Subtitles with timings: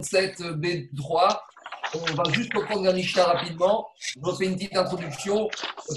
[0.00, 1.38] 27b3.
[1.94, 3.88] On va juste reprendre la Mishnah rapidement.
[3.98, 5.48] Je fais une petite introduction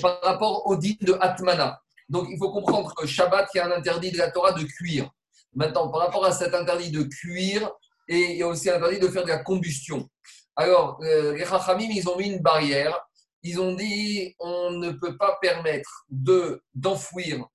[0.01, 1.81] par rapport au dit de Atmana.
[2.09, 4.64] Donc, il faut comprendre que Shabbat, il y a un interdit de la Torah de
[4.64, 5.09] cuire.
[5.53, 7.69] Maintenant, par rapport à cet interdit de cuire,
[8.07, 10.09] et il y a aussi un interdit de faire de la combustion.
[10.55, 12.97] Alors, euh, les Chachamim, ils ont mis une barrière.
[13.43, 17.47] Ils ont dit on ne peut pas permettre de, d'enfouir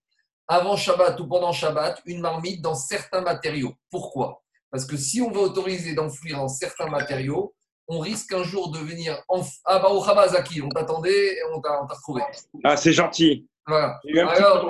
[0.48, 3.74] avant Shabbat ou pendant Shabbat une marmite dans certains matériaux.
[3.90, 4.42] Pourquoi?
[4.76, 7.54] Parce que si on veut autoriser d'enfouir dans certains matériaux,
[7.88, 9.40] on risque un jour de venir en...
[9.64, 12.20] Ah bah au Hamazaki, on t'attendait et on t'a retrouvé.
[12.62, 13.48] Ah c'est gentil.
[13.66, 13.98] Voilà.
[14.14, 14.68] Un Alors,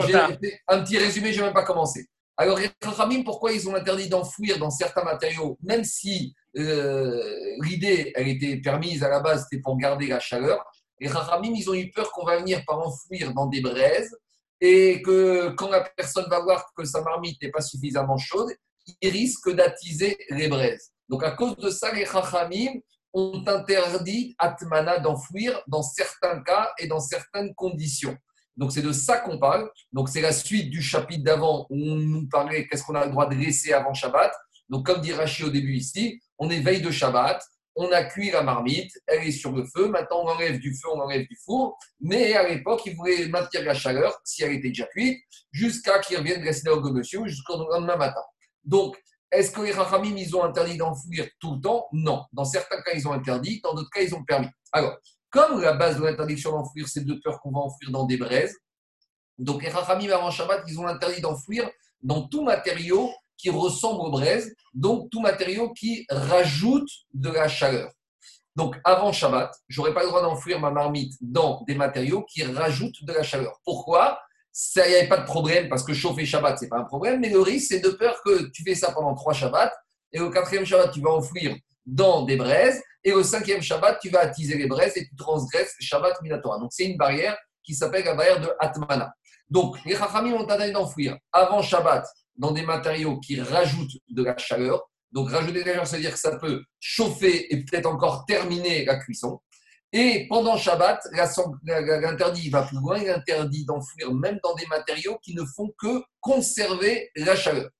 [0.68, 2.06] un petit résumé, je n'ai même pas commencé.
[2.36, 2.70] Alors, les
[3.24, 7.20] pourquoi ils ont interdit d'enfouir dans certains matériaux, même si euh,
[7.64, 10.64] l'idée, elle était permise à la base, c'était pour garder la chaleur.
[11.00, 14.16] Les Chachamim, ils ont eu peur qu'on va venir par enfouir dans des braises
[14.60, 18.52] et que quand la personne va voir que sa marmite n'est pas suffisamment chaude,
[19.00, 20.92] il risque d'attiser les braises.
[21.08, 22.80] Donc, à cause de ça, les Chachamim
[23.12, 28.16] ont interdit Atmana d'enfouir dans certains cas et dans certaines conditions.
[28.56, 29.70] Donc, c'est de ça qu'on parle.
[29.92, 33.10] Donc, c'est la suite du chapitre d'avant où on nous parlait qu'est-ce qu'on a le
[33.10, 34.32] droit de laisser avant Shabbat.
[34.68, 37.42] Donc, comme dit Rachi au début ici, on est veille de Shabbat,
[37.76, 39.88] on a cuit la marmite, elle est sur le feu.
[39.88, 41.78] Maintenant, on enlève du feu, on enlève du four.
[42.00, 45.18] Mais à l'époque, il voulait maintenir la chaleur, si elle était déjà cuite,
[45.52, 48.22] jusqu'à qu'il revienne de la synagogue jusqu'au lendemain matin.
[48.66, 51.86] Donc, est-ce que les Rachamim, ils ont interdit d'enfouir tout le temps?
[51.92, 52.24] Non.
[52.32, 54.48] Dans certains cas, ils ont interdit, dans d'autres cas, ils ont permis.
[54.72, 54.96] Alors,
[55.30, 58.54] comme la base de l'interdiction d'enfouir, c'est de peur qu'on va enfouir dans des braises,
[59.38, 61.70] donc les Rachamim avant Shabbat, ils ont interdit d'enfouir
[62.02, 67.90] dans tout matériau qui ressemble aux braises, donc tout matériau qui rajoute de la chaleur.
[68.54, 73.04] Donc avant Shabbat, j'aurais pas le droit d'enfouir ma marmite dans des matériaux qui rajoutent
[73.04, 73.60] de la chaleur.
[73.64, 74.18] Pourquoi?
[74.76, 77.30] Il n'y avait pas de problème parce que chauffer Shabbat, c'est pas un problème, mais
[77.30, 79.72] le risque, c'est de peur que tu fais ça pendant trois Shabbats
[80.12, 84.08] et au quatrième Shabbat, tu vas enfouir dans des braises et au cinquième Shabbat, tu
[84.08, 86.58] vas attiser les braises et tu transgresses Shabbat Minatora.
[86.58, 89.12] Donc c'est une barrière qui s'appelle la barrière de Atmana.
[89.50, 92.06] Donc les Chachamim ont interdit d'enfouir avant Shabbat
[92.38, 94.88] dans des matériaux qui rajoutent de la chaleur.
[95.12, 98.96] Donc, rajouter de la chaleur, c'est-à-dire que ça peut chauffer et peut-être encore terminer la
[98.96, 99.40] cuisson.
[99.92, 101.00] Et pendant Shabbat,
[101.62, 106.02] l'interdit va plus loin, il interdit d'enfouir même dans des matériaux qui ne font que
[106.20, 107.70] conserver la chaleur.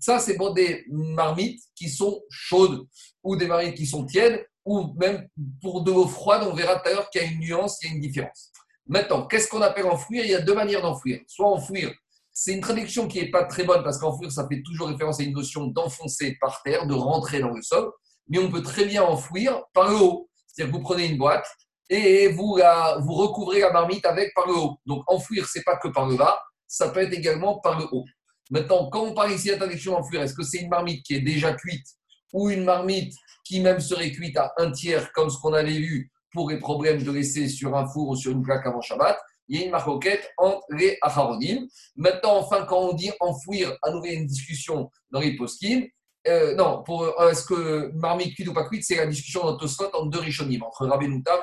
[0.00, 2.86] Ça, c'est pour des marmites qui sont chaudes
[3.22, 5.26] ou des marmites qui sont tièdes ou même
[5.62, 6.46] pour de l'eau froide.
[6.48, 8.52] On verra tout à l'heure qu'il y a une nuance, il y a une différence.
[8.86, 10.24] Maintenant, qu'est-ce qu'on appelle enfouir?
[10.24, 11.20] Il y a deux manières d'enfouir.
[11.26, 11.92] Soit enfouir
[12.40, 15.24] c'est une traduction qui n'est pas très bonne parce qu'enfouir, ça fait toujours référence à
[15.24, 17.90] une notion d'enfoncer par terre, de rentrer dans le sol.
[18.28, 20.27] Mais on peut très bien enfouir par le haut.
[20.58, 21.46] C'est-à-dire que vous prenez une boîte
[21.88, 22.58] et vous,
[23.00, 24.76] vous recouvrez la marmite avec par le haut.
[24.86, 26.36] Donc enfouir, c'est pas que par le bas,
[26.66, 28.04] ça peut être également par le haut.
[28.50, 31.52] Maintenant, quand on parle ici d'interdiction d'enfouir, est-ce que c'est une marmite qui est déjà
[31.52, 31.86] cuite
[32.32, 33.14] ou une marmite
[33.44, 37.02] qui même serait cuite à un tiers, comme ce qu'on avait vu pour les problèmes
[37.04, 39.16] de laisser sur un four ou sur une plaque avant Shabbat?
[39.46, 41.68] Il y a une marquette entre les acharonim.
[41.94, 45.86] Maintenant, enfin, quand on dit enfouir, à nouveau, une discussion dans les poskim.
[46.28, 49.56] Euh, non, pour euh, est-ce que marmite cuite ou pas cuite, c'est la discussion dans
[49.56, 51.40] Tosfot entre deux rishonim, entre Rabbi Noutam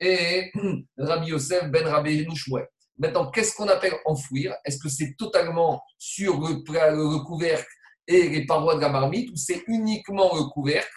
[0.00, 0.52] et
[0.98, 2.68] Rabbi Yosef ben Rabbi Nouchmouet.
[2.98, 4.54] Maintenant, qu'est-ce qu'on appelle enfouir?
[4.64, 7.66] Est-ce que c'est totalement sur le, le, couvercle
[8.06, 10.88] et les parois de la marmite ou c'est uniquement le couvercle?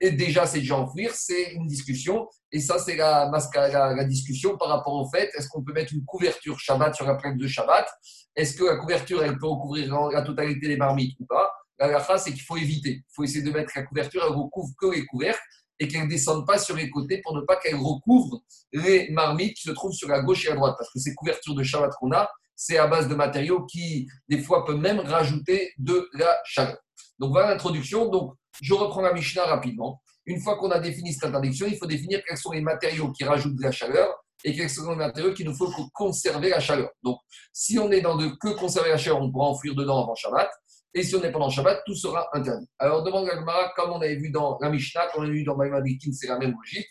[0.00, 2.28] Et déjà c'est déjà enfouir C'est une discussion.
[2.52, 6.04] Et ça, c'est la, la, discussion par rapport au fait est-ce qu'on peut mettre une
[6.04, 7.88] couverture Shabbat sur la plaque de Shabbat?
[8.36, 11.50] Est-ce que la couverture, elle peut recouvrir la totalité des marmites ou pas?
[11.78, 12.90] La phrase, c'est qu'il faut éviter.
[12.90, 15.40] Il faut essayer de mettre la couverture, elle recouvre que les couvercles
[15.80, 18.40] et qu'elle ne descende pas sur les côtés pour ne pas qu'elle recouvre
[18.72, 20.74] les marmites qui se trouvent sur la gauche et la droite.
[20.76, 24.38] Parce que ces couvertures de Shabbat qu'on a, c'est à base de matériaux qui, des
[24.38, 26.78] fois, peuvent même rajouter de la chaleur.
[27.20, 28.08] Donc voilà l'introduction.
[28.08, 30.02] Donc, je reprends la Mishnah rapidement.
[30.26, 33.24] Une fois qu'on a défini cette interdiction, il faut définir quels sont les matériaux qui
[33.24, 34.12] rajoutent de la chaleur
[34.44, 36.90] et quels sont les matériaux qu'il nous faut pour conserver la chaleur.
[37.02, 37.18] Donc,
[37.52, 40.50] si on est dans de que conserver la chaleur, on pourra enfouir dedans avant Shabbat.
[40.94, 42.66] Et si on est pendant Shabbat, tout sera interdit.
[42.78, 45.56] Alors, demande Gagmara, comme on avait vu dans la Mishnah, comme on a vu dans
[45.56, 46.88] Maïmadikin, c'est la même logique.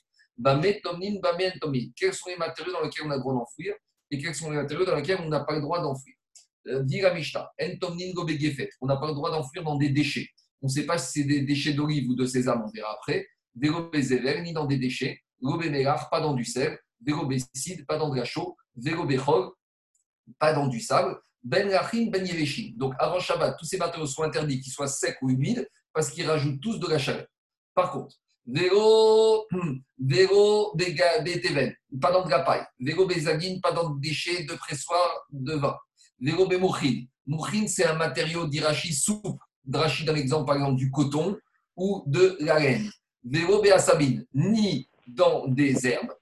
[1.95, 3.74] Quels sont les matériaux dans lesquels on a le droit d'enfouir
[4.12, 6.13] et quels sont les matériaux dans lesquels on n'a pas le droit d'enfouir
[6.68, 10.27] euh, Dit la Mishnah, on n'a pas le droit d'enfouir dans des déchets.
[10.62, 13.27] On ne sait pas si c'est des déchets d'olive ou de sésame, on verra après.
[13.56, 13.71] Des
[14.42, 15.21] ni dans des déchets.
[15.42, 16.80] Mélar, pas dans du sel.
[17.00, 17.13] Des
[17.54, 18.56] cid, pas dans de la chaux.
[18.75, 18.94] Des
[20.39, 21.19] pas dans du sable.
[21.47, 22.73] Ben rachin, ben yeveshin.
[22.75, 26.29] Donc avant Shabbat, tous ces matériaux sont interdits, qu'ils soient secs ou humides, parce qu'ils
[26.29, 27.25] rajoutent tous de la chaleur.
[27.73, 28.15] Par contre,
[28.49, 29.45] Véro,
[29.99, 32.65] véro, béteven, pas dans de la paille.
[32.79, 35.75] Véro, bézagine, pas dans de déchets de pressoir de vin.
[36.19, 37.05] Véro, bémouchin.
[37.25, 41.38] Mouchin, c'est un matériau d'irachi souple Drachi dans l'exemple, par exemple, du coton
[41.75, 42.89] ou de la laine.
[43.23, 46.13] Vélo Sabine, ni dans des herbes,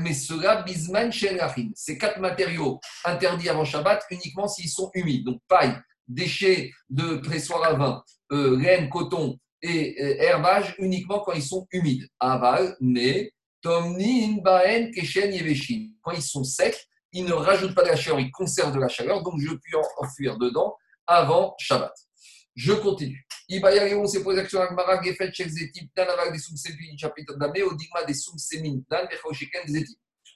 [0.00, 1.70] mais cela bisman shenrachim.
[1.74, 5.24] Ces quatre matériaux interdits avant Shabbat uniquement s'ils sont humides.
[5.24, 5.74] Donc paille,
[6.06, 8.02] déchets de pressoir à vin,
[8.32, 12.06] euh, coton et euh, herbage uniquement quand ils sont humides.
[12.20, 13.32] Aval, mais
[13.62, 15.90] tomnin baen keshen yeveshin.
[16.02, 18.88] Quand ils sont secs, ils ne rajoutent pas de la chaleur, ils conservent de la
[18.88, 20.74] chaleur, donc je peux en enfuir dedans
[21.06, 21.92] avant Shabbat.
[22.54, 23.26] Je continue.
[23.48, 25.16] L'action Agmara, des
[29.66, 29.84] des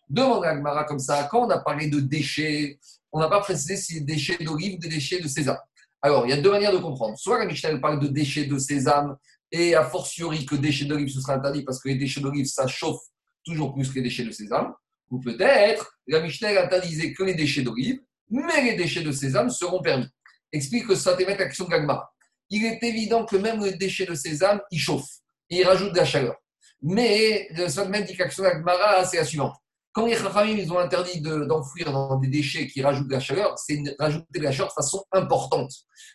[0.08, 2.78] à Agmara comme ça, quand on a parlé de déchets,
[3.12, 5.58] on n'a pas précisé si déchets d'olive ou des déchets de sésame.
[6.02, 7.18] Alors, il y a deux manières de comprendre.
[7.18, 9.16] Soit la Mishnah parle de déchets de sésame,
[9.52, 12.66] et a fortiori que déchets d'olive, ce sera interdit parce que les déchets d'olive, ça
[12.66, 13.00] chauffe
[13.44, 14.72] toujours plus que les déchets de sésame.
[15.10, 19.80] Ou peut-être, la Mishnah interdisait que les déchets d'olive, mais les déchets de sésame seront
[19.80, 20.08] permis.
[20.56, 22.10] Explique que ça t'émet l'action Gagmara.
[22.48, 25.18] Il est évident que même les déchets de sésame, ils chauffent
[25.50, 26.34] et ils rajoutent de la chaleur.
[26.80, 29.54] Mais la même l'action Gagmara, c'est la suivante.
[29.92, 33.58] Quand les Chachamim, ils ont interdit d'enfouir dans des déchets qui rajoutent de la chaleur,
[33.58, 35.72] c'est rajouter de la chaleur de façon importante.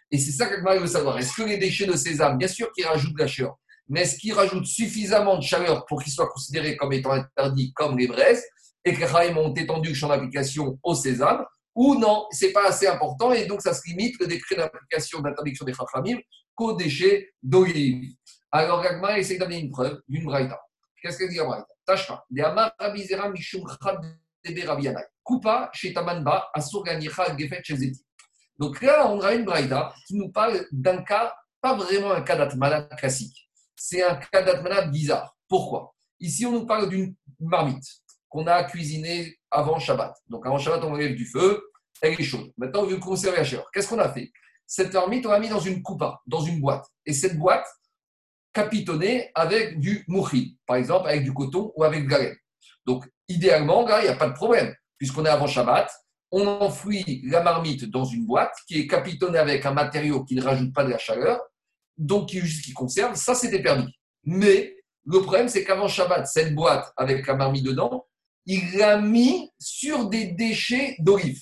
[0.10, 1.20] Et c'est ça qu'Agmara veut savoir.
[1.20, 3.58] Est-ce que les déchets de sésame, bien sûr qu'ils rajoutent de la chaleur,
[3.90, 7.96] mais est-ce qu'ils rajoutent suffisamment de chaleur pour qu'ils soient considérés comme étant interdits comme
[7.98, 8.44] les braises
[8.86, 11.46] et que les ont étendu le champ d'application au sésame
[11.84, 15.66] ou non, c'est pas assez important et donc ça se limite le décret d'application d'interdiction
[15.66, 16.20] des chachamim
[16.54, 18.14] qu'aux déchets d'olive.
[18.52, 20.62] Alors Gagma essaie d'amener une preuve d'une braïta.
[21.02, 21.68] Qu'est-ce qu'elle dit la braïta?
[21.84, 25.06] Tashma, de Amar Rabizera Mishum Rabianai.
[25.24, 25.92] Coupa chez
[26.54, 27.92] Asur Gefet.
[28.60, 32.36] Donc là, on a une braïta qui nous parle d'un cas, pas vraiment un cas
[32.36, 33.50] d'atmana classique.
[33.76, 35.36] C'est un cas d'atmana bizarre.
[35.48, 35.96] Pourquoi?
[36.20, 37.88] Ici, on nous parle d'une marmite
[38.30, 40.16] qu'on a cuisinée avant Shabbat.
[40.28, 41.71] Donc avant Shabbat, on enlève du feu,
[42.02, 42.52] elle est chaude.
[42.58, 43.70] Maintenant, on veut conserver la chaleur.
[43.72, 44.32] Qu'est-ce qu'on a fait?
[44.66, 46.86] Cette marmite, on l'a mis dans une coupa, dans une boîte.
[47.06, 47.68] Et cette boîte,
[48.54, 52.20] capitonnée avec du mouchid, par exemple, avec du coton ou avec de la
[52.86, 54.74] Donc, idéalement, là, il n'y a pas de problème.
[54.98, 55.90] Puisqu'on est avant Shabbat,
[56.32, 60.44] on enfouit la marmite dans une boîte qui est capitonnée avec un matériau qui ne
[60.44, 61.40] rajoute pas de la chaleur,
[61.98, 63.16] donc qui, juste qui conserve.
[63.16, 63.92] Ça, c'était permis.
[64.24, 64.76] Mais
[65.06, 68.08] le problème, c'est qu'avant Shabbat, cette boîte avec la marmite dedans,
[68.46, 71.42] il l'a mis sur des déchets d'olive.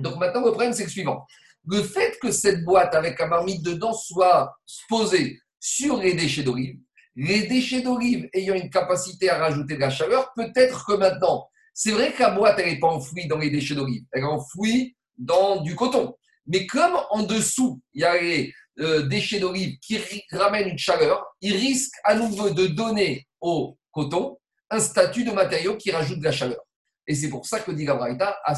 [0.00, 1.26] Donc maintenant, le problème, c'est le suivant.
[1.66, 4.56] Le fait que cette boîte avec la marmite dedans soit
[4.88, 6.78] posée sur les déchets d'olive,
[7.16, 11.90] les déchets d'olive ayant une capacité à rajouter de la chaleur, peut-être que maintenant, c'est
[11.92, 14.96] vrai que la boîte, elle n'est pas enfouie dans les déchets d'olive, elle est enfouie
[15.18, 16.16] dans du coton.
[16.46, 20.00] Mais comme en dessous, il y a les euh, déchets d'olive qui
[20.32, 24.38] ramènent une chaleur, il risque à nouveau de donner au coton
[24.70, 26.60] un statut de matériau qui rajoute de la chaleur.
[27.06, 28.54] Et c'est pour ça que dit Gabraïta, à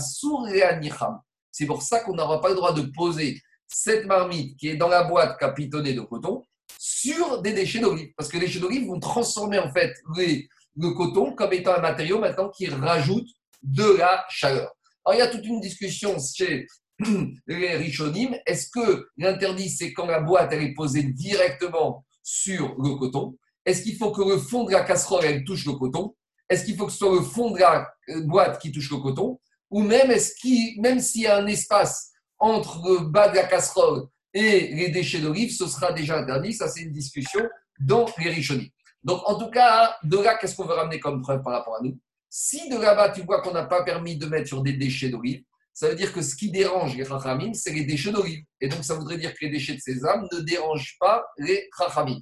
[1.53, 4.89] C'est pour ça qu'on n'aura pas le droit de poser cette marmite qui est dans
[4.89, 6.43] la boîte capitonnée de coton
[6.79, 8.11] sur des déchets d'olive.
[8.17, 12.19] Parce que les déchets d'olive vont transformer en fait le coton comme étant un matériau
[12.19, 13.29] maintenant qui rajoute
[13.63, 14.73] de la chaleur.
[15.05, 16.67] Alors il y a toute une discussion chez
[17.47, 18.37] les Rishonim.
[18.47, 23.37] Est-ce que l'interdit, c'est quand la boîte elle est posée directement sur le coton?
[23.65, 26.15] Est-ce qu'il faut que le fond de la casserole, elle touche le coton?
[26.49, 28.99] Est-ce qu'il faut que ce soit le fond de la euh, boîte qui touche le
[28.99, 29.41] coton?
[29.73, 30.35] Ou même, est-ce
[30.81, 35.21] même s'il y a un espace entre le bas de la casserole et les déchets
[35.21, 36.53] d'olive, ce sera déjà interdit.
[36.53, 37.41] Ça, c'est une discussion
[37.81, 38.73] dans les richonis.
[39.03, 41.83] Donc, en tout cas, de là, qu'est-ce qu'on veut ramener comme preuve par rapport à
[41.83, 41.99] nous?
[42.29, 45.43] Si de là-bas, tu vois qu'on n'a pas permis de mettre sur des déchets d'olive,
[45.73, 48.45] ça veut dire que ce qui dérange les chachamim, c'est les déchets d'olive.
[48.61, 52.21] Et donc, ça voudrait dire que les déchets de sésame ne dérangent pas les chachamim.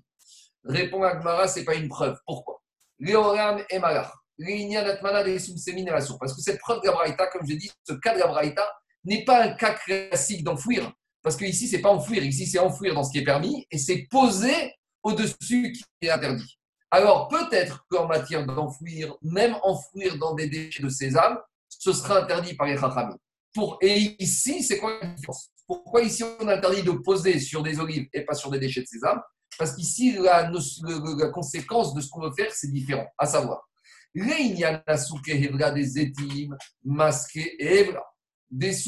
[0.65, 2.17] Répond Agmara, ce n'est pas une preuve.
[2.25, 2.63] Pourquoi?
[3.01, 4.13] Léoram et Malach.
[6.19, 8.65] Parce que cette preuve d'Abraïta, comme je dis, ce cas d'Abraïta
[9.05, 10.93] n'est pas un cas classique d'enfouir.
[11.23, 12.23] Parce que ici, ce n'est pas enfouir.
[12.25, 16.59] Ici, c'est enfouir dans ce qui est permis et c'est poser au-dessus qui est interdit.
[16.91, 22.55] Alors, peut-être qu'en matière d'enfouir, même enfouir dans des déchets de sésame, ce sera interdit
[22.55, 23.17] par les Chachamim.
[23.55, 25.51] Pour, et ici, c'est quoi la différence?
[25.67, 28.87] Pourquoi ici on interdit de poser sur des olives et pas sur des déchets de
[28.87, 29.21] sésame?
[29.59, 33.07] Parce qu'ici, la, la, conséquence de ce qu'on veut faire, c'est différent.
[33.19, 33.69] À savoir,
[34.15, 35.97] des
[38.51, 38.85] des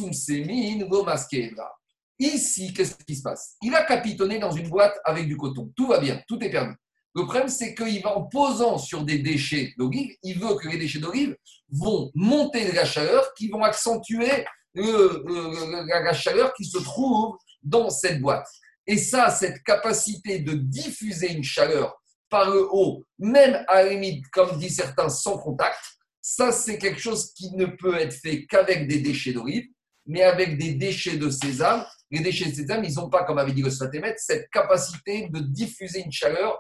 [2.19, 3.57] Ici, qu'est-ce qui se passe?
[3.63, 5.73] Il a capitonné dans une boîte avec du coton.
[5.77, 6.75] Tout va bien, tout est permis.
[7.15, 10.79] Le problème, c'est qu'il va en posant sur des déchets d'olive, il veut que les
[10.79, 11.37] déchets d'olive
[11.71, 18.21] vont monter de la chaleur, qui vont accentuer la chaleur qui se trouve dans cette
[18.21, 18.49] boîte.
[18.87, 22.02] Et ça, cette capacité de diffuser une chaleur
[22.33, 25.79] par le haut, même à la limite, comme dit certains, sans contact,
[26.23, 29.69] ça, c'est quelque chose qui ne peut être fait qu'avec des déchets d'olive,
[30.07, 33.53] mais avec des déchets de sésame, les déchets de sésame, ils n'ont pas, comme avait
[33.53, 36.59] dit le Sfatémet, cette capacité de diffuser une chaleur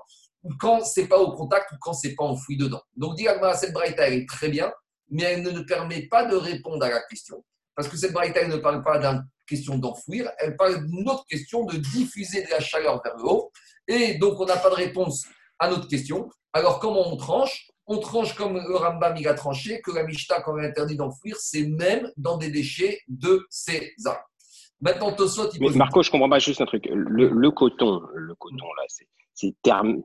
[0.60, 2.82] quand c'est pas au contact ou quand c'est pas enfoui dedans.
[2.94, 4.70] Donc, dit cette braïta, elle est très bien,
[5.08, 7.42] mais elle ne permet pas de répondre à la question.
[7.74, 11.24] Parce que cette braïta, elle ne parle pas d'une question d'enfouir, elle parle d'une autre
[11.26, 13.50] question de diffuser de la chaleur vers le haut.
[13.88, 15.24] Et donc, on n'a pas de réponse
[15.62, 16.28] à notre question.
[16.52, 17.70] Alors, comment on tranche?
[17.86, 21.36] On tranche comme le Rambam il a tranché, que la Mishnah, quand elle interdit d'enfouir,
[21.38, 24.16] c'est même dans des déchets de sésame.
[24.80, 25.76] Maintenant, Tosot, il pose...
[25.76, 26.88] Marco, je comprends pas juste un truc.
[26.90, 28.82] Le, coton, le coton là,
[29.34, 29.54] c'est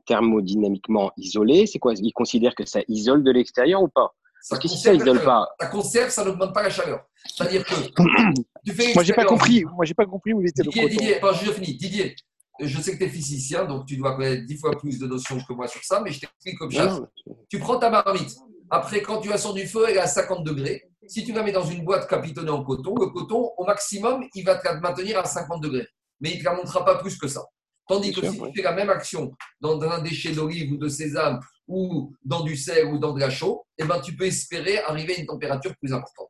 [0.06, 1.66] thermodynamiquement isolé.
[1.66, 1.94] C'est quoi?
[1.96, 4.14] Il considère que ça isole de l'extérieur ou pas?
[4.48, 7.04] Parce que si ça isole pas, ça conserve, ça n'augmente pas la chaleur.
[7.26, 7.74] C'est-à-dire que
[8.64, 9.64] tu fais moi, j'ai pas compris.
[9.64, 11.00] Moi, j'ai pas compris où il était Didier, le coton.
[11.00, 11.76] Didier, je finis.
[11.76, 12.16] Didier,
[12.60, 15.38] je sais que tu es physicien, donc tu dois connaître dix fois plus de notions
[15.46, 17.00] que moi sur ça, mais je t'explique comme ça.
[17.48, 18.36] Tu prends ta marmite.
[18.70, 20.84] Après, quand tu as sur du feu, elle est à 50 degrés.
[21.06, 24.44] Si tu la mets dans une boîte capitonnée en coton, le coton, au maximum, il
[24.44, 25.86] va te maintenir à 50 degrés.
[26.20, 27.44] Mais il ne te la montrera pas plus que ça.
[27.88, 31.40] Tandis que si tu fais la même action dans un déchet d'olive ou de sésame
[31.66, 35.16] ou dans du sel ou dans de la chaux, eh ben, tu peux espérer arriver
[35.16, 36.28] à une température plus importante.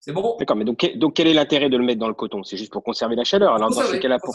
[0.00, 0.36] C'est bon?
[0.38, 2.42] D'accord, mais donc, donc quel est l'intérêt de le mettre dans le coton?
[2.42, 3.54] C'est juste pour conserver la chaleur.
[3.54, 4.34] Alors, dans ce cas-là, pour...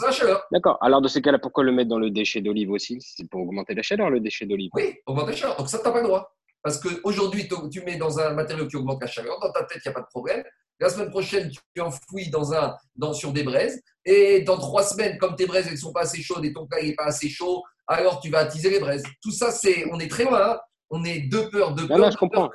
[0.52, 0.78] D'accord.
[0.80, 2.98] Alors, dans ce cas-là, pourquoi le mettre dans le déchet d'olive aussi?
[3.00, 4.70] C'est pour augmenter la chaleur, le déchet d'olive.
[4.74, 5.56] Oui, augmenter la chaleur.
[5.56, 6.32] Donc, ça, tu n'as pas le droit.
[6.62, 9.88] Parce qu'aujourd'hui, tu mets dans un matériau qui augmente la chaleur, dans ta tête, il
[9.88, 10.44] n'y a pas de problème.
[10.78, 13.82] La semaine prochaine, tu enfouis dans un, dans, sur des braises.
[14.04, 16.82] Et dans trois semaines, comme tes braises ne sont pas assez chaudes et ton plat
[16.82, 19.02] n'est pas assez chaud, alors tu vas attiser les braises.
[19.22, 20.52] Tout ça, c'est, on est très loin.
[20.52, 20.58] Hein.
[20.90, 21.98] on est deux peurs, deux peurs.
[21.98, 22.50] Non, je comprends.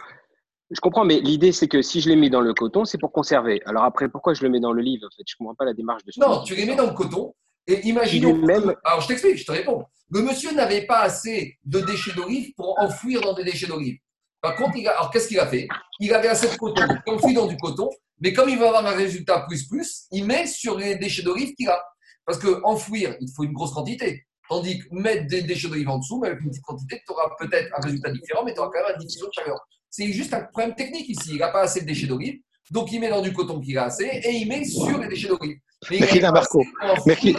[0.72, 3.12] Je comprends, mais l'idée, c'est que si je les mets dans le coton, c'est pour
[3.12, 3.62] conserver.
[3.66, 5.24] Alors après, pourquoi je le mets dans le livre en fait?
[5.28, 7.34] Je ne comprends pas la démarche de Non, tu les mets dans le coton.
[7.68, 8.36] Et imaginons.
[8.36, 8.74] Même...
[8.84, 9.84] Alors, je t'explique, je te réponds.
[10.10, 13.98] Le monsieur n'avait pas assez de déchets d'olive pour enfouir dans des déchets d'olive.
[14.42, 14.92] Par contre, il a...
[14.92, 15.68] alors qu'est-ce qu'il a fait?
[16.00, 18.86] Il avait assez de coton, il enfouit dans du coton, mais comme il va avoir
[18.86, 21.80] un résultat plus plus, il met sur les déchets d'olive qu'il a.
[22.26, 24.26] Parce qu'enfouir, il faut une grosse quantité.
[24.50, 27.30] Tandis que mettre des déchets d'olive en dessous, mais avec une petite quantité, tu auras
[27.40, 29.60] peut-être un résultat différent, mais tu auras quand même une diffusion de chaleur.
[29.92, 31.32] C'est juste un problème technique ici.
[31.34, 32.40] Il n'a pas assez de déchets d'olive,
[32.72, 35.28] donc il met dans du coton qu'il a assez et il met sur les déchets
[35.28, 35.58] d'olive.
[35.90, 36.64] Merci Marco.
[37.06, 37.36] Merci.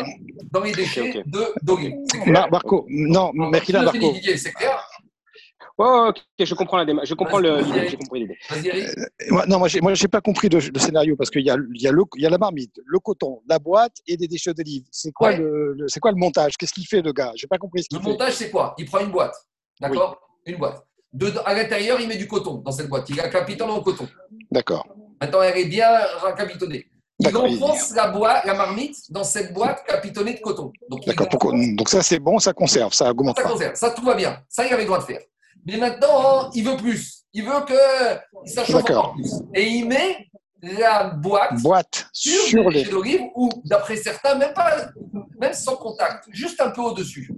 [0.50, 1.24] Dans les déchets
[1.62, 1.94] d'olive.
[2.26, 4.14] Marco, non, merci Marco.
[4.36, 4.86] C'est clair
[5.78, 7.08] Oh, ok, je comprends la démarche.
[7.08, 8.36] Je comprends l'idée.
[8.52, 11.80] Euh, non, moi, j'ai, moi, j'ai pas compris le, scénario parce qu'il y a, il
[11.80, 14.52] y, a le, il y a la marmite, le coton, la boîte et des déchets
[14.52, 14.84] d'olive.
[14.90, 16.56] C'est quoi, le, c'est quoi le montage?
[16.58, 17.32] Qu'est-ce qu'il fait, le gars?
[17.36, 18.74] J'ai pas compris ce qu'il Le montage, c'est quoi?
[18.76, 19.34] Il prend une boîte,
[19.80, 20.20] d'accord?
[20.44, 20.84] Une boîte.
[21.44, 23.08] À l'intérieur, il met du coton dans cette boîte.
[23.10, 24.08] Il a capitonné dans le coton.
[24.50, 24.86] D'accord.
[25.20, 25.88] Maintenant, elle est bien
[26.20, 26.86] racapitonnée.
[27.18, 30.72] Il enfonce la, boîte, la marmite dans cette boîte capitonnée de coton.
[30.88, 31.52] Donc, D'accord.
[31.76, 33.36] Donc ça, c'est bon, ça conserve, ça augmente.
[33.36, 34.38] Ça conserve, ça tout va bien.
[34.48, 35.20] Ça, il avait le droit de faire.
[35.64, 37.24] Mais maintenant, il veut plus.
[37.32, 39.30] Il veut que ça chauffe encore plus.
[39.54, 40.28] Et il met
[40.62, 44.90] la boîte, boîte sur, sur les d'olive ou, d'après certains, même, pas,
[45.40, 47.30] même sans contact, juste un peu au-dessus.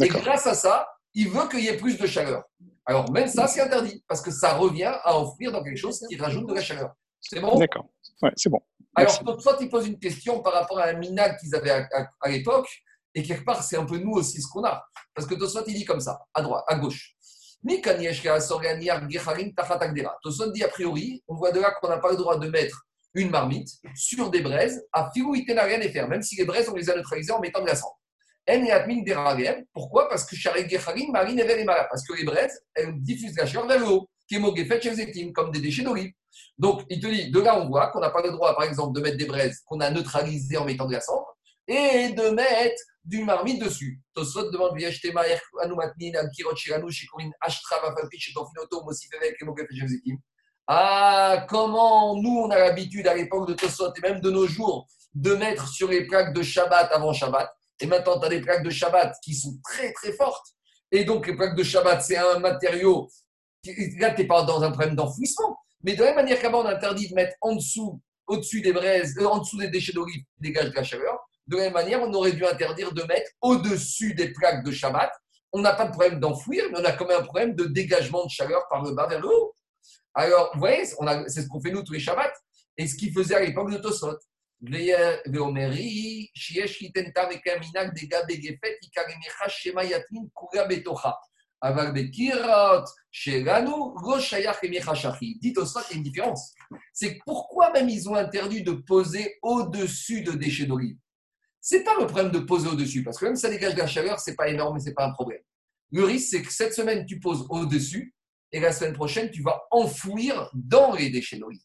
[0.00, 2.44] Et grâce à ça, il veut qu'il y ait plus de chaleur.
[2.90, 6.16] Alors, même ça, c'est interdit parce que ça revient à offrir dans quelque chose qui
[6.16, 6.92] rajoute de la chaleur.
[7.20, 7.56] C'est bon?
[7.56, 7.86] D'accord.
[8.20, 8.58] Ouais, c'est bon.
[8.96, 12.68] Alors, soit il pose une question par rapport à un minag qu'ils avaient à, l'époque,
[13.14, 14.84] et quelque part, c'est un peu nous aussi ce qu'on a.
[15.14, 17.14] Parce que soit il dit comme ça, à droite, à gauche.
[20.24, 22.88] Toson dit a priori, on voit de là qu'on n'a pas le droit de mettre
[23.14, 26.68] une marmite sur des braises à filouité n'a rien à faire, même si les braises,
[26.68, 27.99] on les a neutralisées en mettant de la cendre.
[29.72, 30.08] Pourquoi?
[30.08, 34.08] Parce que parce que les braises, elles diffusent la chaleur vers le haut,
[35.34, 36.12] comme des déchets d'olive.
[36.58, 38.94] Donc, il te dit, de là, on voit qu'on n'a pas le droit, par exemple,
[38.94, 41.26] de mettre des braises qu'on a neutralisées en mettant de la cendre
[41.66, 44.00] et de mettre du marmite dessus.
[44.14, 44.76] Tosot demande
[50.66, 54.86] Ah, comment nous, on a l'habitude à l'époque de Tosot et même de nos jours
[55.14, 57.50] de mettre sur les plaques de Shabbat avant Shabbat.
[57.80, 60.46] Et maintenant, tu as des plaques de Shabbat qui sont très très fortes.
[60.92, 63.08] Et donc, les plaques de Shabbat, c'est un matériau.
[63.98, 65.58] Là, tu n'es pas dans un problème d'enfouissement.
[65.82, 69.16] Mais de la même manière qu'avant, on interdit de mettre en dessous, au-dessus des braises,
[69.18, 71.18] euh, en dessous des déchets d'olive qui dégagent de la chaleur.
[71.46, 75.10] De la même manière, on aurait dû interdire de mettre au-dessus des plaques de Shabbat.
[75.52, 78.24] On n'a pas de problème d'enfouir, mais on a quand même un problème de dégagement
[78.24, 79.54] de chaleur par le bas vers le haut.
[80.14, 82.32] Alors, vous voyez, c'est ce qu'on fait nous tous les Shabbats.
[82.76, 84.16] Et ce qu'il faisait à l'époque de Tosot.
[84.62, 85.18] Dites au il y a
[95.94, 96.54] une différence.
[96.92, 100.96] C'est pourquoi même ils ont interdit de poser au-dessus de déchets d'olive
[101.60, 103.86] c'est pas le problème de poser au-dessus, parce que même si ça dégage de la
[103.86, 105.40] chaleur, c'est pas énorme et c'est pas un problème.
[105.92, 108.14] Le risque, c'est que cette semaine, tu poses au-dessus
[108.52, 111.60] et la semaine prochaine, tu vas enfouir dans les déchets d'olive.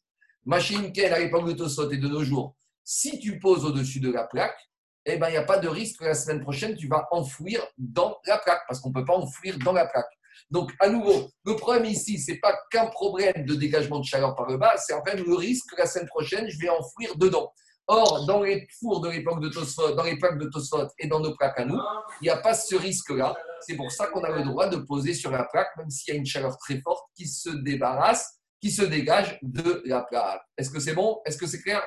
[0.45, 4.11] Machine Ken, à l'époque de Tosot et de nos jours, si tu poses au-dessus de
[4.11, 4.57] la plaque,
[5.05, 7.65] eh ben, il n'y a pas de risque que la semaine prochaine, tu vas enfouir
[7.77, 10.09] dans la plaque, parce qu'on ne peut pas enfouir dans la plaque.
[10.49, 14.35] Donc, à nouveau, le problème ici, ce n'est pas qu'un problème de dégagement de chaleur
[14.35, 17.15] par le bas, c'est en fait le risque que la semaine prochaine, je vais enfouir
[17.17, 17.51] dedans.
[17.87, 21.19] Or, dans les fours de l'époque de Tosfot, dans les plaques de Tosfot et dans
[21.19, 21.79] nos plaques à nous,
[22.21, 23.35] il n'y a pas ce risque-là.
[23.61, 26.17] C'est pour ça qu'on a le droit de poser sur la plaque, même s'il y
[26.17, 30.41] a une chaleur très forte qui se débarrasse, qui se dégage de la plaque.
[30.57, 31.21] Est-ce que c'est bon?
[31.25, 31.83] Est-ce que c'est clair?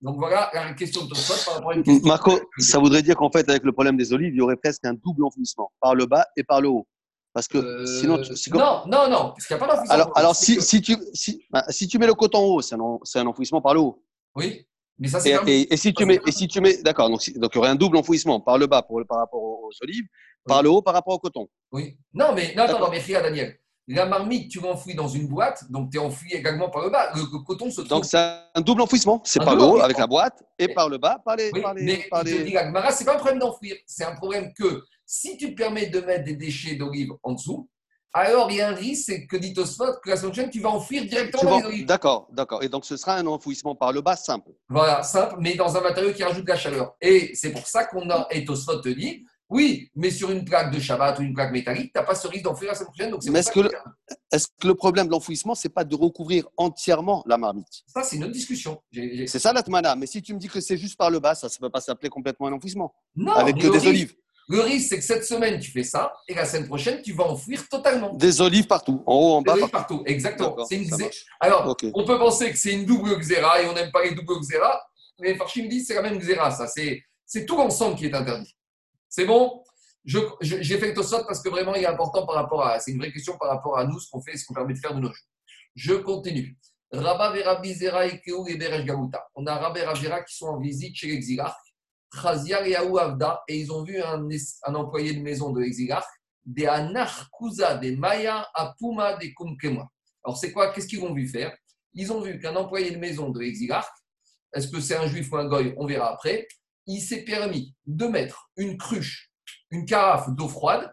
[0.00, 2.06] Donc voilà la question de Tosfot par rapport à une question.
[2.08, 4.84] Marco, ça voudrait dire qu'en fait, avec le problème des olives, il y aurait presque
[4.84, 6.86] un double enfouissement, par le bas et par le haut.
[7.32, 8.16] Parce que euh, sinon,
[8.54, 9.94] non, non, non, parce qu'il n'y a pas d'enfouissement.
[9.94, 12.78] Alors, alors si, si, tu, si, bah, si tu mets le coton haut, c'est un,
[12.78, 14.02] un enfouissement par le haut.
[14.34, 14.66] Oui.
[14.98, 17.56] Mais ça, et, et, si tu mets, et si tu mets, d'accord, donc, donc il
[17.56, 20.06] y aurait un double enfouissement par le bas pour, par rapport aux olives,
[20.44, 21.48] par le haut par rapport au coton.
[21.70, 21.96] Oui.
[22.12, 23.56] Non, mais non, attends, non, mais regarde, Daniel.
[23.90, 27.10] La marmite, tu l'enfouis dans une boîte, donc tu es enfoui également par le bas.
[27.14, 27.88] Le, coton se trouve.
[27.88, 29.22] Donc c'est un double enfouissement.
[29.24, 31.50] C'est par le haut avec la boîte et par le bas par les.
[31.54, 32.32] Oui, par les, mais par les...
[32.92, 33.76] c'est pas un problème d'enfouir.
[33.86, 37.66] C'est un problème que si tu permets de mettre des déchets d'olive en dessous,
[38.12, 40.70] alors il y a un risque, c'est que dit que la semaine prochaine, tu vas
[40.70, 41.86] enfouir directement dans les olives.
[41.86, 42.62] D'accord, d'accord.
[42.62, 44.50] Et donc ce sera un enfouissement par le bas simple.
[44.68, 46.94] Voilà, simple, mais dans un matériau qui rajoute de la chaleur.
[47.00, 50.74] Et c'est pour ça qu'on a, et Tosfot te dit, oui, mais sur une plaque
[50.74, 53.10] de Shabbat ou une plaque métallique, tu n'as pas ce risque d'enfouir la semaine prochaine.
[53.10, 57.24] Donc mais est-ce que, que, le problème de l'enfouissement, ce n'est pas de recouvrir entièrement
[57.26, 57.82] la marmite?
[57.86, 58.82] Ça, c'est une autre discussion.
[58.92, 59.96] C'est ça l'atmana.
[59.96, 61.80] Mais si tu me dis que c'est juste par le bas, ça ne peut pas
[61.80, 62.94] s'appeler complètement un enfouissement.
[63.16, 64.14] Non, avec que des olives.
[64.50, 67.24] Le risque, c'est que cette semaine, tu fais ça, et la semaine prochaine, tu vas
[67.24, 68.14] enfouir totalement.
[68.14, 69.54] Des olives partout, en haut, en bas.
[69.54, 70.56] Des olives partout, exactement.
[70.70, 70.88] Une
[71.38, 74.40] Alors, on peut penser que c'est une double xéra, et on n'aime pas les doubles
[74.40, 74.82] xéra,
[75.20, 76.66] mais Farchim dit c'est la même xéra, ça.
[76.66, 78.56] C'est tout l'ensemble qui est interdit.
[79.08, 79.62] C'est bon?
[80.04, 82.80] J'ai fait le parce que vraiment, il est important par rapport à.
[82.80, 84.78] C'est une vraie question par rapport à nous, ce qu'on fait, ce qu'on permet de
[84.78, 85.26] faire de nos jours.
[85.74, 86.56] Je continue.
[86.90, 89.28] Rabba Vera Bizera et et Gamuta.
[89.34, 91.56] On a Rabba et qui sont en visite chez l'exilarque
[92.66, 94.26] et Avda, et ils ont vu un,
[94.64, 96.08] un employé de maison de l'exilarque,
[96.44, 99.86] des Anarkuza, des Maya, Apuma, des Kumkema.
[100.24, 100.72] Alors, c'est quoi?
[100.72, 101.54] Qu'est-ce qu'ils ont vu faire?
[101.92, 103.94] Ils ont vu qu'un employé de maison de l'exilarque,
[104.54, 105.74] est-ce que c'est un juif ou un goy?
[105.76, 106.48] On verra après.
[106.88, 109.30] Il s'est permis de mettre une cruche,
[109.70, 110.92] une carafe d'eau froide,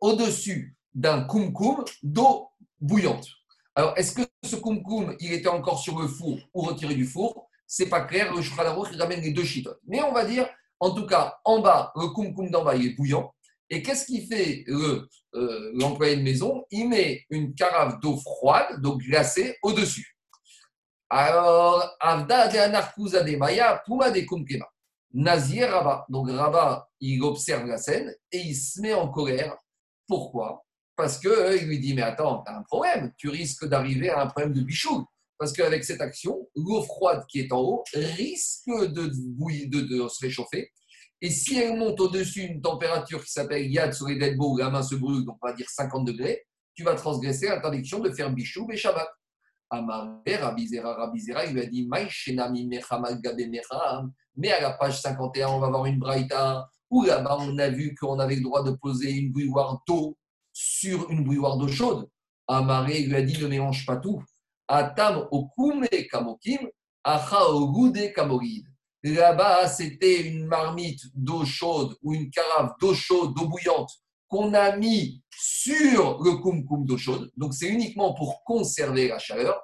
[0.00, 2.48] au-dessus d'un kumkum d'eau
[2.80, 3.28] bouillante.
[3.74, 7.48] Alors, est-ce que ce kumkum, il était encore sur le four ou retiré du four?
[7.66, 8.32] C'est pas clair.
[8.32, 9.80] Le Shulchan il ramène les deux chitotes.
[9.86, 10.48] Mais on va dire,
[10.80, 13.34] en tout cas, en bas, le kumkum d'en bas, il est bouillant.
[13.68, 15.08] Et qu'est-ce qu'il fait euh,
[15.74, 16.64] l'employé de maison?
[16.70, 20.16] Il met une carafe d'eau froide, d'eau glacée, au-dessus.
[21.10, 24.66] Alors, Avda de Anarkuza de Maya, Puma de Kumkema.
[25.16, 26.04] Nazir Rabat.
[26.10, 29.56] Donc, Rabat, il observe la scène et il se met en colère.
[30.06, 30.62] Pourquoi?
[30.94, 33.12] Parce qu'il euh, lui dit Mais attends, tu as un problème.
[33.16, 35.06] Tu risques d'arriver à un problème de bichou.
[35.38, 40.70] Parce qu'avec cette action, l'eau froide qui est en haut risque de, de, se réchauffer.
[41.22, 44.82] Et si elle monte au-dessus d'une température qui s'appelle Yad sur les où la main
[44.82, 48.68] se brûle, donc on va dire 50 degrés, tu vas transgresser l'interdiction de faire bichou
[48.70, 49.08] et Shabbat.
[49.70, 51.88] Amaré, Rabizera, Rabizera, il lui a dit
[54.36, 57.94] Mais à la page 51, on va voir une braïta où là-bas on a vu
[57.94, 60.16] qu'on avait le droit de poser une bouilloire d'eau
[60.52, 62.08] sur une bouilloire d'eau chaude.
[62.48, 64.22] Amaré lui a dit ne mélange pas tout.
[64.68, 66.68] Atam okume kamokim,
[67.02, 68.66] acha ogude kamorid.
[69.02, 73.90] Là-bas, c'était une marmite d'eau chaude ou une carafe d'eau chaude, d'eau bouillante,
[74.26, 77.30] qu'on a mis sur le kumkum d'eau chaude.
[77.36, 79.60] Donc, c'est uniquement pour conserver la chaleur.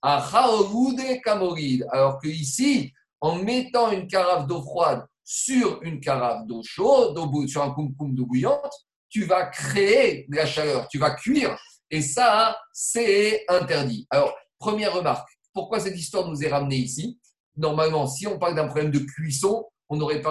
[0.00, 1.84] Acha ogude kamorid.
[1.90, 2.92] Alors que ici,
[3.24, 8.26] en mettant une carafe d'eau froide sur une carafe d'eau chaude, sur un kumkum d'eau
[8.26, 8.72] bouillante,
[9.08, 11.56] tu vas créer de la chaleur, tu vas cuire.
[11.90, 14.06] Et ça, c'est interdit.
[14.10, 14.34] Alors,
[14.64, 17.18] Première remarque, pourquoi cette histoire nous est ramenée ici?
[17.54, 20.22] Normalement, si on parle d'un problème de cuisson, on aurait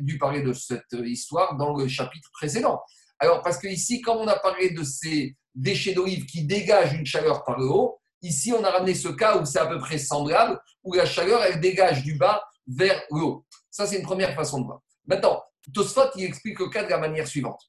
[0.00, 2.80] dû parler de cette histoire dans le chapitre précédent.
[3.18, 7.04] Alors, parce que ici, comme on a parlé de ces déchets d'olive qui dégagent une
[7.04, 9.98] chaleur par le haut, ici, on a ramené ce cas où c'est à peu près
[9.98, 13.44] semblable, où la chaleur, elle dégage du bas vers le haut.
[13.70, 14.80] Ça, c'est une première façon de voir.
[15.06, 15.42] Maintenant,
[15.74, 17.60] Tosfot, il explique le cas de la manière suivante.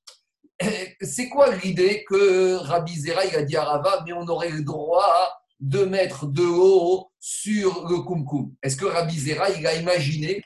[1.01, 4.63] C'est quoi l'idée que Rabbi Zera, il a dit à Rava, mais on aurait le
[4.63, 8.53] droit de mettre de l'eau sur le kumkum?
[8.61, 10.43] Est-ce que Rabbi Zera, il a imaginé,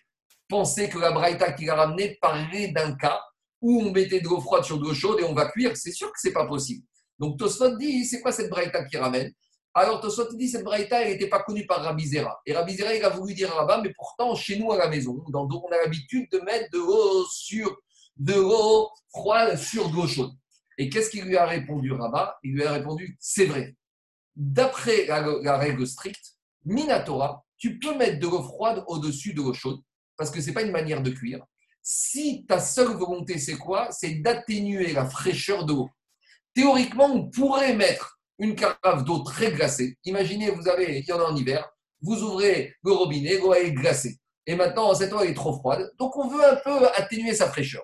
[0.47, 3.21] pensé que la braïta qu'il a ramené parlait d'un cas
[3.61, 5.75] où on mettait de l'eau froide sur de l'eau chaude et on va cuire?
[5.75, 6.85] C'est sûr que c'est pas possible.
[7.19, 9.31] Donc Tosfot dit, c'est quoi cette braïta qui ramène?
[9.73, 12.41] Alors Tosfot dit, cette braïta, elle n'était pas connue par Rabbi Zera.
[12.45, 15.23] Et Rabbi Zera, il a voulu dire Rabba, mais pourtant, chez nous à la maison,
[15.29, 17.77] dans, on a l'habitude de mettre de l'eau sur
[18.15, 20.31] de l'eau froide sur de l'eau chaude.
[20.79, 23.75] Et qu'est-ce qu'il lui a répondu Rabat Il lui a répondu, c'est vrai
[24.37, 29.81] d'après la, règle stricte, Minatora, tu peux mettre de l'eau froide au-dessus de l'eau chaude.
[30.15, 31.43] parce que ce n'est pas une manière de cuire.
[31.81, 33.91] Si ta seule volonté, c'est quoi?
[33.91, 35.89] C'est d'atténuer la fraîcheur de l'eau.
[36.53, 39.97] Théoriquement, on pourrait mettre une carafe d'eau très glacée.
[40.03, 41.67] Imaginez, vous avez, il y en a en hiver,
[42.01, 44.17] vous ouvrez le robinet, l'eau est glacée.
[44.45, 45.91] Et maintenant, cette eau est trop froide.
[45.97, 47.83] Donc, on veut un peu atténuer sa fraîcheur.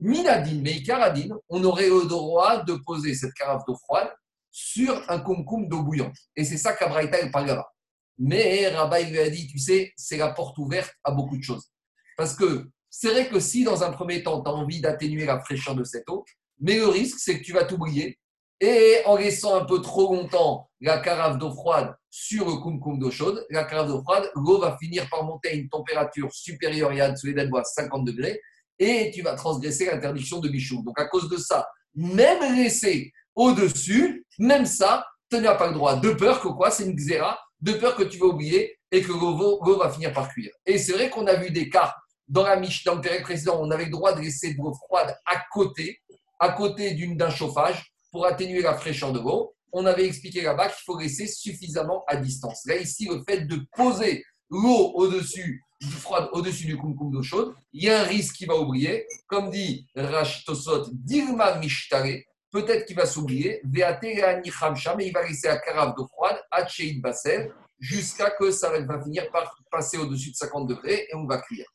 [0.00, 4.10] Minadine, mais Caradine, on aurait le droit de poser cette carafe d'eau froide
[4.50, 6.16] sur un concombre d'eau bouillante.
[6.34, 7.70] Et c'est ça qu'Abraïta parle là-bas.
[8.18, 11.70] Mais Rabat lui a dit, tu sais, c'est la porte ouverte à beaucoup de choses.
[12.16, 15.40] Parce que c'est vrai que si dans un premier temps, tu as envie d'atténuer la
[15.40, 16.24] fraîcheur de cette eau,
[16.58, 18.18] mais le risque, c'est que tu vas t'oublier.
[18.60, 23.10] Et en laissant un peu trop longtemps la carafe d'eau froide sur le kumkum d'eau
[23.10, 27.10] chaude, la carafe d'eau froide, l'eau va finir par monter à une température supérieure à
[27.10, 28.40] dessous les à 50 degrés
[28.78, 30.82] et tu vas transgresser l'interdiction de bichou.
[30.82, 35.96] Donc à cause de ça, même laisser au-dessus, même ça, tu n'as pas le droit.
[35.96, 36.70] De peur que quoi?
[36.70, 40.28] C'est une xéra, de peur que tu vas oublier et que l'eau va finir par
[40.28, 40.52] cuire.
[40.66, 41.94] Et c'est vrai qu'on a vu des cas
[42.26, 45.14] dans la Miche, dans le précédent, on avait le droit de laisser de l'eau froide
[45.26, 46.00] à côté,
[46.38, 49.54] à côté d'un chauffage pour atténuer la fraîcheur de l'eau.
[49.72, 52.62] On avait expliqué là-bas qu'il faut laisser suffisamment à distance.
[52.66, 57.54] Là, ici, le fait de poser l'eau au-dessus du froid, au-dessus du kumkum d'eau chaude,
[57.72, 59.06] il y a un risque qu'il va oublier.
[59.26, 62.18] Comme dit Rash Tosot, Dilma Mishtare,
[62.50, 68.30] peut-être qu'il va s'oublier, mais il va laisser la carafe d'eau froide, Hacheid Basel, jusqu'à
[68.30, 71.66] que ça va finir par passer au-dessus de 50 degrés et on va cuire.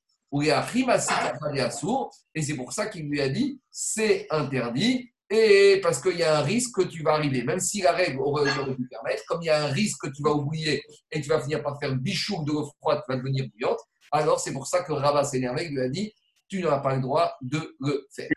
[2.35, 6.39] Et c'est pour ça qu'il lui a dit c'est interdit, et parce qu'il y a
[6.39, 9.45] un risque que tu vas arriver, même si la règle aurait, pu permettre, comme il
[9.45, 12.43] y a un risque que tu vas oublier et tu vas finir par faire bichou
[12.45, 13.79] de l'eau froide qui va devenir bouillante,
[14.11, 16.13] alors c'est pour ça que Rabat s'énervé, lui a dit
[16.47, 18.29] tu n'auras pas le droit de le faire.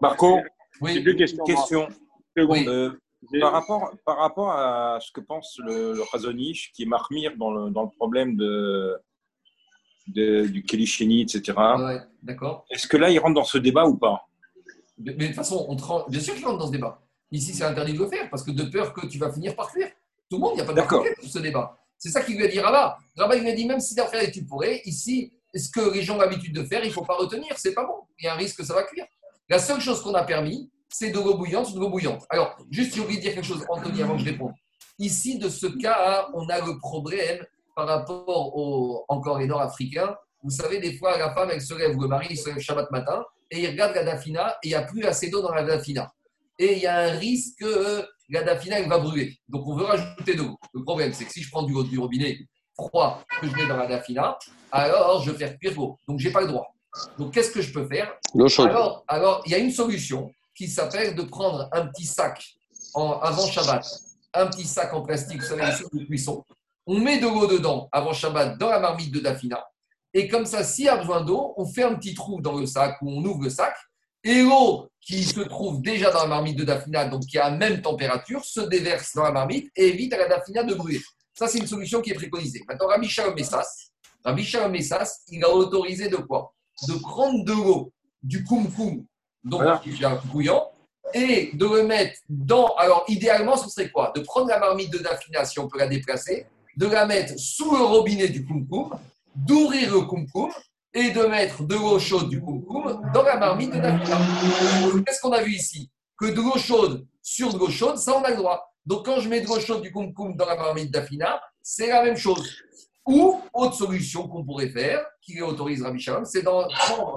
[0.00, 0.40] Marco,
[0.80, 1.02] oui.
[1.02, 1.88] deux questions.
[2.38, 2.92] Euh,
[3.40, 7.70] par, rapport, par rapport à ce que pense le, le qui est marmire dans le,
[7.70, 8.98] dans le problème de,
[10.06, 11.52] du Kelishini, etc.
[11.78, 12.64] Ouais, d'accord.
[12.70, 14.24] Est-ce que là, il rentre dans ce débat ou pas?
[14.98, 17.00] Mais, de toute façon, on bien sûr qu'il rentre dans ce débat.
[17.30, 19.70] Ici, c'est interdit de le faire parce que de peur que tu vas finir par
[19.70, 19.88] fuir.
[20.30, 21.78] Tout le monde, il n'y a pas de problème sur ce débat.
[21.98, 22.98] C'est ça qu'il lui a dit Rabat.
[23.16, 26.02] Rabat, il lui a dit même si d'en faire tu pourrais, ici, ce que les
[26.02, 27.52] gens ont l'habitude de faire, il ne faut pas retenir.
[27.56, 28.06] C'est pas bon.
[28.18, 29.06] Il y a un risque que ça va cuire.
[29.48, 32.24] La seule chose qu'on a permis, c'est de l'eau bouillante, de l'eau bouillante.
[32.30, 34.52] Alors, juste, j'ai oublié de dire quelque chose, Anthony, avant que je réponde.
[34.98, 40.50] Ici, de ce cas, on a le problème par rapport aux encore les Nord-Africains vous
[40.50, 43.24] savez, des fois, la femme, elle se lève, le mari, il se lève Shabbat matin,
[43.50, 46.12] et il regarde la dafina, et il n'y a plus assez d'eau dans la dafina.
[46.58, 49.38] Et il y a un risque que la dafina, elle va brûler.
[49.48, 50.58] Donc, on veut rajouter de l'eau.
[50.74, 52.38] Le problème, c'est que si je prends du, du robinet
[52.74, 54.38] froid que je mets dans la dafina,
[54.70, 55.96] alors je vais faire pire l'eau.
[56.06, 56.74] Donc, je n'ai pas le droit.
[57.18, 58.12] Donc, qu'est-ce que je peux faire?
[58.70, 62.44] Alors, alors, il y a une solution qui s'appelle de prendre un petit sac
[62.94, 63.86] en, avant Shabbat,
[64.34, 66.44] un petit sac en plastique, vous savez, de cuisson.
[66.86, 69.64] On met de l'eau dedans avant Shabbat dans la marmite de Dafina.
[70.14, 72.66] Et comme ça, s'il y a besoin d'eau, on fait un petit trou dans le
[72.66, 73.74] sac ou on ouvre le sac.
[74.24, 77.56] Et l'eau qui se trouve déjà dans la marmite de Dafina, donc qui a la
[77.56, 81.00] même température, se déverse dans la marmite et évite à la Dafina de brûler.
[81.34, 82.62] Ça, c'est une solution qui est préconisée.
[82.68, 83.90] Maintenant, Rabbi Shalom Messas,
[84.24, 86.52] Rabbi Shalom Messas, il a autorisé de quoi?
[86.88, 87.92] De prendre de l'eau,
[88.22, 89.04] du kumkum,
[89.44, 90.70] donc qui est bouillant,
[91.14, 92.74] et de le mettre dans.
[92.74, 94.12] Alors, idéalement, ce serait quoi?
[94.14, 97.74] De prendre la marmite de Dafina, si on peut la déplacer, de la mettre sous
[97.74, 98.90] le robinet du kumkum
[99.46, 100.50] d'ouvrir le kumkum
[100.94, 104.18] et de mettre de l'eau chaude du kumkum dans la marmite de Dafina.
[105.06, 105.90] Qu'est-ce qu'on a vu ici?
[106.18, 108.72] Que de l'eau chaude sur de l'eau chaude, ça on a le droit.
[108.84, 112.02] Donc quand je mets de l'eau chaude du kumkum dans la marmite d'Afina, c'est la
[112.02, 112.56] même chose.
[113.06, 116.66] Ou, autre solution qu'on pourrait faire, qui autorise Rabbi c'est dans,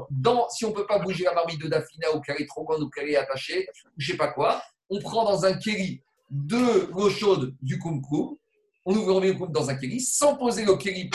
[0.10, 2.64] dans, si on ne peut pas bouger la marmite de Dafina ou qu'elle est trop
[2.64, 5.54] grande ou qu'elle est attachée, ou je ne sais pas quoi, on prend dans un
[5.54, 8.38] kéli de l'eau chaude du kumkum,
[8.86, 11.10] on ouvre le kumkum dans un kéli, sans poser le kéli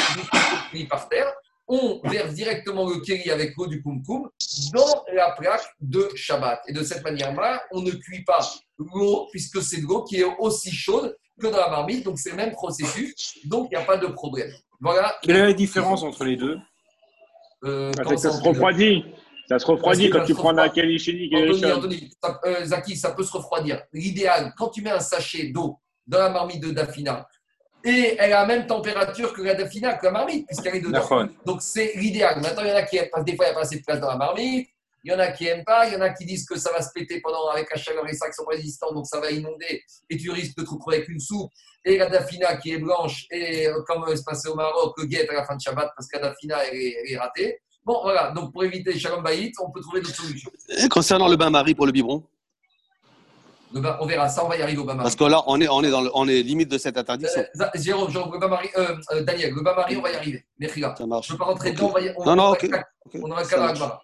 [0.88, 1.32] par terre,
[1.68, 4.28] on verse directement le kéli avec l'eau du kumkum
[4.72, 6.60] dans la plaque de Shabbat.
[6.68, 8.38] Et de cette manière-là, on ne cuit pas
[8.78, 12.30] l'eau, puisque c'est de l'eau qui est aussi chaude que dans la marmite, donc c'est
[12.30, 14.50] le même processus, donc il n'y a pas de problème.
[14.80, 15.16] Voilà.
[15.22, 16.58] Quelle est la différence entre les deux?
[17.64, 19.04] Euh, ça, se refroidit.
[19.48, 20.96] Ça se refroidit quand tu prends la kéli
[21.32, 22.10] Anthony, Anthony,
[22.44, 23.82] euh, Zaki, ça peut se refroidir.
[23.92, 27.26] L'idéal, quand tu mets un sachet d'eau dans la marmite de Dafina,
[27.86, 31.28] et elle a la même température que la Dafina, que la marmite, puisqu'elle est dedans.
[31.44, 32.40] Donc c'est l'idéal.
[32.40, 33.62] Maintenant, il y en a qui aiment, parce que des fois, il n'y a pas
[33.62, 34.68] assez de place dans la marmite.
[35.04, 36.72] Il y en a qui n'aiment pas, il y en a qui disent que ça
[36.72, 39.84] va se péter pendant avec la chaleur, les sacs sont résistants, donc ça va inonder
[40.10, 41.48] et tu risques de te retrouver avec une soupe.
[41.84, 45.30] Et la dafina qui est blanche, et euh, comme se passait au Maroc, le guette
[45.30, 47.60] à la fin de Shabbat parce que la dafina elle est, ratée.
[47.84, 50.50] Bon, voilà, donc pour éviter Shalom Bayit, on peut trouver d'autres solutions.
[50.90, 52.24] concernant le bain-marie pour le biberon
[53.74, 55.82] on verra ça, on va y arriver au bain Parce que là, on est, on
[55.82, 57.42] est, dans le, on est limite de cette interdiction.
[57.60, 60.44] Euh, Jérôme, Jean, le euh, euh, Daniel, le bain on va y arriver.
[60.96, 61.28] Ça marche.
[61.28, 62.68] Je ne veux pas rentrer dedans, on va y, on, non, non, ok.
[63.14, 64.00] On aura le cas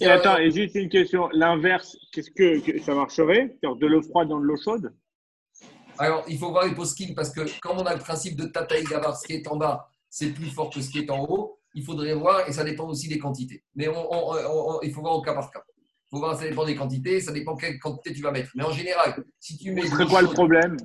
[0.00, 1.28] Et attends, et juste une question.
[1.32, 3.56] L'inverse, qu'est-ce que, ça marcherait?
[3.62, 4.92] De l'eau froide dans de l'eau chaude?
[5.98, 8.80] Alors, il faut voir les post parce que comme on a le principe de Tata
[8.82, 11.58] Gavar, ce qui est en bas, c'est plus fort que ce qui est en haut,
[11.74, 13.62] il faudrait voir, et ça dépend aussi des quantités.
[13.74, 13.86] Mais
[14.82, 15.60] il faut voir au cas par cas
[16.18, 18.50] voir, ça dépend des quantités, ça dépend quelle quantité tu vas mettre.
[18.54, 19.82] Mais en général, si tu mets.
[19.82, 20.76] C'est quoi le problème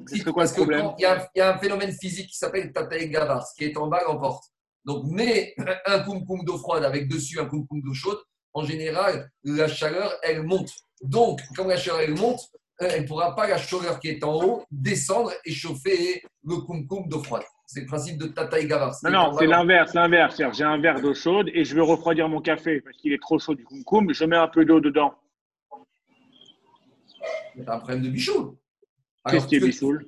[0.97, 1.01] Il
[1.35, 4.43] y, a un phénomène physique qui s'appelle Tataï Gavar, ce qui est en bas l'emporte.
[4.85, 8.19] Donc, mets un koum d'eau froide avec dessus un koum d'eau chaude.
[8.53, 10.71] En général, la chaleur, elle monte.
[11.01, 12.39] Donc, quand la chaleur, elle monte,
[12.81, 16.57] euh, elle ne pourra pas, la chaleur qui est en haut, descendre et chauffer le
[16.57, 17.43] koum d'eau froide.
[17.67, 18.95] C'est le principe de Tata et Gavar.
[19.03, 20.39] Non, non, c'est l'inverse, l'inverse.
[20.53, 23.39] J'ai un verre d'eau chaude et je veux refroidir mon café parce qu'il est trop
[23.39, 25.15] chaud du koum Je mets un peu d'eau dedans.
[27.55, 28.55] C'est un problème de bichoule.
[29.29, 30.05] Qu'est-ce qui est bichoule?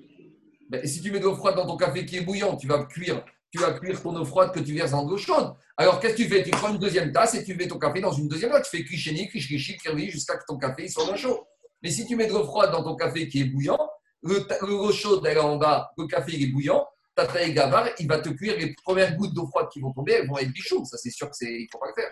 [0.70, 2.84] Ben, Si tu mets de l'eau froide dans ton café qui est bouillant, tu vas
[2.86, 5.54] cuire, tu vas cuire ton eau froide que tu verses dans de l'eau chaude.
[5.78, 6.44] Alors qu'est-ce que tu fais?
[6.44, 8.70] Tu prends une deuxième tasse et tu mets ton café dans une deuxième tasse.
[8.70, 11.44] Tu fais cliché, cliché, cliché, jusqu'à ce que ton café soit moins chaud.
[11.82, 13.80] Mais si tu mets de l'eau froide dans ton café qui est bouillant,
[14.22, 16.86] l'eau chaude elle est en bas, le café est bouillant,
[17.18, 20.14] Tata et Gavar, il va te cuire les premières gouttes d'eau froide qui vont tomber,
[20.14, 20.86] elles vont être bichou.
[20.86, 22.12] Ça, c'est sûr qu'il ne faut pas le faire.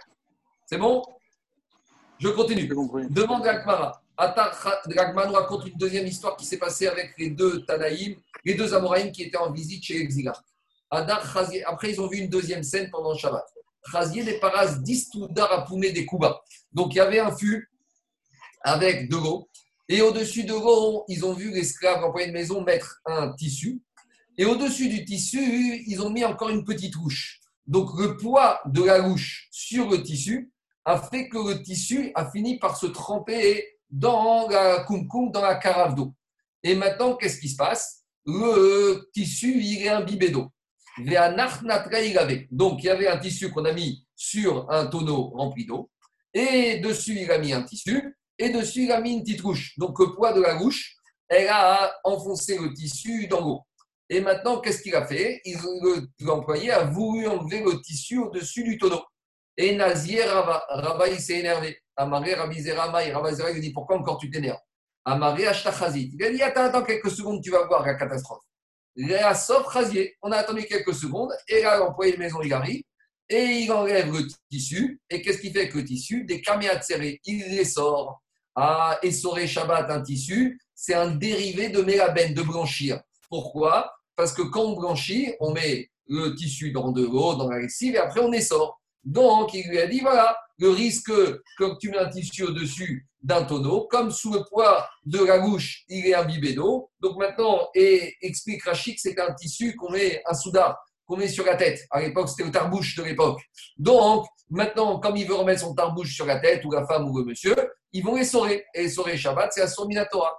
[0.65, 1.03] C'est bon?
[2.17, 2.67] Je continue.
[3.11, 4.01] Demande à Akmara.
[4.87, 8.73] Gagman nous raconte une deuxième histoire qui s'est passée avec les deux Tanaïm, les deux
[8.73, 10.43] Amoraïm qui étaient en visite chez Exilar.
[10.89, 13.45] Après, ils ont vu une deuxième scène pendant le Shabbat.
[13.91, 16.41] Chazier des paras d'Istoudar à des Kuba.
[16.71, 17.69] Donc, il y avait un fût
[18.63, 19.47] avec de l'eau.
[19.87, 23.81] Et au-dessus de l'eau, ils ont vu l'esclave employé de maison mettre un tissu
[24.37, 27.39] et au-dessus du tissu, ils ont mis encore une petite rouche.
[27.67, 30.51] Donc le poids de la rouche sur le tissu
[30.85, 35.55] a fait que le tissu a fini par se tremper dans la kumkum, dans la
[35.55, 36.13] carafe d'eau.
[36.63, 38.03] Et maintenant, qu'est-ce qui se passe?
[38.25, 40.51] Le tissu, il est imbibé d'eau.
[42.51, 45.89] Donc, il y avait un tissu qu'on a mis sur un tonneau rempli d'eau.
[46.33, 48.17] Et dessus, il a mis un tissu.
[48.37, 49.77] Et dessus, il a mis une petite rouche.
[49.77, 50.95] Donc, le poids de la rouche,
[51.27, 53.61] elle a enfoncé le tissu dans l'eau.
[54.09, 55.41] Et maintenant, qu'est-ce qu'il a fait?
[56.19, 59.03] L'employé a voulu enlever le tissu au-dessus du tonneau.
[59.57, 61.79] Et Nazir Rava, il s'est énervé.
[61.95, 64.59] Amaré Rabizera et Rabazera lui dit Pourquoi encore tu t'énerves?
[65.05, 66.11] Amaré Ashtachazit.
[66.13, 68.43] Il a dit Attends, quelques secondes, tu vas voir la catastrophe.
[68.95, 70.15] Léa sauf Chazier.
[70.21, 71.31] On a attendu quelques secondes.
[71.47, 72.83] Et là, l'employé de maison, il arrive.
[73.29, 74.99] Et il enlève le tissu.
[75.09, 76.25] Et qu'est-ce qu'il fait avec le tissu?
[76.25, 77.19] Des caméas serrés.
[77.25, 78.21] Il les sort.
[78.55, 83.01] Ah, essoré Shabbat, un tissu, c'est un dérivé de mélabène, de blanchir.
[83.29, 83.91] Pourquoi?
[84.15, 87.95] Parce que quand on blanchit, on met le tissu dans de l'eau, dans la lessive,
[87.95, 88.79] et après on essore.
[89.03, 91.11] Donc, il lui a dit, voilà, le risque,
[91.57, 95.83] quand tu mets un tissu au-dessus d'un tonneau, comme sous le poids de la bouche,
[95.89, 96.89] il est imbibé d'eau.
[96.99, 101.45] Donc maintenant, et explique Rachid, c'est un tissu qu'on met, un soudard, qu'on met sur
[101.45, 101.81] la tête.
[101.91, 103.41] À l'époque, c'était le tarbouche de l'époque.
[103.77, 107.17] Donc, maintenant, comme il veut remettre son tarbouche sur la tête, ou la femme ou
[107.17, 107.55] le monsieur,
[107.91, 108.65] ils vont essorer.
[108.73, 110.35] Et essorer Shabbat, c'est un Minatora.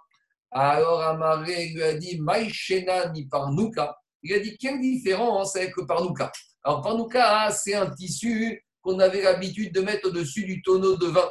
[0.59, 3.95] Alors Amaré lui a dit Maïchena ni Parnuka.
[4.23, 6.33] Il a dit quelle différence avec le Parnuka
[6.65, 11.31] Alors Parnuka, c'est un tissu qu'on avait l'habitude de mettre au-dessus du tonneau de vin.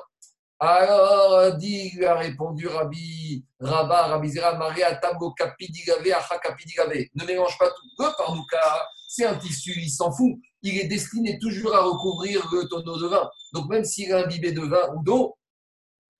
[0.59, 6.93] Alors, dit, lui a répondu Rabbi Rabba, Rabbi Zera, Maria, Tabo, Kapidigave, Acha Kapidigave.
[7.15, 7.89] Ne mélange pas tout.
[7.97, 10.35] Le Parnuka, c'est un tissu, il s'en fout.
[10.61, 13.27] Il est destiné toujours à recouvrir le tonneau de vin.
[13.53, 15.35] Donc, même s'il est imbibé de vin ou d'eau,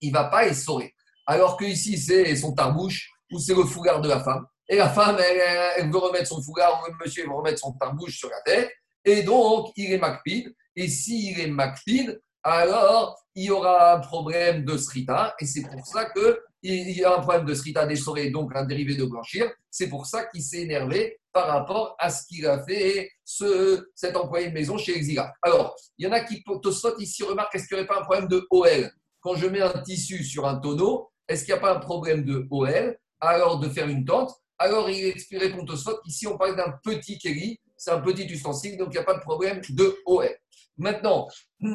[0.02, 0.95] il ne va pas essorer.
[1.26, 4.46] Alors que ici, c'est son tarbouche ou c'est le foulard de la femme.
[4.68, 8.18] Et la femme, elle, veut remettre son foulard, ou le monsieur veut remettre son tarbouche
[8.18, 8.72] sur la tête.
[9.04, 10.54] Et donc, il est macpide.
[10.76, 15.36] Et s'il est macpide, alors il y aura un problème de srita.
[15.40, 18.96] Et c'est pour ça qu'il y a un problème de srita d'essorer, donc un dérivé
[18.96, 19.52] de blanchir.
[19.70, 24.16] C'est pour ça qu'il s'est énervé par rapport à ce qu'il a fait ce, cet
[24.16, 25.34] employé de maison chez Exila.
[25.42, 28.04] Alors, il y en a qui, Tosot ici, remarquent est-ce qu'il n'y aurait pas un
[28.04, 31.62] problème de OL Quand je mets un tissu sur un tonneau, est-ce qu'il n'y a
[31.62, 36.28] pas un problème de OL Alors de faire une tente Alors il répond Tosfot ici
[36.28, 39.22] on parle d'un petit kéli, c'est un petit ustensile, donc il n'y a pas de
[39.22, 40.30] problème de OL.
[40.78, 41.28] Maintenant,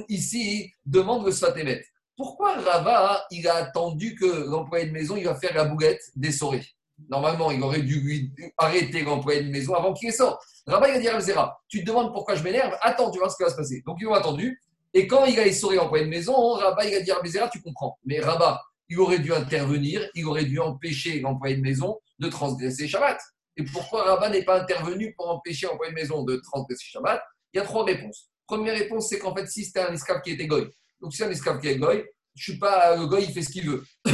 [0.08, 1.82] ici, demande le Sfatémet.
[2.16, 6.62] Pourquoi Rava, il a attendu que l'employé de maison, il va faire la boulette d'essorer
[7.08, 10.38] Normalement, il aurait dû arrêter l'employé de maison avant qu'il sort.
[10.66, 12.76] Rava, il a dit à Zera, tu te demandes pourquoi je m'énerve?
[12.82, 13.82] Attends, tu vois ce qui va se passer.
[13.86, 14.60] Donc, ils ont attendu.
[14.92, 17.62] Et quand il a essoré l'employé de maison, Rabat, il a dit à Zera, tu
[17.62, 17.98] comprends.
[18.04, 22.88] Mais Rabat, il aurait dû intervenir, il aurait dû empêcher l'employé de maison de transgresser
[22.88, 23.18] Shabbat.
[23.56, 27.22] Et pourquoi Rabat n'est pas intervenu pour empêcher l'employé de maison de transgresser Shabbat?
[27.54, 28.30] Il y a trois réponses.
[28.46, 30.68] Première réponse, c'est qu'en fait, si c'était un esclave qui était goy,
[31.00, 33.50] donc si un esclave qui est goy, je suis pas, le gars, il fait ce
[33.50, 33.84] qu'il veut.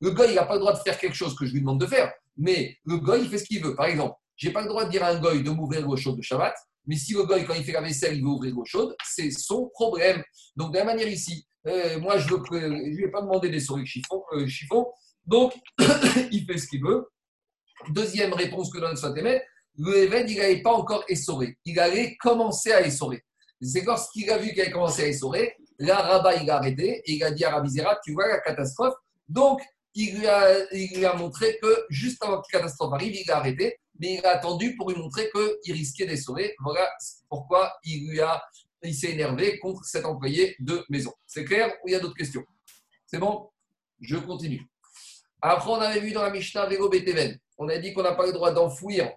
[0.00, 1.80] le gars, il n'a pas le droit de faire quelque chose que je lui demande
[1.80, 3.74] de faire, mais le gars, il fait ce qu'il veut.
[3.74, 6.18] Par exemple, j'ai pas le droit de dire à un goy de m'ouvrir l'eau chaude
[6.18, 6.54] de Shabbat,
[6.90, 9.30] mais si le goy, quand il fait la vaisselle, il veut ouvrir l'eau chaude, c'est
[9.30, 10.24] son problème.
[10.56, 13.86] Donc, de la manière ici, euh, moi, je ne lui ai pas demandé des souris
[13.86, 14.44] chiffon, euh,
[15.24, 15.54] donc
[16.32, 17.08] il fait ce qu'il veut.
[17.90, 19.40] Deuxième réponse que donne Sfatemet,
[19.78, 21.56] le Even, il n'avait pas encore essoré.
[21.64, 23.22] Il allait commencer à essorer.
[23.62, 27.12] C'est lorsqu'il a vu qu'il avait commencé à essorer, là, Rabat, il a arrêté et
[27.12, 28.94] il a dit à Rabizera, tu vois la catastrophe.
[29.28, 29.62] Donc,
[29.94, 30.28] il
[30.72, 34.14] il lui a montré que juste avant que la catastrophe arrive, il a arrêté, mais
[34.14, 35.30] il a attendu pour lui montrer
[35.62, 36.54] qu'il risquait d'essorer.
[36.60, 36.88] Voilà
[37.28, 38.20] pourquoi il
[38.82, 41.12] il s'est énervé contre cet employé de maison.
[41.26, 42.42] C'est clair ou il y a d'autres questions?
[43.06, 43.50] C'est bon?
[44.00, 44.66] Je continue.
[45.42, 48.26] Après, on avait vu dans la Mishnah Vélo Beteven, on a dit qu'on n'a pas
[48.26, 49.10] le droit d'enfouir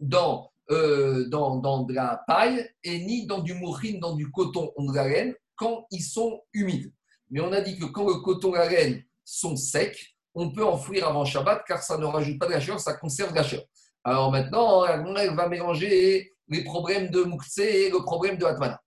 [0.00, 4.72] dans, euh, dans, dans, de la paille et ni dans du mourine, dans du coton
[4.76, 6.92] ou de la laine quand ils sont humides.
[7.30, 10.64] Mais on a dit que quand le coton et la laine sont secs, on peut
[10.64, 13.64] enfouir avant Shabbat car ça ne rajoute pas de la chaleur, ça conserve la chaleur.
[14.06, 18.80] Alors maintenant, elle va mélanger les problèmes de Moukse et le problème de Atmana.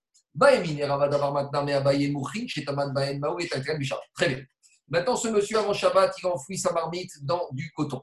[4.16, 4.46] Très bien.
[4.88, 8.02] Maintenant, ce monsieur avant Shabbat, il enfouit sa marmite dans du coton.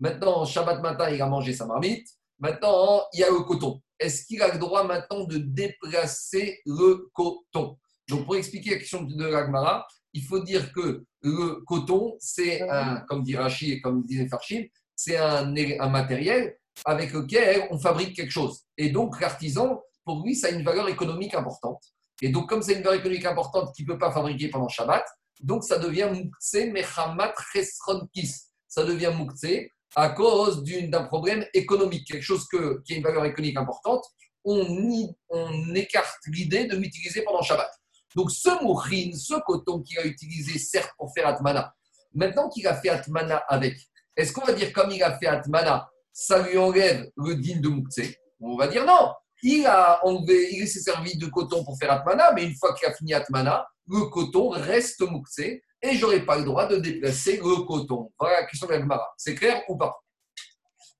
[0.00, 2.08] Maintenant, Shabbat matin, il a mangé sa marmite.
[2.40, 3.80] Maintenant, il y a le coton.
[4.00, 7.78] Est-ce qu'il a le droit maintenant de déplacer le coton?
[8.08, 13.02] Donc, pour expliquer la question de l'Agmara, il faut dire que le coton, c'est un,
[13.02, 14.64] comme dit Rachid et comme disait Farchim,
[14.96, 15.52] c'est un,
[15.88, 18.62] matériel avec lequel on fabrique quelque chose.
[18.76, 21.82] Et donc, l'artisan, pour lui, ça a une valeur économique importante.
[22.22, 25.04] Et donc, comme c'est une valeur économique importante qu'il ne peut pas fabriquer pendant Shabbat,
[25.40, 28.32] donc ça devient Moukse Mechamat Chesronkis.
[28.66, 33.56] Ça devient Moukse à cause d'un problème économique, quelque chose qui a une valeur économique
[33.56, 34.04] importante.
[34.44, 37.70] On, écarte l'idée de l'utiliser pendant Shabbat.
[38.14, 41.74] Donc ce moukhin, ce coton qu'il a utilisé, certes pour faire Atmana,
[42.14, 43.76] maintenant qu'il a fait Atmana avec,
[44.16, 47.68] est-ce qu'on va dire comme il a fait Atmana, ça lui enlève le din de
[47.68, 48.00] Moukse
[48.40, 49.12] On va dire non.
[49.42, 52.88] Il a enlevé, il s'est servi de coton pour faire Atmana, mais une fois qu'il
[52.88, 57.66] a fini Atmana, le coton reste Moukse et j'aurai pas le droit de déplacer le
[57.66, 58.10] coton.
[58.18, 59.12] Voilà la question de l'Agmara.
[59.18, 59.94] C'est clair ou pas?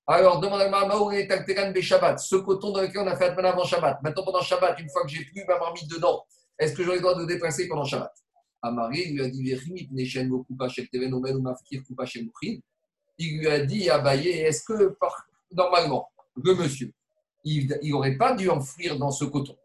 [0.06, 3.48] Alors, demande à Mara, où est Shabbat Ce coton dans lequel on a fait Atmana
[3.50, 4.00] avant Shabbat.
[4.02, 6.24] Maintenant, pendant Shabbat, une fois que j'ai plus ma marmite dedans,
[6.58, 8.12] est-ce que j'aurai le droit de déplacer pendant Shabbat?
[8.62, 9.42] Amari lui a dit
[13.18, 14.96] Il lui a dit à est-ce que
[15.52, 16.08] normalement,
[16.42, 16.92] le monsieur,
[17.44, 19.56] il n'aurait pas dû enfouir dans ce coton?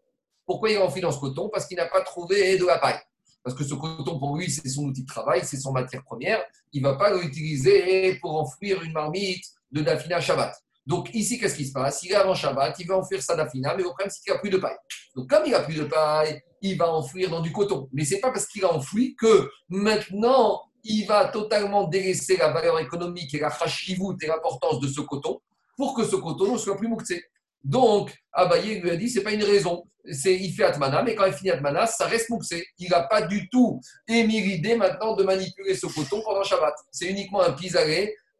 [0.45, 1.49] Pourquoi il a enfoui dans ce coton?
[1.49, 2.99] Parce qu'il n'a pas trouvé de la paille.
[3.43, 6.43] Parce que ce coton, pour lui, c'est son outil de travail, c'est son matière première.
[6.73, 10.55] Il ne va pas l'utiliser pour enfouir une marmite de Dafina Shabbat.
[10.85, 12.03] Donc ici, qu'est-ce qui se passe?
[12.03, 14.39] Il est avant Shabbat, il va enfouir sa Dafina, mais le problème, c'est qu'il n'a
[14.39, 14.77] plus de paille.
[15.15, 17.89] Donc comme il n'a plus de paille, il va enfouir dans du coton.
[17.93, 22.49] Mais ce n'est pas parce qu'il a enfoui que maintenant, il va totalement délaisser la
[22.49, 25.39] valeur économique et la chashivut et l'importance de ce coton
[25.77, 27.23] pour que ce coton ne soit plus mouktsé.
[27.63, 29.83] Donc, Abaye lui a dit, c'est pas une raison.
[30.11, 32.65] C'est, il fait Atmana, mais quand il finit Atmana, ça reste mouxé.
[32.79, 36.73] Il n'a pas du tout émis l'idée maintenant de manipuler ce coton pendant Shabbat.
[36.91, 37.71] C'est uniquement un pis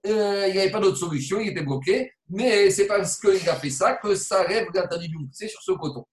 [0.07, 2.11] euh, il n'y avait pas d'autre solution, il était bloqué.
[2.29, 5.73] Mais c'est parce qu'il a fait ça que ça rêve d'interdit du mouxé sur ce
[5.73, 6.05] coton.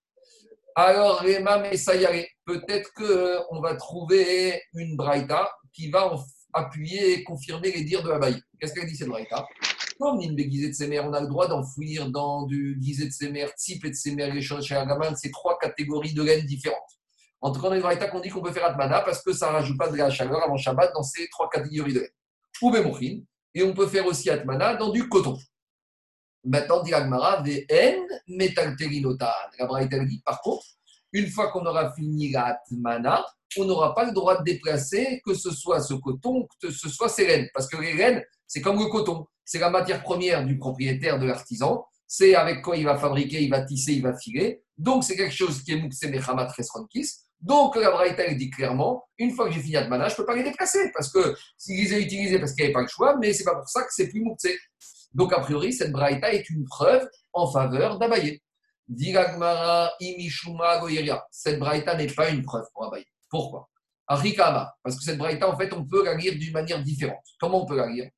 [0.75, 6.13] Alors, Réma Messayare, peut-être qu'on euh, va trouver une braïta qui va
[6.55, 8.43] appuyer et confirmer les dires de Abaye.
[8.59, 9.47] Qu'est-ce qu'elle dit cette braïta
[10.01, 13.85] comme une de Semer, on a le droit d'enfouir dans du guisé de Semer, type
[13.85, 16.79] et de Semer, les choses chez Agaman, c'est trois catégories de laine différentes.
[17.41, 19.55] En tout cas, dans les qu'on dit qu'on peut faire Atmana parce que ça ne
[19.55, 22.11] rajoute pas de la chaleur avant Shabbat dans ces trois catégories de laine.
[22.63, 23.23] Ou Bemochin,
[23.55, 25.37] et on peut faire aussi Atmana dans du coton.
[26.45, 29.27] Maintenant, dit Agmara, VN, Metalterinotan.
[29.59, 30.65] La Braïta dit, par contre,
[31.13, 33.25] une fois qu'on aura fini la Atmana,
[33.57, 37.09] on n'aura pas le droit de déplacer que ce soit ce coton, que ce soit
[37.09, 37.49] ces laines.
[37.55, 41.25] Parce que les laines, c'est comme le coton c'est la matière première du propriétaire, de
[41.25, 41.87] l'artisan.
[42.07, 44.63] C'est avec quoi il va fabriquer, il va tisser, il va filer.
[44.77, 47.13] Donc, c'est quelque chose qui est Moukse Mechamat Resronkis.
[47.41, 50.37] Donc, la Braïta dit clairement une fois que j'ai fini Admana, je ne peux pas
[50.37, 53.33] les déplacer parce que s'ils les utilisés parce qu'il n'y avait pas le choix, mais
[53.33, 54.49] ce n'est pas pour ça que c'est plus Moukse.
[55.15, 58.43] Donc, a priori, cette Braïta est une preuve en faveur d'Abaye.
[58.89, 61.25] Diragmara Imishuma Goyeria.
[61.31, 63.05] Cette Braïta n'est pas une preuve pour Abaye.
[63.29, 63.69] Pourquoi?
[64.09, 67.25] Rikama, parce que cette Braïta, en fait, on peut la lire d'une manière différente.
[67.39, 68.11] Comment on peut la lire?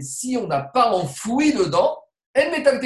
[0.00, 1.98] Si on n'a pas enfoui dedans,
[2.32, 2.80] Peut-être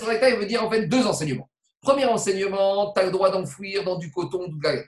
[0.00, 1.50] que il veut dire en fait deux enseignements.
[1.82, 4.82] Premier enseignement, tu as le droit d'enfouir dans du coton ou de la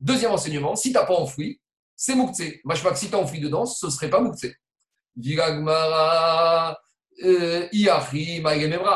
[0.00, 1.60] Deuxième enseignement, si tu n'as pas enfoui,
[1.96, 4.46] c'est crois que si tu as enfoui dedans, ce ne serait pas Moukse.
[5.14, 6.76] Diragmara,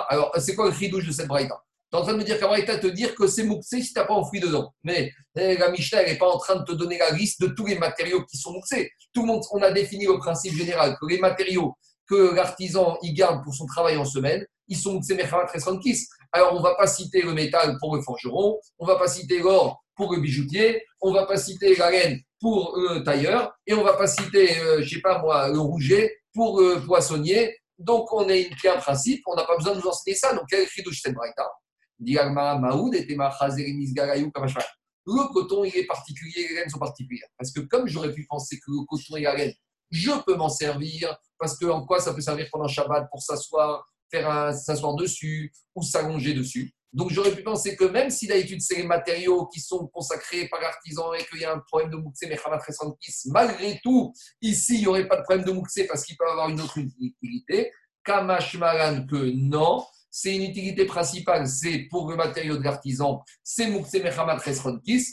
[0.08, 1.62] Alors, c'est quoi le chidouche de cette braïta?
[1.90, 3.98] Tu es en train de me dire qu'Abraïta te dire que c'est mouxé si tu
[3.98, 4.74] n'as pas enfoui dedans.
[4.84, 7.64] Mais eh, la Mishnah, n'est pas en train de te donner la liste de tous
[7.64, 8.90] les matériaux qui sont mouxés.
[9.14, 11.74] Tout le monde, on a défini le principe général que les matériaux
[12.06, 15.18] que l'artisan y garde pour son travail en semaine, ils sont mouxés.
[16.32, 19.08] Alors, on ne va pas citer le métal pour le forgeron, on ne va pas
[19.08, 23.52] citer l'or pour le bijoutier, on ne va pas citer la laine pour le tailleur,
[23.66, 26.60] et on ne va pas citer, je euh, je sais pas moi, le rouget pour
[26.60, 27.56] le poissonnier.
[27.78, 30.34] Donc, on est un principe, on n'a pas besoin de nous enseigner ça.
[30.34, 31.48] Donc, quel est le Braïta?
[35.06, 37.28] Le coton, il est particulier, les laines sont particulières.
[37.38, 39.54] Parce que comme j'aurais pu penser que le coton et la laine,
[39.90, 43.86] je peux m'en servir, parce que en quoi ça peut servir pendant Shabbat pour s'asseoir,
[44.10, 46.74] faire s'asseoir dessus ou s'allonger dessus.
[46.92, 50.60] Donc j'aurais pu penser que même si d'habitude c'est les matériaux qui sont consacrés par
[50.60, 52.38] l'artisan et qu'il y a un problème de Moukse, mais
[53.26, 56.48] malgré tout, ici il n'y aurait pas de problème de Moukse parce qu'il peut avoir
[56.48, 57.70] une autre utilité.
[58.04, 63.92] Kamashmaran que non, c'est une utilité principale, c'est pour le matériau de l'artisan, c'est Moukse
[63.92, 64.38] Mechamat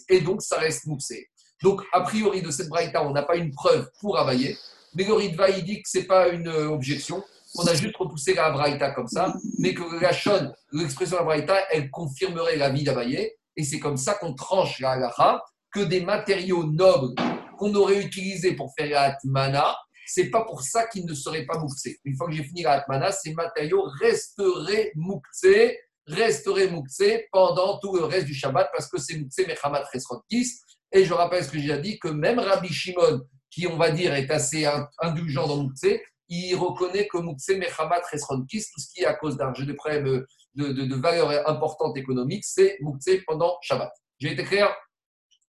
[0.09, 1.13] et donc ça reste Moukse.
[1.61, 4.57] Donc a priori de cette braïta, on n'a pas une preuve pour availler,
[4.93, 7.21] mais le Ritva il dit que ce n'est pas une objection
[7.57, 11.25] on a juste repoussé la Braïta comme ça, mais que la Shon, l'expression de la
[11.25, 13.31] Braïta, elle confirmerait la vie d'Abaye.
[13.57, 15.41] Et c'est comme ça qu'on tranche la halacha,
[15.71, 17.15] que des matériaux nobles
[17.57, 19.75] qu'on aurait utilisés pour faire la Atmana,
[20.05, 21.99] c'est pas pour ça qu'ils ne seraient pas mouxés.
[22.03, 28.03] Une fois que j'ai fini la ces matériaux resteraient mouxés, resteraient mouxés pendant tout le
[28.03, 30.59] reste du Shabbat parce que c'est mouxé Mechamat Resrotkis.
[30.91, 34.13] Et je rappelle ce que j'ai dit, que même Rabbi Shimon, qui on va dire
[34.13, 34.67] est assez
[35.01, 39.37] indulgent dans mouxé, il reconnaît que Moukse Mechamat Resronkis, tout ce qui est à cause
[39.37, 43.91] d'un jeu de problèmes de, de, de, valeur importante économique, c'est Moukse pendant Shabbat.
[44.19, 44.75] J'ai été clair?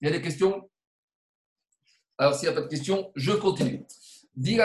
[0.01, 0.68] Il y a des questions?
[2.18, 3.85] Alors, s'il n'y a pas de questions, je continue.
[4.35, 4.59] Dit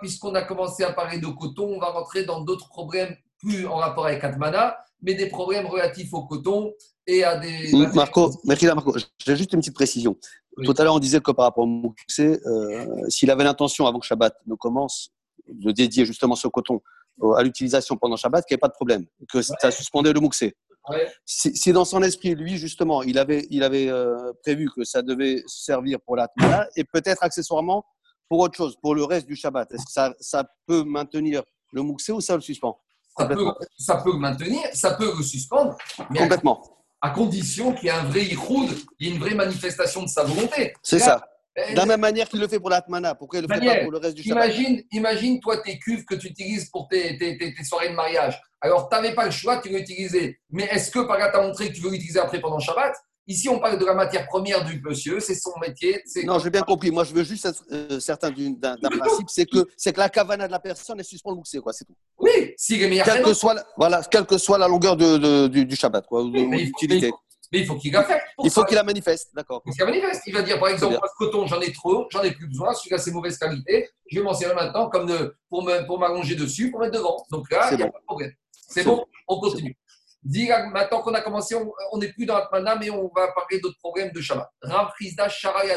[0.00, 3.76] puisqu'on a commencé à parler de coton, on va rentrer dans d'autres problèmes plus en
[3.76, 6.72] rapport avec Atmana, mais des problèmes relatifs au coton
[7.06, 7.70] et à des.
[7.94, 8.94] Marco, merci Marco.
[9.18, 10.16] J'ai juste une petite précision.
[10.64, 13.98] Tout à l'heure, on disait que par rapport au Moukse, euh, s'il avait l'intention avant
[13.98, 15.10] que Shabbat ne commence
[15.50, 16.80] de dédier justement ce coton
[17.36, 20.56] à l'utilisation pendant Shabbat, qu'il n'y ait pas de problème, que ça suspendait le mouxé.
[21.24, 25.42] Si, dans son esprit, lui, justement, il avait, il avait euh, prévu que ça devait
[25.46, 26.28] servir pour la
[26.76, 27.84] et peut-être accessoirement
[28.28, 31.42] pour autre chose, pour le reste du Shabbat, est-ce que ça, ça peut maintenir
[31.72, 32.80] le mouxé ou ça le suspend?
[33.18, 33.44] Ça peut,
[33.76, 35.76] ça peut, maintenir, ça peut le suspendre.
[36.16, 36.62] Complètement.
[37.02, 40.08] À, condition qu'il y ait un vrai iroud, il y ait une vraie manifestation de
[40.08, 40.74] sa volonté.
[40.82, 41.20] C'est ça.
[41.56, 43.90] De la même manière qu'il le fait pour l'Atmana, pourquoi il le fait pas pour
[43.90, 47.36] le reste du Shabbat imagine, imagine, toi, tes cuves que tu utilises pour tes, tes,
[47.36, 48.40] tes, soirées de mariage.
[48.60, 50.38] Alors, tu n'avais pas le choix, tu veux utiliser.
[50.50, 52.94] Mais est-ce que par là, tu as montré que tu veux l'utiliser après pendant Shabbat?
[53.26, 56.02] Ici, on parle de la matière première du monsieur, c'est son métier.
[56.24, 56.90] Non, j'ai bien compris.
[56.90, 60.52] Moi, je veux juste être euh, certain d'un principe, c'est que, que la cavana de
[60.52, 61.94] la personne est suspend le c'est quoi, c'est tout.
[62.18, 63.06] Oui, si meilleurs.
[63.06, 66.22] Quelle que soit, la, voilà, quelle que soit la longueur de, du, du, Shabbat, quoi,
[66.24, 67.12] ou l'utilité.
[67.52, 68.22] Mais il faut qu'il la fasse.
[68.44, 69.62] Il faut qu'il la manifeste, d'accord.
[69.66, 70.22] Il manifeste.
[70.26, 72.98] Il va dire, par exemple, ce coton, j'en ai trop, j'en ai plus besoin, celui-là,
[72.98, 76.80] c'est mauvaise qualité, je vais m'en servir maintenant comme de, pour, pour m'allonger dessus, pour
[76.80, 77.24] mettre devant.
[77.30, 78.32] Donc là, il n'y a pas de problème.
[78.52, 79.76] C'est bon, on continue.
[80.72, 81.56] maintenant qu'on a commencé,
[81.92, 84.48] on n'est plus dans Atmana, mais on va parler d'autres problèmes de Shabbat.
[84.62, 85.28] Rav Frisda,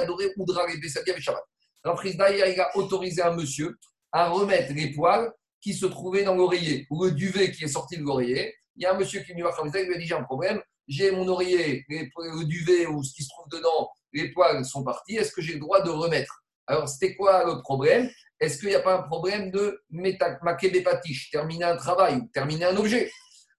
[0.01, 1.43] adoré Oudra, et Bessadia, Shabbat.
[1.83, 3.75] Rav Frisda, il a autorisé un monsieur
[4.11, 7.97] à remettre les poils qui se trouvaient dans l'oreiller, ou le duvet qui est sorti
[7.97, 8.53] de l'oreiller.
[8.75, 10.15] Il y a un monsieur qui est venu voir Frisda, il lui a dit J'ai
[10.15, 14.63] un problème, j'ai mon oreiller, le duvet ou ce qui se trouve dedans, les poils
[14.65, 16.43] sont partis, est-ce que j'ai le droit de remettre?
[16.67, 18.09] Alors, c'était quoi le problème?
[18.39, 22.77] Est-ce qu'il n'y a pas un problème de makébépatiche, terminer un travail ou terminer un
[22.77, 23.11] objet?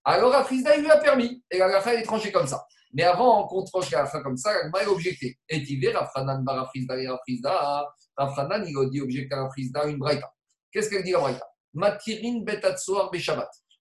[0.04, 2.64] Alors, Afrizda, il lui a permis, et la gafa est tranchée comme ça.
[2.92, 5.38] Mais avant qu'on tranche la gafa comme ça, la est objecté.
[5.48, 9.98] Et il dit, Rafranan barafrizda et Rafrizda, Rafranan, il a dit objecté à Rafrizda une
[9.98, 10.30] braïta.
[10.70, 11.46] Qu'est-ce qu'elle dit la braïta?
[11.72, 13.10] Matirin betatsoar.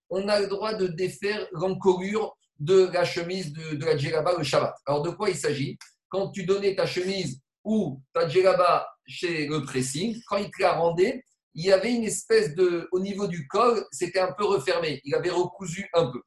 [0.10, 4.44] On a le droit de défaire l'encolure de la chemise de, de la djellaba le
[4.44, 4.76] Shabbat.
[4.86, 5.78] Alors, de quoi il s'agit?
[6.10, 10.74] Quand tu donnais ta chemise ou ta djellaba chez le pressing, quand il te la
[10.74, 11.24] rendait,
[11.56, 12.88] il y avait une espèce de.
[12.92, 15.02] Au niveau du col, c'était un peu refermé.
[15.04, 16.22] Il avait recousu un peu.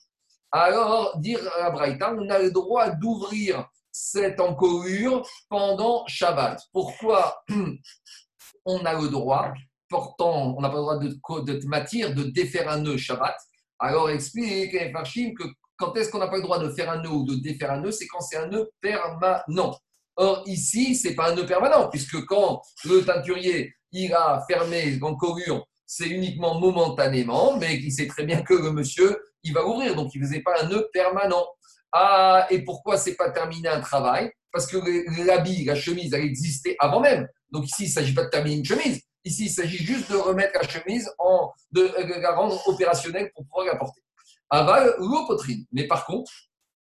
[0.53, 6.61] Alors, dire à Braïta, on a le droit d'ouvrir cette encolure pendant Shabbat.
[6.73, 7.43] Pourquoi
[8.65, 9.53] on a le droit
[9.89, 13.37] Pourtant, on n'a pas le droit de, de matière de défaire un nœud Shabbat?
[13.79, 15.45] Alors, explique Farshim que
[15.77, 17.81] quand est-ce qu'on n'a pas le droit de faire un nœud ou de défaire un
[17.81, 19.77] nœud C'est quand c'est un nœud permanent.
[20.17, 24.99] Or, ici, ce n'est pas un nœud permanent, puisque quand le teinturier il a fermé
[25.87, 30.15] c'est uniquement momentanément, mais il sait très bien que le monsieur, il va ouvrir, donc
[30.15, 31.47] il ne faisait pas un nœud permanent.
[31.93, 34.31] Ah, et pourquoi c'est pas terminé un travail?
[34.53, 34.79] Parce que
[35.25, 37.29] l'habit, la chemise, elle existait avant même.
[37.51, 39.01] Donc ici, il ne s'agit pas de terminer une chemise.
[39.25, 43.67] Ici, il s'agit juste de remettre la chemise, en, de la rendre opérationnelle pour pouvoir
[43.67, 44.01] la porter.
[44.51, 45.65] Aval, l'eau potrine.
[45.73, 46.31] Mais par contre,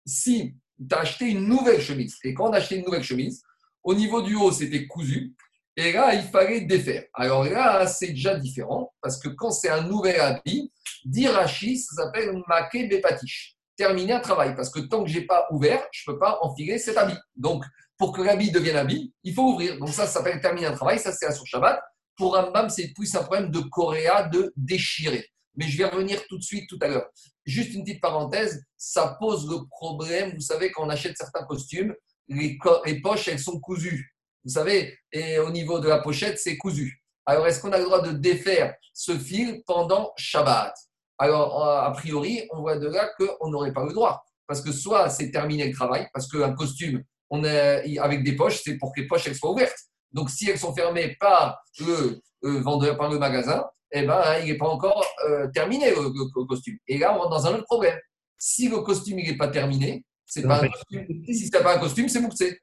[0.07, 3.43] si tu as acheté une nouvelle chemise, et quand on a acheté une nouvelle chemise,
[3.83, 5.35] au niveau du haut, c'était cousu,
[5.77, 7.05] et là, il fallait défaire.
[7.15, 10.73] Alors là, c'est déjà différent, parce que quand c'est un nouvel habit,
[11.05, 13.57] d'Irachi, ça s'appelle maquet bepatiche.
[13.77, 16.39] Terminer un travail, parce que tant que je n'ai pas ouvert, je ne peux pas
[16.43, 17.17] enfiler cet habit.
[17.35, 17.65] Donc,
[17.97, 19.79] pour que l'habit devienne habit, il faut ouvrir.
[19.79, 21.81] Donc ça, ça s'appelle terminer un travail, ça c'est à sur Shabbat.
[22.17, 25.27] Pour Rambam, c'est plus un problème de coréa, de déchirer.
[25.57, 27.09] Mais je vais revenir tout de suite tout à l'heure.
[27.45, 31.95] Juste une petite parenthèse, ça pose le problème, vous savez, quand on achète certains costumes,
[32.29, 32.59] les,
[33.03, 34.15] poches, elles sont cousues.
[34.45, 37.03] Vous savez, et au niveau de la pochette, c'est cousu.
[37.27, 40.75] Alors, est-ce qu'on a le droit de défaire ce fil pendant Shabbat?
[41.19, 44.25] Alors, a priori, on voit de là qu'on n'aurait pas le droit.
[44.47, 48.61] Parce que soit c'est terminé le travail, parce qu'un costume on est, avec des poches,
[48.63, 49.79] c'est pour que les poches elles soient ouvertes.
[50.13, 54.57] Donc, si elles sont fermées par le, vendeur, par le magasin, eh ben, il n'est
[54.57, 56.79] pas encore euh, terminé le, costume.
[56.87, 57.99] Et là, on rentre dans un autre problème.
[58.39, 61.07] Si le costume n'est pas terminé, c'est pas un costume.
[61.27, 62.61] Si ce n'est pas un costume, c'est mouktsé.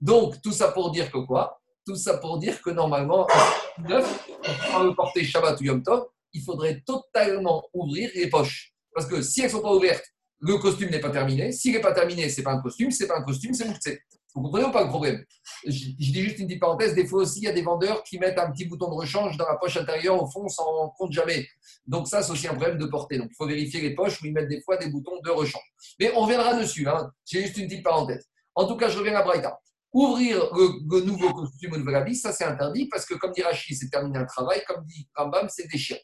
[0.00, 1.60] Donc, tout ça pour dire que quoi?
[1.86, 3.26] Tout ça pour dire que normalement,
[3.78, 4.26] neuf,
[4.70, 8.72] pour le porter Shabbat ou Yom Tov, il faudrait totalement ouvrir les poches.
[8.94, 10.04] Parce que si elles ne sont pas ouvertes,
[10.40, 11.52] le costume n'est pas terminé.
[11.52, 12.90] S'il n'est pas terminé, ce n'est pas un costume.
[12.90, 14.00] Ce n'est pas un costume, c'est mouktsé.
[14.34, 15.24] Vous comprenez ou pas le problème?
[15.66, 16.94] Je, dis juste une petite parenthèse.
[16.94, 19.36] Des fois aussi, il y a des vendeurs qui mettent un petit bouton de rechange
[19.36, 21.46] dans la poche intérieure au fond sans compte jamais.
[21.86, 23.18] Donc ça, c'est aussi un problème de portée.
[23.18, 25.62] Donc il faut vérifier les poches où ils mettent des fois des boutons de rechange.
[25.98, 26.88] Mais on reviendra dessus.
[26.88, 27.10] Hein.
[27.24, 28.28] C'est juste une petite parenthèse.
[28.54, 29.58] En tout cas, je reviens à Braïta.
[29.92, 33.76] Ouvrir le, nouveau costume au nouvel habit, ça c'est interdit parce que comme dit Rachid,
[33.76, 36.00] c'est terminer un travail, comme dit Rambam, c'est déchiré.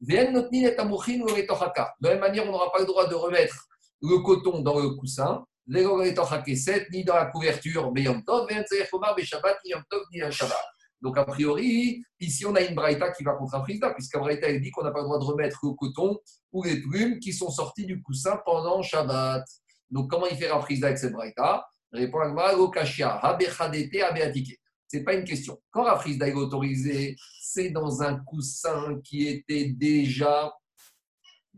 [0.00, 3.68] De la même manière, on n'aura pas le droit de remettre
[4.02, 5.44] le coton dans le coussin,
[6.90, 7.92] ni dans la couverture,
[11.00, 14.48] Donc, a priori, ici, on a une braïta qui va contre un frisda, puisqu'un braïta,
[14.48, 16.18] elle dit qu'on n'a pas le droit de remettre le coton
[16.52, 19.44] ou les plumes qui sont sortis du coussin pendant Shabbat.
[19.90, 21.66] Donc, comment il fait un frisda avec cette braïta?
[21.92, 23.96] Répond Agmara, Lokashia, Habechadete.
[24.88, 25.58] Ce n'est pas une question.
[25.70, 30.52] Quand Rafrizda est autorisé, c'est dans un coussin qui était déjà,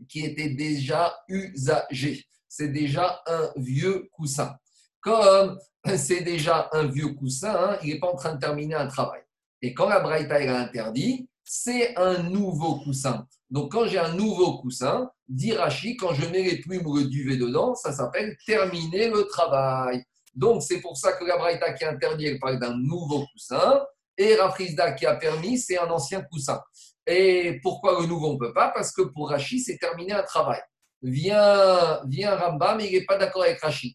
[0.07, 2.25] qui était déjà usagé.
[2.57, 4.55] C'est déjà un vieux coussin.
[5.01, 5.59] Comme
[5.97, 9.23] c'est déjà un vieux coussin, hein, il n'est pas en train de terminer un travail.
[9.61, 13.27] Et quand la Braïta est interdit, c'est un nouveau coussin.
[13.49, 15.53] Donc, quand j'ai un nouveau coussin, dit
[15.99, 20.05] quand je mets les plumes ou le duvet dedans, ça s'appelle terminer le travail.
[20.33, 23.85] Donc, c'est pour ça que la Braïta qui interdit, elle parle d'un nouveau coussin.
[24.17, 26.61] Et Rafrizda qui a permis, c'est un ancien coussin.
[27.05, 28.69] Et pourquoi le nouveau, on ne peut pas?
[28.69, 30.61] Parce que pour Rachid, c'est terminer un travail.
[31.07, 33.93] Vient, vient Rambam, mais il n'est pas d'accord avec Rachid.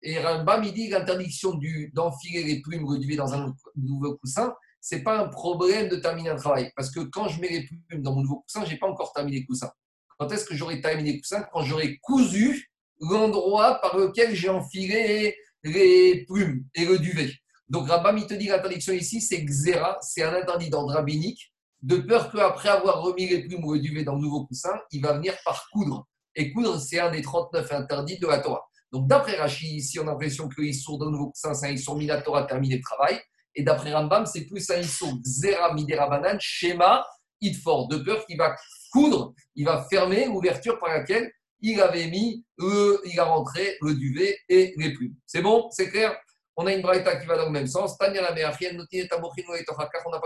[0.00, 1.60] Et Rambam, il dit l'interdiction
[1.92, 6.30] d'enfiler les plumes ou dans un nouveau coussin, ce n'est pas un problème de terminer
[6.30, 6.70] un travail.
[6.74, 9.12] Parce que quand je mets les plumes dans mon nouveau coussin, je n'ai pas encore
[9.12, 9.70] terminé le coussin.
[10.18, 11.44] Quand est-ce que j'aurai terminé le coussin?
[11.52, 17.32] Quand j'aurai cousu l'endroit par lequel j'ai enfilé les plumes et le duvet.
[17.68, 21.52] Donc Rambam, il te dit l'interdiction ici, c'est xéra, c'est un interdit d'ordre rabbinique,
[21.82, 25.02] de peur qu'après avoir remis les plumes ou le duvet dans le nouveau coussin, il
[25.02, 26.06] va venir par coudre.
[26.36, 28.62] Et coudre, c'est un des 39 interdits de la Torah.
[28.92, 31.96] Donc d'après Rachid, ici, on a l'impression que l'issour dans le nouveau c'est un issour
[31.96, 33.18] mis la Torah terminé le travail.
[33.54, 37.04] Et d'après Rambam, c'est plus un issour xéra midera schéma,
[37.40, 38.54] idfor, de peur qu'il va
[38.92, 43.94] coudre, il va fermer l'ouverture par laquelle il avait mis, le, il a rentré le
[43.94, 45.14] duvet et les plumes.
[45.26, 45.68] C'est bon?
[45.70, 46.14] C'est clair?
[46.56, 47.96] On a une braïta qui va dans le même sens.
[48.00, 48.32] On n'a pas le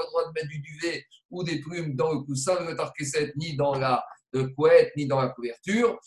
[0.06, 3.74] droit de mettre du duvet ou des plumes dans le coussin, le tarkeset, ni dans
[3.74, 4.04] la
[4.54, 5.98] couette, ni dans la couverture.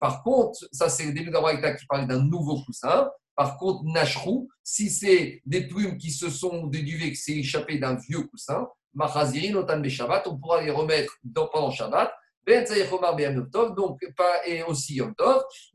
[0.00, 3.10] Par contre, ça c'est le début de la braïta qui parle d'un nouveau coussin.
[3.36, 7.78] Par contre, Nashrou, si c'est des plumes qui se sont, des duvets qui s'est échappé
[7.78, 12.12] d'un vieux coussin, on pourra les remettre dans, pendant Shabbat
[12.46, 15.14] donc pas et aussi Yom.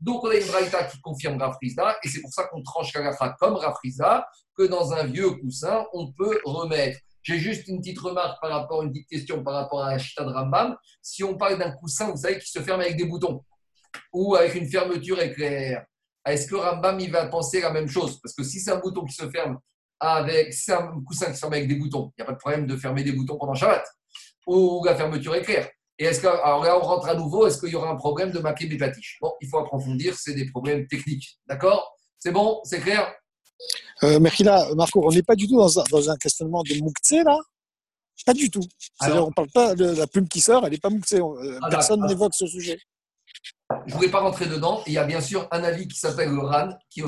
[0.00, 3.36] Donc on a une braïta qui confirme Rafriza, et c'est pour ça qu'on tranche Kagacha
[3.40, 4.26] comme Rafriza,
[4.56, 6.98] que dans un vieux coussin, on peut remettre.
[7.22, 10.24] J'ai juste une petite remarque par rapport, une petite question par rapport à la Chita
[10.24, 10.76] de Rambam.
[11.02, 13.44] Si on parle d'un coussin, vous savez, qui se ferme avec des boutons,
[14.12, 15.84] ou avec une fermeture éclair,
[16.26, 18.20] est-ce que Rambam il va penser la même chose?
[18.20, 19.58] Parce que si c'est un bouton qui se ferme
[19.98, 22.32] avec, si c'est un coussin qui se ferme avec des boutons, il n'y a pas
[22.32, 23.84] de problème de fermer des boutons pendant Shabbat,
[24.46, 25.68] ou la fermeture éclair.
[25.98, 28.30] Et est-ce que, alors là, on rentre à nouveau, est-ce qu'il y aura un problème
[28.30, 29.18] de maquer des patiches?
[29.20, 31.38] Bon, il faut approfondir, c'est des problèmes techniques.
[31.46, 31.94] D'accord?
[32.18, 32.60] C'est bon?
[32.64, 33.14] C'est clair?
[34.02, 37.22] Euh, là, Marco, on n'est pas du tout dans un, dans un questionnement de Mouktsé,
[37.24, 37.38] là?
[38.26, 38.62] Pas du tout.
[39.00, 41.20] on ne parle pas de la plume qui sort, elle n'est pas Mouktsé.
[41.20, 42.78] Euh, ah, personne n'évoque ce sujet.
[43.86, 44.82] Je ne voulais pas rentrer dedans.
[44.86, 47.02] il y a bien sûr un avis qui s'appelle le RAN, qui,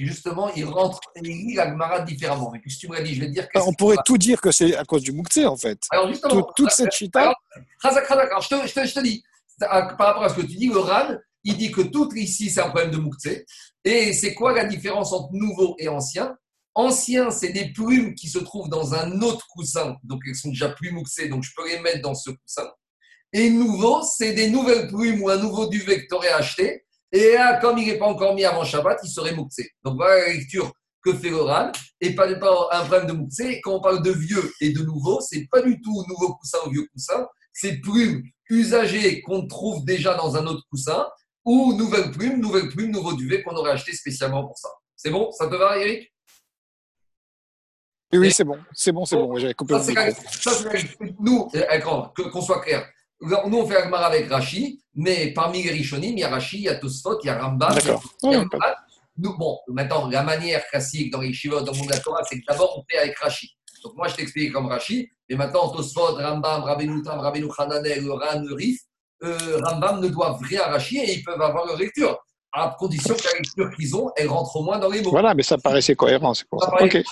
[0.00, 2.50] justement, il rentre et il lit la Gemara différemment.
[2.52, 3.58] Mais tu me dit, je vais dire que.
[3.60, 5.78] On pourrait tout dire que c'est à cause du Mouktsé, en fait.
[5.90, 7.20] Alors, justement, toute cette chita.
[7.20, 9.22] Alors, je, te, je, te, je te dis,
[9.58, 12.60] par rapport à ce que tu dis, le RAN, Il dit que tout ici, c'est
[12.60, 13.46] un problème de Mouktsé.
[13.84, 16.36] Et c'est quoi la différence entre nouveau et ancien?
[16.74, 20.68] Ancien, c'est des plumes qui se trouvent dans un autre coussin, donc elles sont déjà
[20.68, 22.70] plus mouxées, donc je peux les mettre dans ce coussin.
[23.32, 26.84] Et nouveau, c'est des nouvelles plumes ou un nouveau duvet que tu aurais acheté.
[27.12, 29.70] Et là, comme il n'est pas encore mis avant Shabbat, il serait mouxé.
[29.82, 30.72] Donc voilà la lecture
[31.02, 33.60] que fait l'oral, et pas, un problème de mouxé.
[33.62, 36.70] Quand on parle de vieux et de nouveau, c'est pas du tout nouveau coussin ou
[36.70, 41.06] vieux coussin, c'est plumes usagées qu'on trouve déjà dans un autre coussin,
[41.48, 44.68] ou nouvelles plumes, nouvelles plumes, nouveau duvet qu'on aurait acheté spécialement pour ça.
[44.94, 45.32] C'est bon?
[45.32, 46.12] Ça te va, Eric?
[48.12, 49.34] Oui, c'est bon, c'est bon, c'est bon.
[49.38, 49.92] J'avais coupé ça,
[51.20, 51.48] Nous,
[52.32, 52.86] qu'on soit clair,
[53.20, 56.62] nous, on fait Agmar avec Rashi, mais parmi les Rishonim, il y a Rashi, il
[56.64, 57.76] y a Tosfot, il y a Rambam.
[59.16, 62.22] Nous, bon, maintenant, la manière classique dans les Shivot, dans le monde de la Torah,
[62.28, 63.50] c'est que d'abord, on fait avec Rashi.
[63.82, 68.44] Donc, moi, je t'explique comme Rashi, mais maintenant, Tosfot, Rambam, Rabbeinu Tam, Rabbeinu Hananel, Ran,
[68.50, 68.80] Rif,
[69.22, 72.18] euh, Rambam ne doivent rien à Rashi et ils peuvent avoir leur lecture
[72.52, 75.10] à condition que la lecture qu'ils ont, elle rentre au moins dans les mots.
[75.10, 76.72] Voilà, mais ça paraissait cohérent, c'est pour ça.
[76.78, 76.84] ça.
[76.84, 77.04] Okay.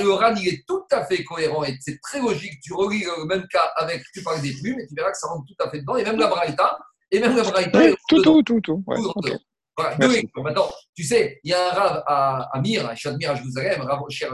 [0.00, 2.54] Et Oran, il est tout à fait cohérent et c'est très logique.
[2.62, 5.28] Tu relis le même cas avec, tu parles des plumes et tu verras que ça
[5.28, 5.96] rentre tout à fait dedans.
[5.96, 6.78] Et même la Braïta,
[7.10, 7.78] et même la Braïta.
[7.78, 9.36] Oui, tout, tout, tout, tout, ouais, okay.
[9.76, 9.96] Voilà,
[10.36, 13.80] Maintenant, tu sais, il y a un rave à, à Mir, à Shadmir à Jérusalem,
[13.82, 14.32] Rav Cher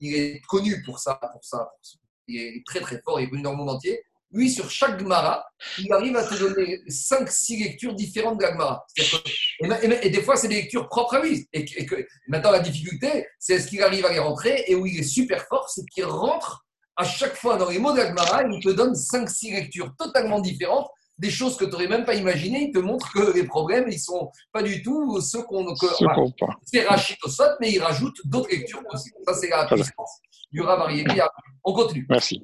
[0.00, 1.98] il est connu pour ça, pour ça, pour ça.
[2.28, 4.00] Il est très très fort, il est connu dans le monde entier
[4.32, 5.44] lui, sur chaque Gemara,
[5.78, 8.86] il arrive à te donner 5-6 lectures différentes de la Gemara.
[10.02, 11.48] Et, des fois, c'est des lectures propres à lui.
[11.52, 15.00] Et, que, maintenant, la difficulté, c'est est-ce qu'il arrive à les rentrer Et où il
[15.00, 16.64] est super fort, c'est qu'il rentre
[16.96, 20.40] à chaque fois dans les mots de la Gemara, il te donne 5-6 lectures totalement
[20.40, 22.66] différentes, des choses que tu n'aurais même pas imaginées.
[22.68, 25.74] Il te montre que les problèmes, ils ne sont pas du tout ceux qu'on.
[26.64, 27.16] c'est Rachid
[27.60, 29.16] mais il rajoute d'autres lectures possibles.
[29.26, 30.20] Ça, c'est la puissance
[30.52, 30.88] du Rav
[31.64, 32.06] On continue.
[32.08, 32.42] Merci.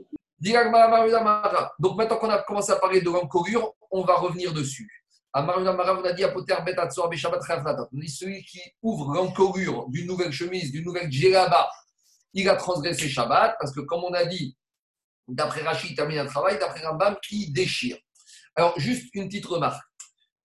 [1.79, 4.89] Donc maintenant qu'on a commencé à parler de l'encolure, on va revenir dessus.
[5.35, 6.23] on a dit
[8.09, 11.71] celui qui ouvre l'encolure d'une nouvelle chemise, d'une nouvelle djellaba,
[12.35, 14.57] il a transgressé Shabbat, parce que comme on a dit,
[15.29, 17.97] d'après Rachid, il termine un travail, d'après Rambam, qui déchire.
[18.57, 19.83] Alors, juste une petite remarque.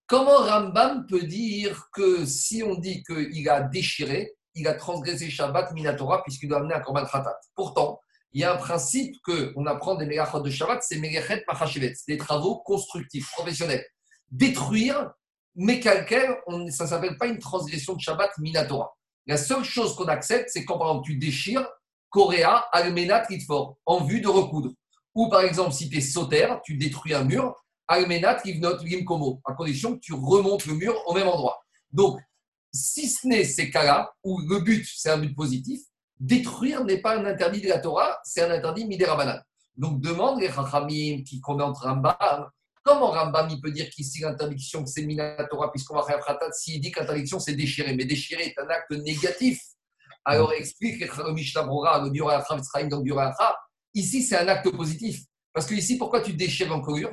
[0.07, 5.71] Comment Rambam peut dire que si on dit qu'il a déchiré, il a transgressé Shabbat
[5.73, 7.37] Minatora, puisqu'il doit amener un Korban Khatat?
[7.55, 7.99] Pourtant,
[8.31, 12.13] il y a un principe qu'on apprend des Megachot de Shabbat, c'est Megachet Machashevet, c'est
[12.13, 13.85] des travaux constructifs, professionnels.
[14.29, 15.11] Détruire,
[15.55, 16.37] mais quelqu'un,
[16.69, 18.95] ça ne s'appelle pas une transgression de Shabbat Minatora.
[19.25, 21.67] La seule chose qu'on accepte, c'est quand par exemple tu déchires
[22.09, 24.71] Korea, Almena, Tritfor, en vue de recoudre.
[25.15, 27.55] Ou par exemple, si tu es sautaire, tu détruis un mur,
[27.87, 31.59] Almena, Trivnot, Gimkomo, à condition que tu remontes le mur au même endroit.
[31.91, 32.19] Donc,
[32.71, 35.81] si ce n'est ces cas-là, où le but, c'est un but positif,
[36.19, 39.39] détruire n'est pas un interdit de la Torah, c'est un interdit midérabanan.
[39.75, 42.49] Donc demande les Chachamim qui commentent Rambam,
[42.83, 45.07] comment Rambam il peut dire qu'ici l'interdiction c'est
[45.49, 48.91] Torah puisqu'on va faire Khatat s'il dit qu'interdiction c'est déchirer, mais déchirer est un acte
[48.91, 49.61] négatif.
[50.25, 52.11] Alors explique le Brora, le
[53.93, 55.21] ici c'est un acte positif.
[55.53, 57.11] Parce que ici, pourquoi tu déchires l'encolure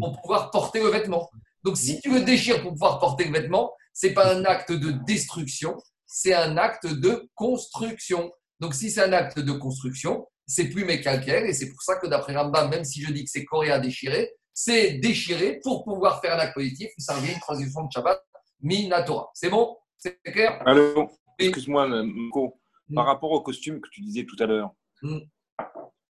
[0.00, 1.30] Pour pouvoir porter le vêtement?
[1.62, 4.90] Donc si tu veux déchirer pour pouvoir porter le vêtement, c'est pas un acte de
[5.06, 5.76] destruction,
[6.06, 8.32] c'est un acte de construction.
[8.60, 11.96] Donc, si c'est un acte de construction, c'est plus mes calcaires, et c'est pour ça
[11.96, 15.84] que d'après Rambam, même si je dis que c'est Corée à déchirer, c'est déchirer pour
[15.84, 18.22] pouvoir faire un acte positif, ça revient une transition de Shabbat,
[18.62, 19.30] Minatora.
[19.34, 19.76] C'est bon?
[19.98, 20.62] C'est clair?
[20.64, 21.10] Allô?
[21.38, 22.58] Excuse-moi, Mko.
[22.94, 23.08] Par hmm.
[23.08, 24.70] rapport au costume que tu disais tout à l'heure,
[25.02, 25.18] hmm.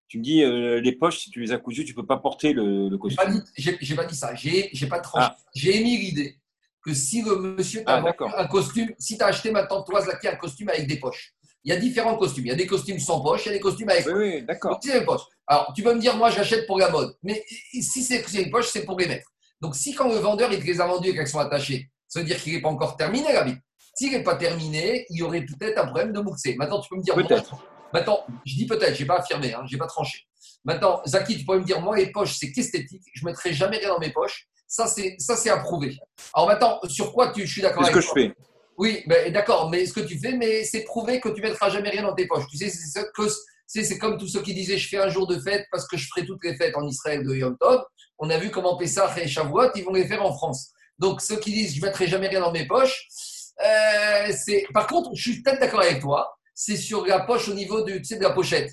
[0.08, 2.18] tu me dis euh, les poches, si tu les as cousues, tu ne peux pas
[2.18, 3.42] porter le, costume.
[3.56, 5.28] Je n'ai pas, dit ça, j'ai pas tranché.
[5.30, 5.36] Ah.
[5.54, 6.38] J'ai émis l'idée
[6.82, 10.08] que si le monsieur t'a ah, un costume, si tu as acheté ma tante Toise
[10.08, 11.34] un costume avec des poches,
[11.66, 12.46] il y a différents costumes.
[12.46, 14.06] Il y a des costumes sans poche, il y a des costumes avec.
[14.06, 14.78] Oui, oui d'accord.
[15.48, 17.16] Alors, tu peux me dire, moi, j'achète pour la mode.
[17.24, 19.28] Mais si c'est une poche, c'est pour les mettre.
[19.60, 22.20] Donc, si quand le vendeur, il te les a vendus et qu'elles sont attachées, ça
[22.20, 23.56] veut dire qu'il n'est pas encore terminé, la vie.
[23.96, 26.54] S'il n'est pas terminé, il y aurait peut-être un problème de mouxé.
[26.54, 27.14] Maintenant, tu peux me dire.
[27.14, 27.56] Peut-être.
[27.92, 30.20] Maintenant, je dis peut-être, je n'ai pas affirmé, hein, je n'ai pas tranché.
[30.64, 33.02] Maintenant, Zaki, tu pourrais me dire, moi, les poches, c'est qu'esthétique.
[33.12, 34.46] Je ne mettrai jamais rien dans mes poches.
[34.68, 35.96] Ça, c'est approuvé.
[36.34, 38.34] Alors maintenant, sur quoi tu, je suis d'accord avec ce que je fais.
[38.78, 41.70] Oui, ben, d'accord, mais ce que tu fais, mais c'est prouvé que tu ne mettras
[41.70, 42.46] jamais rien dans tes poches.
[42.50, 45.88] Tu sais, c'est comme tous ceux qui disaient je fais un jour de fête parce
[45.88, 47.82] que je ferai toutes les fêtes en Israël de Yom Tov.
[48.18, 50.72] On a vu comment Pessah et Shavuot, ils vont les faire en France.
[50.98, 53.06] Donc ceux qui disent je ne mettrai jamais rien dans mes poches,
[53.64, 54.66] euh, c'est.
[54.72, 56.36] Par contre, je suis peut-être d'accord avec toi.
[56.54, 58.70] C'est sur la poche au niveau du, tu sais, de la pochette.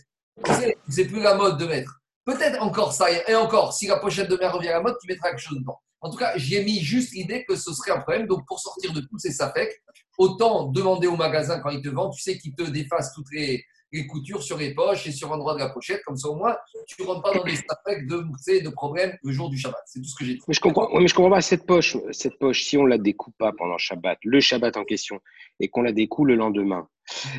[0.90, 2.02] C'est plus la mode de mettre.
[2.26, 3.08] Peut-être encore ça.
[3.12, 5.58] Et encore, si la pochette de mer revient à la mode, tu mettras quelque chose
[5.58, 5.80] dedans.
[6.04, 8.28] En tout cas, j'ai mis juste l'idée que ce serait un problème.
[8.28, 9.82] Donc, pour sortir de tous ces SAPEC,
[10.18, 13.64] autant demander au magasin quand il te vend, tu sais qu'il te défasse toutes les,
[14.10, 16.02] coutures sur les poches et sur l'endroit de la pochette.
[16.04, 16.58] Comme ça, au moins,
[16.88, 19.82] tu ne rentres pas dans des attaques de, de problèmes le jour du Shabbat.
[19.86, 20.42] C'est tout ce que j'ai dit.
[20.48, 21.96] Mais je comprends, comprends pas cette poche.
[22.12, 25.20] Cette poche, si on la découpe pas pendant Shabbat, le Shabbat en question,
[25.60, 26.88] et qu'on la découpe le lendemain.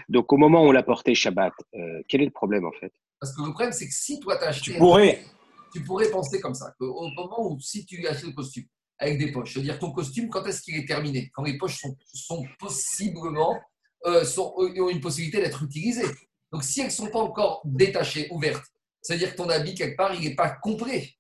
[0.09, 2.93] Donc, au moment où on l'a porté Shabbat, euh, quel est le problème en fait?
[3.21, 4.73] Parce que le problème, c'est que si toi, tu as acheté.
[4.73, 5.25] Tu pourrais.
[5.73, 8.65] Tu pourrais penser comme ça, qu'au moment où, si tu achètes le costume
[8.99, 11.31] avec des poches, c'est-à-dire ton costume, quand est-ce qu'il est terminé?
[11.35, 13.59] Quand les poches sont, sont possiblement
[14.07, 16.07] euh, sont, ont une possibilité d'être utilisées.
[16.53, 18.65] Donc, si elles ne sont pas encore détachées, ouvertes,
[19.01, 21.11] c'est-à-dire que ton habit, quelque part, il n'est pas complet.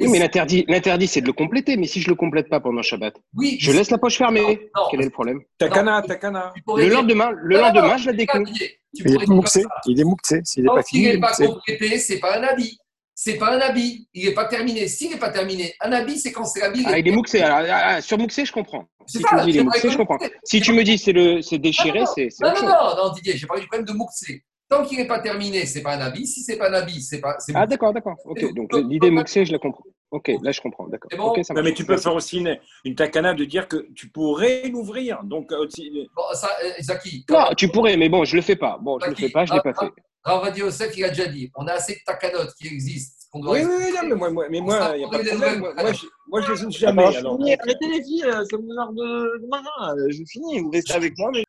[0.00, 1.76] Oui, mais l'interdit, l'interdit, c'est de le compléter.
[1.76, 4.70] Mais si je ne le complète pas pendant Shabbat, oui, je laisse la poche fermée.
[4.90, 5.40] Quel est le problème?
[5.58, 6.52] Takana, takana.
[6.76, 8.48] Le lendemain, le lendemain je la découpe.
[8.94, 9.64] Il est mouxé.
[9.86, 10.40] Il est mouxé.
[10.44, 12.78] S'il n'est pas fini, il n'est pas complété, ce n'est pas un habit.
[13.14, 14.88] C'est pas un habit, il n'est pas terminé.
[14.88, 16.82] S'il n'est pas terminé, un habit, c'est quand c'est l'habit.
[16.86, 17.42] Ah, il est mouxé.
[17.42, 18.86] Alors, ah, ah, sur mouxé, je comprends.
[19.06, 20.18] Si tu me dis il est mouxé, je comprends.
[20.44, 22.28] Si tu me dis c'est le, c'est déchiré, c'est.
[22.40, 24.42] Non, non, non, non, Didier, j'ai parlé du problème de mouxé.
[24.72, 26.26] Tant qu'il n'est pas terminé, c'est pas un habit.
[26.26, 27.36] Si c'est pas un habit, c'est pas.
[27.54, 28.16] Ah d'accord, d'accord.
[28.24, 28.54] Ok.
[28.54, 29.84] Donc l'idée mouxée, je la comprends.
[30.10, 30.88] Ok, là je comprends.
[30.88, 31.10] D'accord.
[31.14, 35.24] Bon, mais tu peux faire aussi une, une takana de dire que tu pourrais l'ouvrir.
[35.24, 36.08] Donc aussi.
[36.16, 37.26] Bon, ça, euh, Zaki.
[37.28, 38.78] Non, tu pourrais, mais bon, je le fais pas.
[38.80, 39.90] Bon, je le fais pas, je l'ai pas fait.
[40.24, 41.50] Ravadi Yosef, il a déjà dit.
[41.54, 43.26] On a assez de takanotes qui existent.
[43.34, 45.60] oui, oui, oui, non, mais moi, moi, mais moi, il n'y a pas de problème.
[45.60, 47.16] Moi, je, moi, je les ai jamais.
[47.16, 47.34] Alors.
[47.34, 49.94] Arrêtez les filles, c'est mon heure de marin.
[50.08, 51.30] Je finis, vous restez avec moi.
[51.34, 51.44] Mais...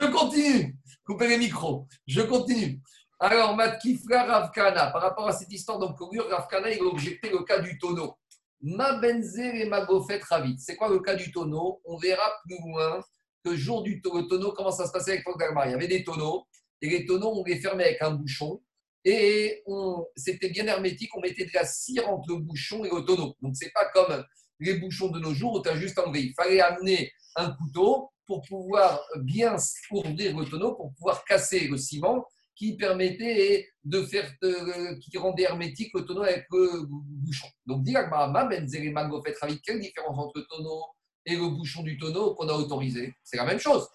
[0.00, 0.77] Je continue.
[1.08, 1.86] Coupez les micros.
[2.06, 2.82] Je continue.
[3.18, 7.60] Alors, Matkifra Ravkana, par rapport à cette histoire d'encolure, Ravkana, il a objecté le cas
[7.60, 8.14] du tonneau.
[8.60, 10.20] Ma et ma gofet.
[10.58, 11.80] C'est quoi le cas du tonneau?
[11.86, 13.02] On verra plus loin
[13.42, 15.66] que jour du tonneau, comment ça se passait avec Fogdalmar.
[15.66, 16.46] Il y avait des tonneaux,
[16.82, 18.60] et les tonneaux, on les fermait avec un bouchon,
[19.02, 19.64] et
[20.14, 23.34] c'était bien hermétique, on mettait de la cire entre le bouchon et le tonneau.
[23.40, 24.22] Donc, c'est pas comme
[24.60, 26.22] les bouchons de nos jours où tu as juste enlevé.
[26.22, 29.56] Il fallait amener un couteau, pour pouvoir bien
[29.90, 34.30] ouvrir le tonneau, pour pouvoir casser le ciment qui permettait de faire,
[35.00, 37.48] qui rendait hermétique le tonneau avec le bouchon.
[37.66, 38.66] Donc, quelle
[39.80, 40.84] différence entre le tonneau
[41.24, 43.14] et le bouchon du tonneau qu'on a autorisé?
[43.24, 43.88] C'est la même chose.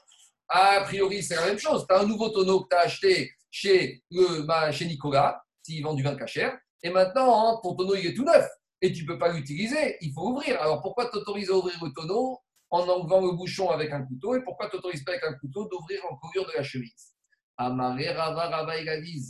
[0.48, 1.86] A priori, c'est la même chose.
[1.88, 5.94] Tu as un nouveau tonneau que tu as acheté chez, le, chez Nicolas, s'il vend
[5.94, 8.48] du vin cachère, et maintenant, hein, ton tonneau, il est tout neuf.
[8.84, 10.62] Et tu ne peux pas l'utiliser, il faut ouvrir.
[10.62, 12.38] Alors pourquoi t'autoriser à ouvrir le tonneau
[12.70, 14.36] en enlevant le bouchon avec un couteau.
[14.36, 17.14] Et pourquoi tu n'autorises pas avec un couteau d'ouvrir en couverture de la chemise?
[17.56, 19.22] Amaré Rava Rava, il a dit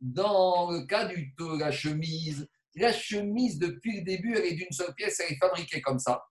[0.00, 4.94] Dans le cas de la chemise, la chemise, depuis le début, elle est d'une seule
[4.94, 6.22] pièce, elle est fabriquée comme ça.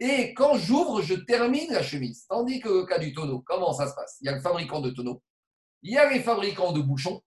[0.00, 2.26] Et quand j'ouvre, je termine la chemise.
[2.28, 4.18] Tandis que le cas du tonneau, comment ça se passe?
[4.20, 5.22] Il y a le fabricant de tonneau,
[5.82, 7.22] il y a les fabricants de bouchons,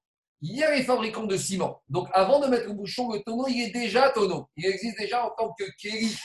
[0.48, 1.82] il y a les fabricants de ciment.
[1.90, 4.48] Donc avant de mettre le bouchon, le tonneau, il est déjà tonneau.
[4.56, 6.16] Il existe déjà en tant que kéli.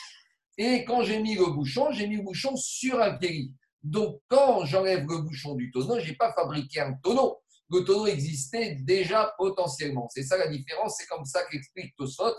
[0.58, 3.54] Et quand j'ai mis le bouchon, j'ai mis le bouchon sur un kéli.
[3.82, 7.38] Donc, quand j'enlève le bouchon du tonneau, je n'ai pas fabriqué un tonneau.
[7.70, 10.06] Le tonneau existait déjà potentiellement.
[10.10, 10.96] C'est ça la différence.
[10.98, 12.34] C'est comme ça qu'explique Tosot,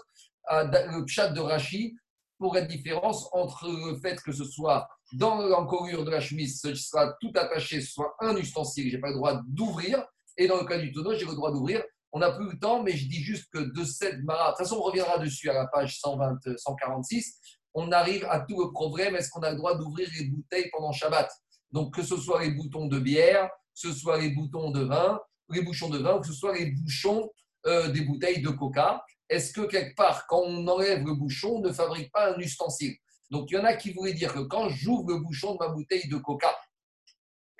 [0.52, 1.96] le chat de Rachi,
[2.38, 6.74] pour la différence entre le fait que ce soit dans l'encolure de la chemise, ce
[6.76, 10.06] sera tout attaché, ce soit un ustensile, je n'ai pas le droit d'ouvrir.
[10.38, 11.84] Et dans le cas du tonneau, j'ai le droit d'ouvrir.
[12.14, 14.66] On n'a plus le temps, mais je dis juste que de cette mara, de toute
[14.66, 17.40] façon, on reviendra dessus à la page 120, 146
[17.74, 19.16] on arrive à tout le problème.
[19.16, 21.30] Est-ce qu'on a le droit d'ouvrir les bouteilles pendant Shabbat?
[21.72, 25.20] Donc, que ce soit les boutons de bière, que ce soit les boutons de vin,
[25.50, 27.30] les bouchons de vin, ou que ce soit les bouchons
[27.66, 29.04] euh, des bouteilles de coca.
[29.30, 32.96] Est-ce que quelque part, quand on enlève le bouchon, on ne fabrique pas un ustensile?
[33.30, 35.70] Donc, il y en a qui voulaient dire que quand j'ouvre le bouchon de ma
[35.70, 36.54] bouteille de coca,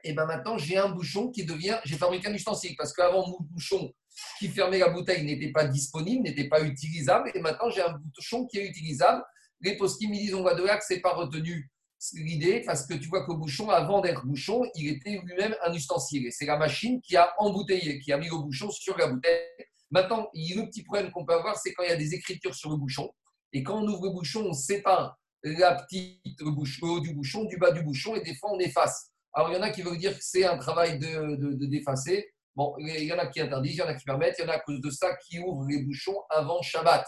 [0.04, 2.76] et bien maintenant, j'ai un bouchon qui devient, j'ai fabriqué un ustensile.
[2.78, 3.94] Parce qu'avant, mon bouchon
[4.40, 7.32] qui fermait la bouteille n'était pas disponible, n'était pas utilisable.
[7.34, 9.24] Et maintenant, j'ai un bouchon qui est utilisable
[9.62, 11.70] les poskim me disent on voit de là que c'est pas retenu
[12.14, 15.74] l'idée parce que tu vois que le bouchon, avant d'être bouchon, il était lui-même un
[15.74, 16.26] ustensile.
[16.26, 19.40] Et c'est la machine qui a embouteillé, qui a mis le bouchon sur la bouteille.
[19.92, 22.72] Maintenant, le petit problème qu'on peut avoir, c'est quand il y a des écritures sur
[22.72, 23.12] le bouchon.
[23.54, 27.58] Et quand on ouvre le bouchon, on sépare la petite, le, haut du bouchon du
[27.58, 29.11] bas du bouchon et des fois on efface.
[29.34, 32.34] Alors il y en a qui veulent dire que c'est un travail de, de, d'effacer.
[32.56, 34.46] Bon, il y en a qui interdisent, il y en a qui permettent, il y
[34.46, 37.06] en a à cause de ça qui ouvrent les bouchons avant Shabbat.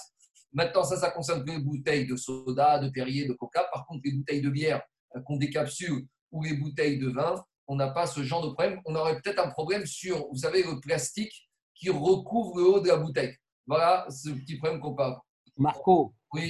[0.54, 3.68] Maintenant, ça, ça concerne les bouteilles de soda, de Perrier, de Coca.
[3.74, 4.82] Par contre, les bouteilles de bière
[5.16, 8.80] euh, qu'on décapsule ou les bouteilles de vin, on n'a pas ce genre de problème.
[8.86, 12.88] On aurait peut-être un problème sur, vous savez, le plastique qui recouvre le haut de
[12.88, 13.36] la bouteille.
[13.68, 15.26] Voilà ce petit problème qu'on avoir.
[15.58, 16.50] Marco, oui.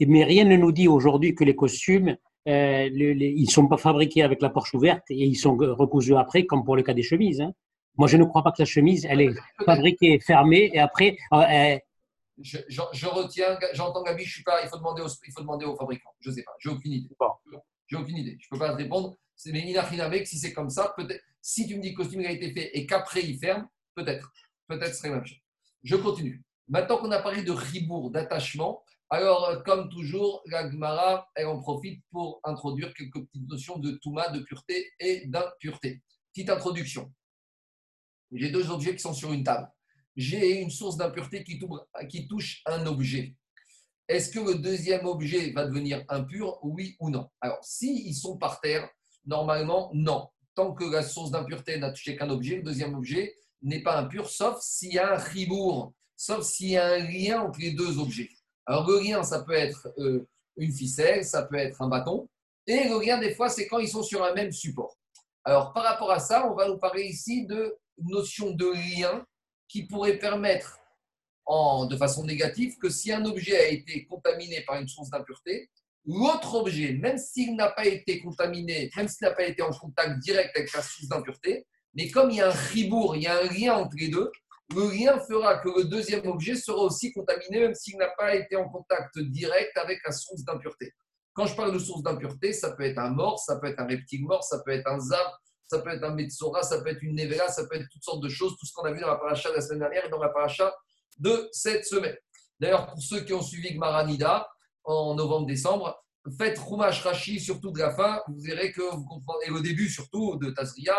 [0.00, 2.16] mais rien ne nous dit aujourd'hui que les costumes,
[2.46, 6.46] euh, ils ne sont pas fabriqués avec la porche ouverte et ils sont recousus après,
[6.46, 7.40] comme pour le cas des chemises.
[7.40, 7.52] Hein.
[7.96, 9.34] Moi, je ne crois pas que la chemise, elle est
[9.64, 11.78] fabriquée fermée et après, euh,
[12.38, 15.74] je, retiens, j'entends Gabi, je suis pas, il faut demander au, il faut demander au
[15.76, 16.10] fabricant.
[16.20, 17.08] Je ne sais pas, j'ai aucune idée.
[17.86, 18.36] J'ai aucune idée.
[18.40, 19.16] Je ne peux pas répondre.
[19.34, 21.22] C'est mais si c'est comme ça, peut-être.
[21.40, 24.32] Si tu me dis que le costume a été fait et qu'après il ferme, peut-être.
[24.66, 25.38] Peut-être ce serait la même chose.
[25.82, 26.42] Je continue.
[26.68, 32.02] Maintenant qu'on a parlé de ribourg, d'attachement, alors, comme toujours, la Gemara, elle en profite
[32.10, 36.02] pour introduire quelques petites notions de Touma, de pureté et d'impureté.
[36.32, 37.12] Petite introduction.
[38.32, 39.70] J'ai deux objets qui sont sur une table.
[40.16, 41.60] J'ai une source d'impureté qui,
[42.08, 43.36] qui touche un objet.
[44.08, 47.28] Est-ce que le deuxième objet va devenir impur, oui ou non?
[47.40, 48.88] Alors, s'ils sont par terre,
[49.24, 50.28] normalement, non.
[50.54, 54.28] Tant que la source d'impureté n'a touché qu'un objet, le deuxième objet n'est pas impur,
[54.28, 57.98] sauf s'il y a un ribourg, sauf s'il y a un lien entre les deux
[57.98, 58.30] objets.
[58.66, 62.28] Alors, le lien, ça peut être euh, une ficelle, ça peut être un bâton.
[62.66, 64.96] Et le lien, des fois, c'est quand ils sont sur un même support.
[65.44, 69.24] Alors, par rapport à ça, on va nous parler ici de notion de lien
[69.68, 70.78] qui pourrait permettre,
[71.48, 75.70] de façon négative, que si un objet a été contaminé par une source d'impureté,
[76.04, 80.18] l'autre objet, même s'il n'a pas été contaminé, même s'il n'a pas été en contact
[80.18, 83.38] direct avec la source d'impureté, mais comme il y a un ribourg, il y a
[83.38, 84.30] un lien entre les deux,
[84.74, 88.56] le lien fera que le deuxième objet sera aussi contaminé, même s'il n'a pas été
[88.56, 90.92] en contact direct avec la source d'impureté.
[91.34, 93.86] Quand je parle de source d'impureté, ça peut être un mort, ça peut être un
[93.86, 95.34] reptile mort, ça peut être un zap,
[95.68, 98.22] ça peut être un metsora, ça peut être une nevera, ça peut être toutes sortes
[98.22, 100.08] de choses, tout ce qu'on a vu dans la paracha de la semaine dernière et
[100.08, 100.74] dans la paracha
[101.18, 102.16] de cette semaine.
[102.58, 104.48] D'ailleurs, pour ceux qui ont suivi Gmaranida
[104.84, 106.02] en novembre-décembre,
[106.38, 109.88] faites Rumash Rashi, surtout de la fin, vous verrez que vous comprenez, et au début
[109.88, 110.96] surtout de Tazria,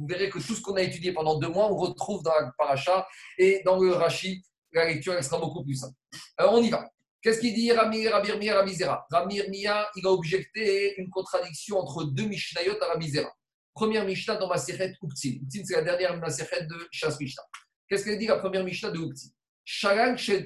[0.00, 2.50] vous verrez que tout ce qu'on a étudié pendant deux mois, on retrouve dans la
[2.56, 4.42] paracha et dans le Rashi,
[4.72, 5.94] la lecture sera beaucoup plus simple.
[6.38, 6.88] Alors on y va.
[7.20, 12.04] Qu'est-ce qu'il dit Ramir, Rabir Mia, Ramizera Ramir Mia, il a objecté une contradiction entre
[12.04, 13.30] deux Mishnayot à Ramizera.
[13.74, 15.38] Première Mishnah dans Maseret Uktzin.
[15.42, 17.42] Uktzin, c'est la dernière Maseret de Chas Mishnah.
[17.86, 19.28] Qu'est-ce qu'elle dit la première Mishnah de Uktzin?
[19.66, 20.44] Shalang Shel.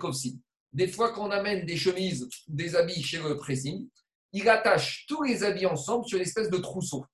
[0.73, 3.89] Des fois, quand on amène des chemises, des habits chez le pressing,
[4.33, 7.07] il attache tous les habits ensemble sur une espèce de trousseau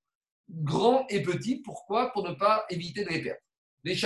[0.50, 1.62] grand et petit.
[1.62, 3.40] Pourquoi Pour ne pas éviter de les perdre.
[3.82, 3.96] Les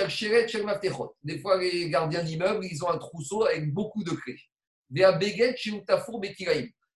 [1.24, 4.38] Des fois, les gardiens d'immeubles, ils ont un trousseau avec beaucoup de clés.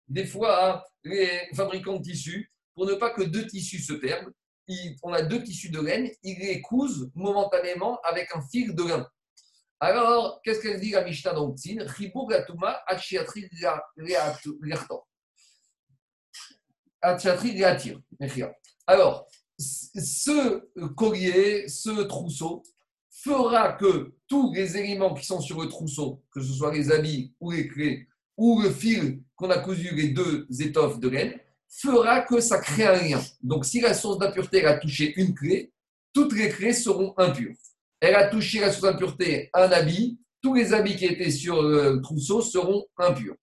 [0.09, 4.32] Des fois, hein, les fabricants de tissus, pour ne pas que deux tissus se perdent,
[5.03, 9.09] on a deux tissus de laine, ils les cousent momentanément avec un fil de lin.
[9.80, 11.49] Alors, qu'est-ce qu'elle dit la Mishnah dans
[18.86, 19.28] Alors,
[19.59, 22.62] ce collier, ce trousseau,
[23.11, 27.34] fera que tous les éléments qui sont sur le trousseau, que ce soit les habits
[27.40, 28.06] ou les clés,
[28.36, 31.34] ou le fil qu'on a cousu les deux étoffes de laine,
[31.68, 33.20] fera que ça crée un lien.
[33.42, 35.72] Donc, si la source d'impureté a touché une clé,
[36.12, 37.56] toutes les clés seront impures.
[38.00, 42.00] Elle a touché la source d'impureté un habit, tous les habits qui étaient sur le
[42.00, 43.34] trousseau seront impurs.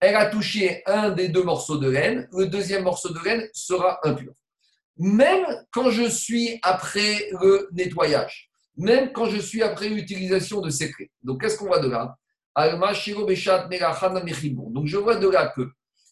[0.00, 4.00] Elle a touché un des deux morceaux de laine, le deuxième morceau de laine sera
[4.02, 4.32] impur
[5.00, 10.92] même quand je suis après le nettoyage, même quand je suis après l'utilisation de ces
[10.92, 11.10] clés.
[11.22, 12.16] Donc, qu'est-ce qu'on voit de là?
[12.54, 12.66] Donc,
[14.86, 15.62] je vois de là que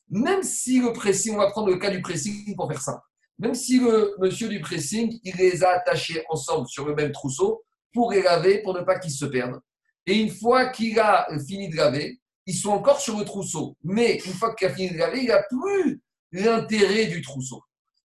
[0.09, 3.03] même si le pressing, on va prendre le cas du pressing pour faire ça,
[3.39, 7.62] même si le monsieur du pressing, il les a attachés ensemble sur le même trousseau
[7.93, 9.61] pour les laver, pour ne pas qu'ils se perdent.
[10.07, 13.76] Et une fois qu'il a fini de laver, ils sont encore sur le trousseau.
[13.84, 16.01] Mais une fois qu'il a fini de laver, il n'a plus
[16.32, 17.62] l'intérêt du trousseau.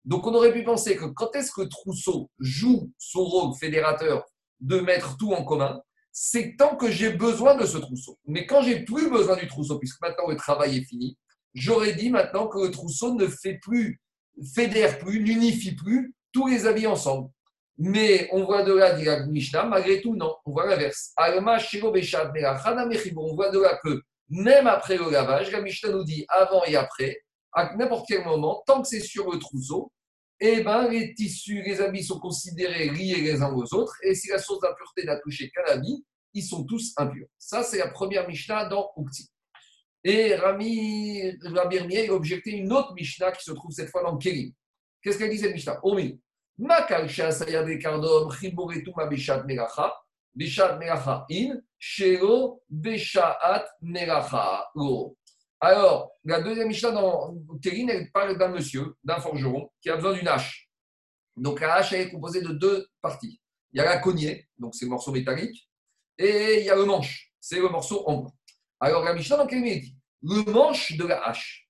[0.06, 4.26] Donc on aurait pu penser que quand est-ce que Trousseau joue son rôle fédérateur
[4.60, 5.82] de mettre tout en commun,
[6.12, 8.20] c'est tant que j'ai besoin de ce trousseau.
[8.26, 11.18] Mais quand j'ai plus besoin du trousseau, puisque maintenant le travail est fini,
[11.54, 14.02] j'aurais dit maintenant que le trousseau ne fait plus,
[14.54, 17.30] fédère plus, n'unifie plus tous les habits ensemble.
[17.78, 21.14] Mais on voit de là, dit la Mishnah, malgré tout, non, on voit l'inverse.
[21.18, 21.42] On
[23.36, 27.24] voit de là que même après le lavage, la Mishnah nous dit avant et après,
[27.54, 29.92] à n'importe quel moment, tant que c'est sur le trousseau,
[30.40, 33.96] eh ben, les tissus, les habits sont considérés liés les uns aux autres.
[34.04, 37.28] Et si la source d'impureté n'a touché qu'un habit, ils sont tous impurs.
[37.38, 39.30] Ça, c'est la première Mishnah dans Ukti.
[40.04, 44.52] Et Rami Rabirmier a objecté une autre Mishnah qui se trouve cette fois dans Kélim.
[45.02, 46.20] Qu'est-ce qu'elle dit cette Mishnah Omi.
[46.58, 49.94] Makalcha sayade kardom chiboretu ma beshat melacha.
[50.36, 51.62] Beshat melacha in.
[51.78, 52.62] Shelo
[54.76, 55.18] lo.
[55.64, 60.28] Alors, la deuxième Mishnah dans elle parle d'un monsieur, d'un forgeron, qui a besoin d'une
[60.28, 60.68] hache.
[61.36, 63.40] Donc la hache est composée de deux parties.
[63.72, 65.70] Il y a la cognée, donc c'est le morceau métallique,
[66.18, 68.32] et il y a le manche, c'est le morceau en bois.
[68.80, 69.96] Alors la Mishnah dans Kéline dit?
[70.24, 71.70] Le manche de la hache,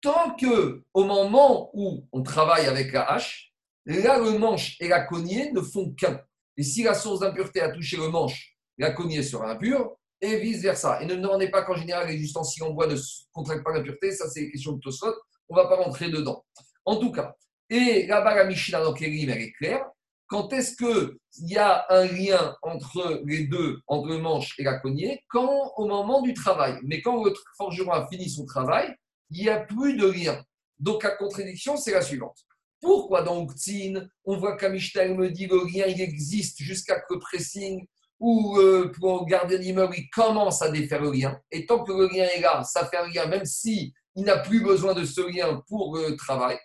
[0.00, 3.52] tant que au moment où on travaille avec la hache,
[3.86, 6.20] là le manche et la cognée ne font qu'un.
[6.56, 11.02] Et si la source d'impureté a touché le manche, la cognée sera impure et vice-versa.
[11.02, 12.96] Et ne demandez pas qu'en général, les ustensiles en bois ne
[13.32, 15.14] contractent pas l'impureté, ça c'est question de Tosfot,
[15.48, 16.44] on ne va pas rentrer dedans.
[16.84, 17.34] En tout cas,
[17.68, 19.84] Et là-bas, la Mishnah dans Kérim, elle est claire.
[20.26, 24.78] Quand est-ce qu'il y a un lien entre les deux, entre le manche et la
[24.78, 25.22] cognée?
[25.28, 26.78] Quand au moment du travail.
[26.84, 28.94] Mais quand le forgeron a fini son travail,
[29.30, 30.42] il n'y a plus de lien.
[30.78, 32.44] Donc la contradiction, c'est la suivante.
[32.80, 37.86] Pourquoi donc Tzin, on voit qu'Amishtel me dit le lien il existe jusqu'à que pressing
[38.22, 41.40] ou euh, pour garder l'immeuble, il commence à défaire le lien.
[41.50, 44.38] Et tant que le lien est là, ça fait un lien, même si il n'a
[44.38, 46.56] plus besoin de ce lien pour le travail.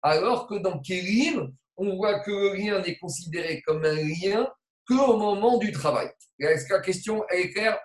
[0.00, 4.48] Alors que dans Kérim, on voit que le lien n'est considéré comme un lien
[4.88, 6.10] qu'au moment du travail.
[6.38, 7.78] Est-ce que la question est claire?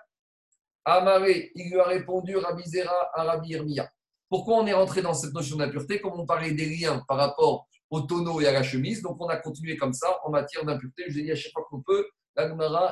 [0.86, 3.90] Amaré, il lui a répondu Rabbi Zera à Irmiya.
[4.30, 6.00] Pourquoi on est rentré dans cette notion d'impureté?
[6.00, 9.28] Comme on parlait des liens par rapport au tonneau et à la chemise, donc on
[9.28, 11.04] a continué comme ça en matière d'impureté.
[11.08, 12.06] Je dis à chaque fois qu'on peut,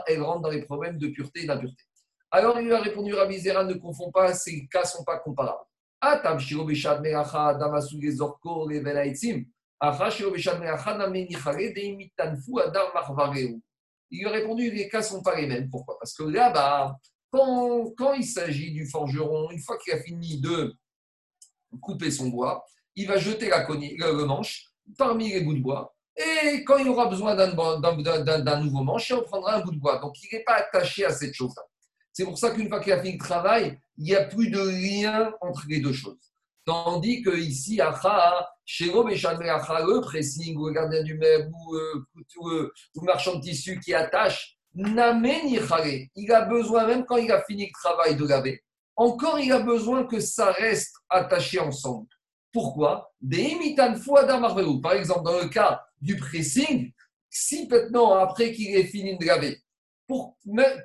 [0.06, 1.82] elle rentre dans les problèmes de pureté et d'impureté.
[2.30, 5.18] Alors il lui a répondu Rabbi Zera, ne confond pas, ces cas ne sont pas
[5.18, 5.64] comparables.
[14.10, 15.70] Il lui a répondu les cas ne sont pas les mêmes.
[15.70, 15.98] Pourquoi?
[15.98, 16.96] Parce que là-bas,
[17.30, 20.74] quand, quand il s'agit du forgeron, une fois qu'il a fini de
[21.80, 25.95] couper son bois, il va jeter la le manche parmi les bouts de bois.
[26.16, 29.98] Et quand il aura besoin d'un nouveau manche, il reprendra un bout de bois.
[29.98, 31.62] Donc, il n'est pas attaché à cette chose-là.
[32.12, 34.58] C'est pour ça qu'une fois qu'il a fini le travail, il n'y a plus de
[34.58, 36.32] lien entre les deux choses.
[36.64, 37.78] Tandis que ici,
[38.64, 42.06] chez le pressing, ou le gardien du meuble, ou, euh,
[42.44, 47.72] euh, marchand de tissu qui attache, il a besoin, même quand il a fini le
[47.72, 48.62] travail de laver,
[48.96, 52.08] encore il a besoin que ça reste attaché ensemble.
[52.52, 53.12] Pourquoi?
[54.82, 56.92] Par exemple, dans le cas du pressing,
[57.28, 59.58] si maintenant, après qu'il ait fini de laver,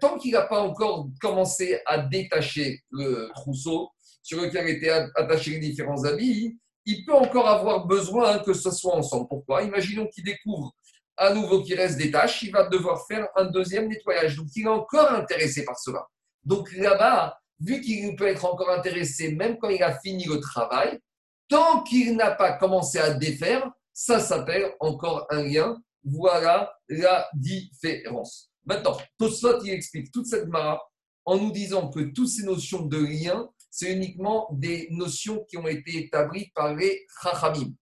[0.02, 3.90] tant qu'il n'a pas encore commencé à détacher le trousseau
[4.24, 8.96] sur lequel étaient attachés les différents habits, il peut encore avoir besoin que ce soit
[8.96, 9.28] ensemble.
[9.28, 9.62] Pourquoi?
[9.62, 10.74] Imaginons qu'il découvre
[11.16, 14.36] à nouveau qu'il reste des tâches, il va devoir faire un deuxième nettoyage.
[14.36, 16.08] Donc, il est encore intéressé par cela.
[16.44, 21.00] Donc, là-bas, vu qu'il peut être encore intéressé même quand il a fini le travail,
[21.48, 25.78] tant qu'il n'a pas commencé à défaire, ça s'appelle encore un lien.
[26.04, 28.52] Voilà la différence.
[28.66, 30.82] Maintenant, Tosfot, il explique toute cette mara
[31.26, 35.68] en nous disant que toutes ces notions de lien, c'est uniquement des notions qui ont
[35.68, 37.74] été établies par les chachamim.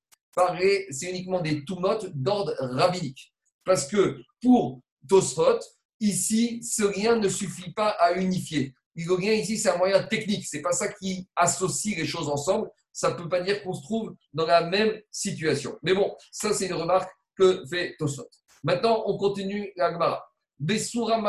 [0.92, 3.34] C'est uniquement des tumot d'ordre rabbinique.
[3.66, 5.60] Parce que pour Tosfot,
[6.00, 8.74] ici, ce lien ne suffit pas à unifier.
[8.96, 10.46] Le lien ici, c'est un moyen technique.
[10.46, 12.70] C'est pas ça qui associe les choses ensemble.
[13.00, 15.80] Ça ne peut pas dire qu'on se trouve dans la même situation.
[15.84, 18.30] Mais bon, ça, c'est une remarque que fait Tosfot.
[18.62, 20.30] Maintenant, on continue la Gemara.
[20.60, 21.26] Donc, Asura, on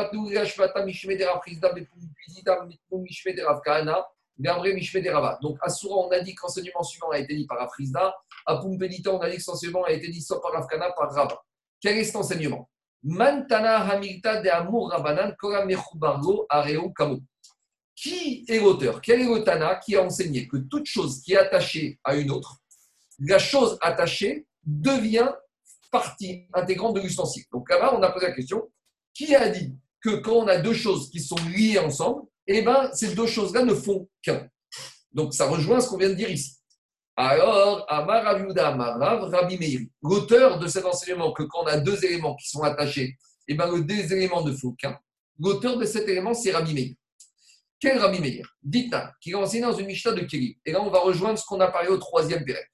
[6.11, 8.17] a dit que l'enseignement suivant a été dit par Afrizda.
[8.47, 11.41] À Pumpedita, on a dit que l'enseignement a été dit soit par Afkana, par Rava.
[11.81, 12.69] Quel est cet enseignement?
[13.05, 17.21] Mantana Hamilta de Amour Rabanan Kora Mechubargo Areo Kamo.
[18.01, 19.03] Qui est l'auteur?
[19.03, 22.31] Quel est le Tana qui a enseigné que toute chose qui est attachée à une
[22.31, 22.57] autre,
[23.19, 25.31] la chose attachée devient
[25.91, 27.45] partie intégrante de l'ustensile?
[27.53, 28.71] Donc là-bas, on a posé la question
[29.13, 32.91] qui a dit que quand on a deux choses qui sont liées ensemble, eh ben,
[32.95, 34.49] ces deux choses-là ne font qu'un?
[35.13, 36.57] Donc ça rejoint ce qu'on vient de dire ici.
[37.17, 42.35] Alors, Amar Amarav Rabbi Meir, l'auteur de cet enseignement que quand on a deux éléments
[42.37, 44.99] qui sont attachés, eh ben, le deux ne font qu'un.
[45.39, 46.95] L'auteur de cet élément, c'est Rabbi Meir.
[47.81, 50.59] Quel Rabbi Meir Dita, qui a enseigné dans une Mishnah de Kéli.
[50.67, 52.65] Et là, on va rejoindre ce qu'on a parlé au troisième période.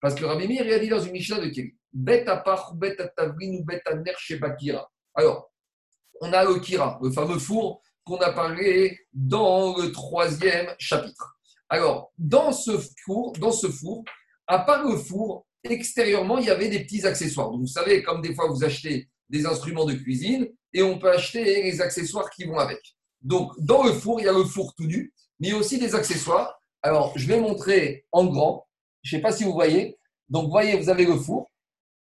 [0.00, 2.96] Parce que Rabbi Meir, il a dit dans une Mishnah de Kéli Bet apach, bet
[2.98, 3.82] ou bet
[4.18, 4.90] shebakira.
[5.14, 5.50] Alors,
[6.20, 11.36] on a le kira, le fameux four qu'on a parlé dans le troisième chapitre.
[11.68, 13.34] Alors, dans ce four,
[14.46, 17.50] à part le four, extérieurement, il y avait des petits accessoires.
[17.50, 21.62] Vous savez, comme des fois vous achetez des instruments de cuisine et on peut acheter
[21.62, 22.80] les accessoires qui vont avec.
[23.22, 25.58] Donc, dans le four, il y a le four tout nu, mais il y a
[25.58, 26.60] aussi des accessoires.
[26.82, 28.66] Alors, je vais montrer en grand.
[29.02, 29.98] Je ne sais pas si vous voyez.
[30.28, 31.50] Donc, voyez, vous avez le four.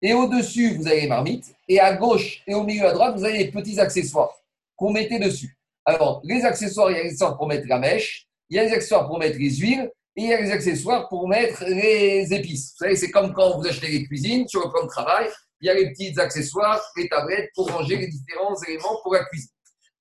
[0.00, 1.54] Et au-dessus, vous avez les marmites.
[1.66, 4.30] Et à gauche et au milieu à droite, vous avez les petits accessoires
[4.76, 5.58] qu'on mettait dessus.
[5.84, 8.64] Alors, les accessoires, il y a les accessoires pour mettre la mèche, il y a
[8.64, 12.32] les accessoires pour mettre les huiles, et il y a les accessoires pour mettre les
[12.32, 12.72] épices.
[12.72, 15.28] Vous savez, c'est comme quand vous achetez les cuisines, sur le plan de travail,
[15.60, 19.24] il y a les petits accessoires, les tablettes pour ranger les différents éléments pour la
[19.24, 19.50] cuisine.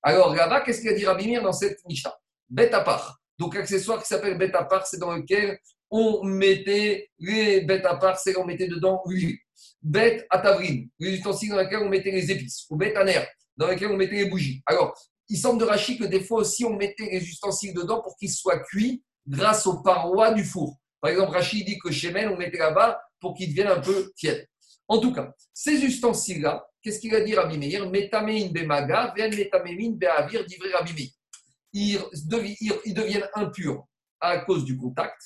[0.08, 2.16] Alors là-bas, qu'est-ce qu'il a dit Rabimir dans cette Mishnah
[2.50, 3.20] Bête à part.
[3.38, 5.60] Donc, l'accessoire qui s'appelle bête à part, c'est dans lequel
[5.92, 9.38] on mettait les bêtes à part, c'est on mettait dedans l'huile
[9.82, 13.28] bête à tavrine, l'ustensile dans lequel on mettait les épices, ou bête à nerf,
[13.58, 14.62] dans lequel on mettait les bougies.
[14.66, 14.98] Alors,
[15.28, 18.32] il semble de Rachid que des fois aussi on mettait les ustensiles dedans pour qu'ils
[18.32, 20.78] soient cuits grâce aux parois du four.
[21.02, 24.12] Par exemple, Rachid dit que chez Mel, on mettait là-bas pour qu'ils deviennent un peu
[24.16, 24.48] tièdes.
[24.88, 27.86] En tout cas, ces ustensiles-là, qu'est-ce qu'il a dit Rabbi Meir?
[30.46, 31.16] Divrei Rabbi.
[31.74, 33.86] Ils, deviennent impurs
[34.20, 35.22] à cause du contact,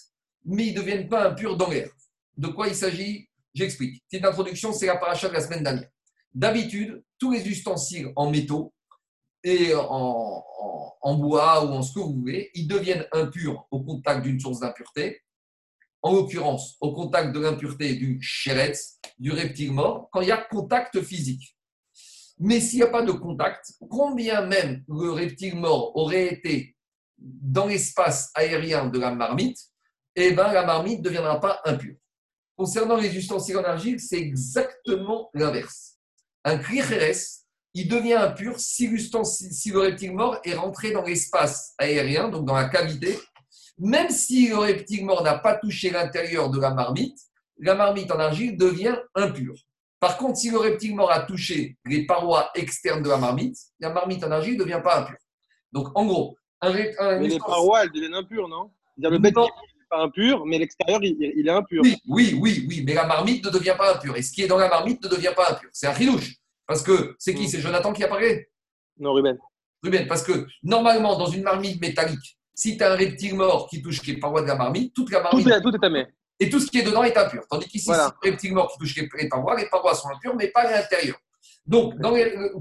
[0.46, 1.90] mais ils ne deviennent pas impurs dans l'air.
[2.38, 3.30] De quoi il s'agit?
[3.54, 4.04] J'explique.
[4.10, 5.90] Petite introduction, c'est la paracha de la semaine dernière.
[6.34, 8.74] D'habitude, tous les ustensiles en métaux
[9.44, 14.40] et en, bois ou en ce que vous voulez, ils deviennent impurs au contact d'une
[14.40, 15.22] source d'impureté.
[16.02, 20.38] En l'occurrence, au contact de l'impureté du chéretz, du reptile mort, quand il y a
[20.38, 21.56] contact physique.
[22.40, 26.76] Mais s'il n'y a pas de contact, combien même le reptile mort aurait été
[27.20, 29.60] dans l'espace aérien de la marmite,
[30.16, 31.96] eh ben, la marmite ne deviendra pas impure.
[32.58, 35.98] Concernant les ustensiles en argile, c'est exactement l'inverse.
[36.44, 38.90] Un clichérès, il devient impur si,
[39.32, 43.18] si le reptile mort est rentré dans l'espace aérien, donc dans la cavité,
[43.82, 47.18] même si le reptile mort n'a pas touché l'intérieur de la marmite,
[47.58, 49.56] la marmite en argile devient impure.
[50.00, 53.90] Par contre, si le reptile mort a touché les parois externes de la marmite, la
[53.90, 55.18] marmite en argile ne devient pas impure.
[55.72, 58.72] Donc, en gros, un, mais les parois, elles deviennent impures, non?
[58.98, 59.44] Le bête n'est
[59.90, 61.82] pas impur, mais l'extérieur, il, est impur.
[61.84, 64.16] Oui, oui, oui, oui, mais la marmite ne devient pas impure.
[64.16, 65.70] Et ce qui est dans la marmite ne devient pas impur.
[65.74, 66.36] C'est un rilouche.
[66.68, 67.46] Parce que c'est qui?
[67.46, 67.48] Hmm.
[67.48, 68.48] C'est Jonathan qui a parlé?
[69.00, 69.40] Non, Ruben.
[69.82, 73.82] Ruben, parce que normalement, dans une marmite métallique, si tu as un reptile mort qui
[73.82, 75.46] touche les parois de la marmite, toute la marmite.
[75.46, 76.08] Tout est, tout est
[76.40, 77.44] Et tout ce qui est dedans est impur.
[77.50, 80.36] Tandis qu'ici, si c'est un reptile mort qui touche les parois, les parois sont impures,
[80.36, 81.18] mais pas à l'intérieur.
[81.66, 81.94] Donc,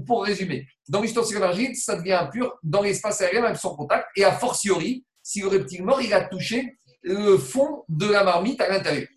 [0.05, 4.23] pour résumer, dans l'histoire d'argile, ça devient impur dans l'espace aérien, même sans contact, et
[4.23, 8.69] a fortiori, si le reptile mort, il a touché le fond de la marmite à
[8.69, 9.07] l'intérieur.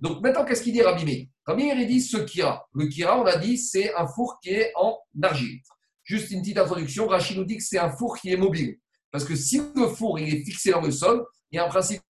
[0.00, 1.26] Donc maintenant, qu'est-ce qu'il dit Rabbi Meir?
[1.46, 2.66] Rabbi il dit ce kira.
[2.74, 5.60] Le kira, on a dit, c'est un four qui est en argile.
[6.02, 8.78] Juste une petite introduction, Rachid nous dit que c'est un four qui est mobile.
[9.14, 11.68] Parce que si le four il est fixé dans le sol, il y a un
[11.68, 12.02] principe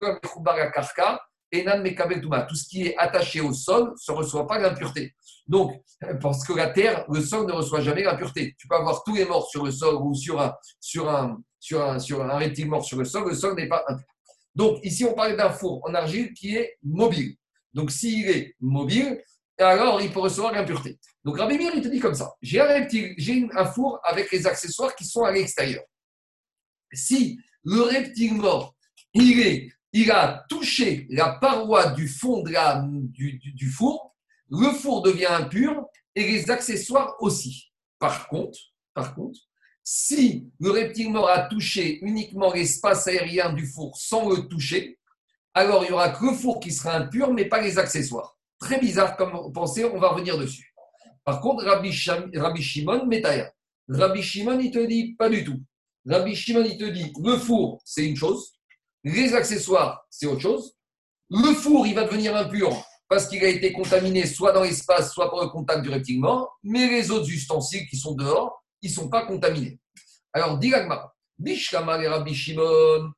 [0.00, 1.20] comme karka,
[1.52, 5.14] tout ce qui est attaché au sol ne reçoit pas l'impureté.
[5.46, 5.80] Donc,
[6.20, 8.56] parce que la terre, le sol ne reçoit jamais l'impureté.
[8.58, 11.84] Tu peux avoir tous les morts sur le sol ou sur un, sur un, sur
[11.84, 14.06] un, sur un reptile mort sur le sol, le sol n'est pas impur.
[14.56, 17.36] Donc, ici, on parle d'un four en argile qui est mobile.
[17.72, 19.22] Donc, s'il est mobile,
[19.56, 20.98] alors il peut recevoir l'impureté.
[21.24, 24.48] Donc, Rabbi Mir, il te dit comme ça j'ai un j'ai un four avec les
[24.48, 25.84] accessoires qui sont à l'extérieur.
[26.92, 28.74] Si le reptile mort,
[29.14, 32.52] il a touché la paroi du fond de
[33.10, 34.14] du, four,
[34.50, 37.72] le four devient impur et les accessoires aussi.
[37.98, 38.58] Par contre,
[38.94, 39.38] par contre,
[39.82, 44.98] si le reptile mort a touché uniquement l'espace aérien du four sans le toucher,
[45.54, 48.36] alors il n'y aura que le four qui sera impur, mais pas les accessoires.
[48.58, 50.74] Très bizarre comme pensée, on va revenir dessus.
[51.24, 51.92] Par contre, Rabbi,
[52.34, 53.52] Rabbi Shimon, Métaïa.
[53.88, 55.60] Rabbi Shimon, il te dit pas du tout.
[56.06, 58.52] Rabbi Shimon, il te dit le four, c'est une chose,
[59.04, 60.74] les accessoires, c'est autre chose.
[61.30, 62.70] Le four, il va devenir impur
[63.08, 66.58] parce qu'il a été contaminé soit dans l'espace, soit par le contact du reptile mort,
[66.62, 69.80] mais les autres ustensiles qui sont dehors, ils ne sont pas contaminés.
[70.32, 73.10] Alors, dit l'agma, Bishkama et Rabbi Shimon.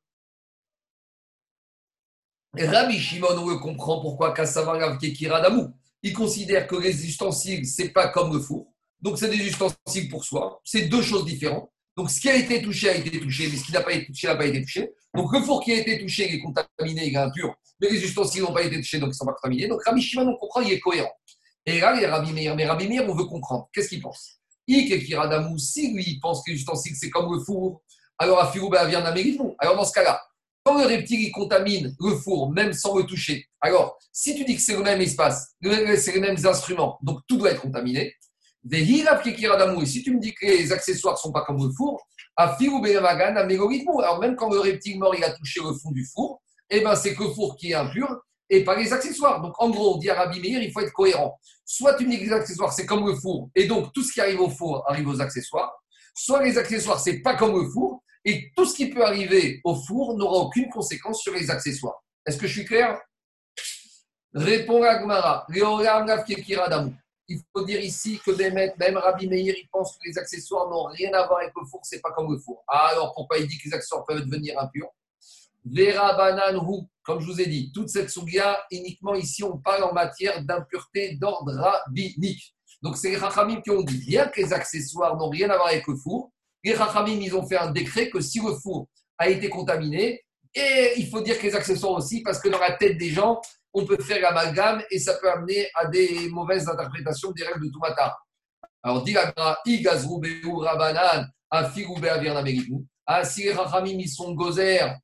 [2.57, 5.67] Rabbi Shimon, on le comprend pourquoi Kassavar Damu.
[6.01, 8.73] Il considère que les ustensiles, c'est pas comme le four.
[8.99, 10.61] Donc, c'est des ustensiles pour soi.
[10.63, 11.69] C'est deux choses différentes.
[11.95, 14.07] Donc, ce qui a été touché a été touché, mais ce qui n'a pas été
[14.07, 14.89] touché n'a pas été touché.
[15.15, 18.41] Donc, le four qui a été touché, est contaminé, il est impur, mais les ustensiles
[18.41, 19.67] n'ont pas été touchés, donc ils ne sont pas contaminés.
[19.67, 21.11] Donc, Rabbi Shimon, on comprend, il est cohérent.
[21.65, 22.55] Et là, il y a Rabbi Meir.
[22.55, 23.69] Mais Rabbi Meir, on veut comprendre.
[23.73, 24.39] Qu'est-ce qu'il pense?
[24.67, 25.05] Ike
[25.57, 27.81] si lui, il pense que les ustensiles, c'est comme le four,
[28.17, 30.21] alors à Firouba vient d'Amérique, Alors, dans ce cas-là,
[30.63, 34.55] quand le reptile il contamine le four, même sans le toucher, alors si tu dis
[34.55, 38.15] que c'est le même espace, c'est les mêmes instruments, donc tout doit être contaminé, et
[39.85, 42.01] si tu me dis que les accessoires ne sont pas comme le four,
[42.35, 46.95] alors même quand le reptile mort il a touché le fond du four, eh ben
[46.95, 49.41] c'est que le four qui est impur et pas les accessoires.
[49.41, 51.39] Donc en gros, on dit à Rabbi Meir, il faut être cohérent.
[51.65, 54.13] Soit tu me dis que les accessoires c'est comme le four et donc tout ce
[54.13, 55.73] qui arrive au four arrive aux accessoires,
[56.15, 59.75] soit les accessoires c'est pas comme le four et tout ce qui peut arriver au
[59.75, 62.01] four n'aura aucune conséquence sur les accessoires.
[62.25, 62.99] Est-ce que je suis clair?
[64.33, 65.45] Répond Agmara
[67.27, 71.13] il faut dire ici que même Rabbi Meir, il pense que les accessoires n'ont rien
[71.13, 72.63] à voir avec le four, c'est pas comme le four.
[72.67, 74.89] Ah, alors pourquoi il dit que les accessoires peuvent devenir impurs?
[75.65, 76.59] Vera banan
[77.03, 81.15] comme je vous ai dit, toute cette sougia, uniquement ici, on parle en matière d'impureté
[81.15, 82.55] d'ordre rabbinique.
[82.81, 85.67] Donc c'est les Chachamim qui ont dit, bien que les accessoires n'ont rien à voir
[85.67, 86.31] avec le four,
[86.63, 88.87] les Chachamim, ils ont fait un décret que si le four
[89.17, 90.21] a été contaminé,
[90.55, 93.41] et il faut dire que les accessoires aussi, parce que dans la tête des gens,
[93.73, 97.71] on peut faire l'amalgame et ça peut amener à des mauvaises interprétations des règles de
[97.71, 98.15] Tumata.
[98.83, 101.25] Alors, dit Rabanan,
[103.05, 104.95] Ah, si les Rachamim, ils sont gozer,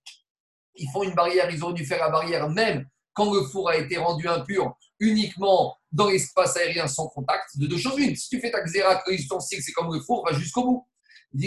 [0.76, 3.78] ils font une barrière, ils ont dû faire la barrière même quand le four a
[3.78, 8.16] été rendu impur uniquement dans l'espace aérien sans contact, de deux choses une.
[8.16, 10.88] Si tu fais ta xéra, l'ustensile, c'est comme le four, va jusqu'au bout.
[11.34, 11.42] On a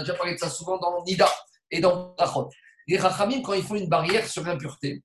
[0.00, 1.28] déjà parlé de ça souvent dans Nida
[1.70, 2.48] et dans Rachot.
[2.86, 5.02] Les Rachamim, quand ils font une barrière sur l'impureté,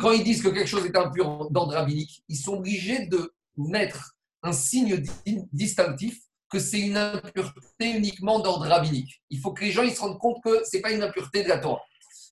[0.00, 4.16] quand ils disent que quelque chose est impur d'ordre rabbinique, ils sont obligés de mettre
[4.42, 5.02] un signe
[5.52, 6.18] distinctif
[6.50, 9.22] que c'est une impureté uniquement d'ordre rabbinique.
[9.30, 11.42] Il faut que les gens ils se rendent compte que ce n'est pas une impureté
[11.42, 11.82] de la Torah.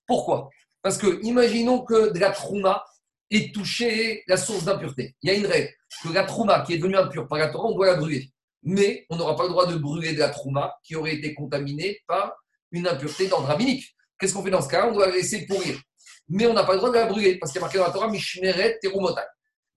[0.07, 0.49] Pourquoi?
[0.81, 2.83] Parce que imaginons que de la trouma
[3.31, 5.15] ait touché la source d'impureté.
[5.21, 5.69] Il y a une règle
[6.03, 8.31] que la trouma qui est devenue impure par la Torah, on doit la brûler.
[8.63, 11.99] Mais on n'aura pas le droit de brûler de la trouma qui aurait été contaminée
[12.07, 12.33] par
[12.71, 13.95] une impureté d'ordre rabbinique.
[14.19, 15.79] Qu'est-ce qu'on fait dans ce cas On doit la laisser pourrir.
[16.27, 17.85] Mais on n'a pas le droit de la brûler parce qu'il y a marqué dans
[17.85, 19.21] la Torah Mishmeret Terumotai.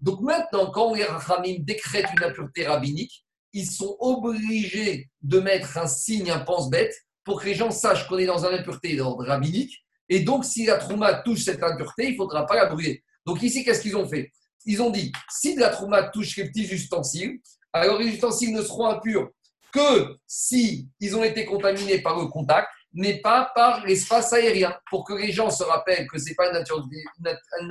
[0.01, 5.86] Donc maintenant, quand les Rachamim décrètent une impureté rabbinique, ils sont obligés de mettre un
[5.86, 6.94] signe, un pense-bête,
[7.24, 9.85] pour que les gens sachent qu'on est dans une impureté d'ordre rabbinique.
[10.09, 13.02] Et donc, si la trouma touche cette impureté, il ne faudra pas la brûler.
[13.27, 14.32] Donc ici, qu'est-ce qu'ils ont fait?
[14.65, 17.40] Ils ont dit, si la trouma touche les petits ustensiles,
[17.73, 19.28] alors les ustensiles ne seront impurs
[19.73, 25.05] que si ils ont été contaminés par le contact, mais pas par l'espace aérien, pour
[25.05, 26.56] que les gens se rappellent que ce n'est pas une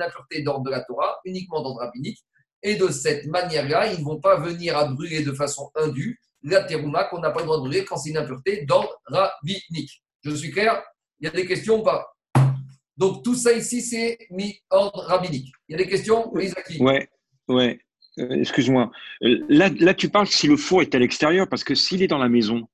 [0.02, 2.18] impureté d'ordre de la Torah, uniquement d'ordre rabbinique.
[2.62, 6.64] Et de cette manière-là, ils ne vont pas venir à brûler de façon indue la
[6.64, 10.02] terouma qu'on n'a pas le droit de brûler quand c'est une impureté d'ordre rabbinique.
[10.22, 10.82] Je suis clair?
[11.20, 12.06] Il y a des questions ou pas?
[12.96, 15.52] Donc tout ça ici, c'est mis ordre rabbinique.
[15.68, 17.08] Il y a des questions, Oui, Ouais,
[17.48, 17.78] ouais.
[18.18, 18.90] Euh, excuse-moi.
[19.22, 22.08] Euh, là, là, tu parles si le four est à l'extérieur, parce que s'il est
[22.08, 22.68] dans la maison,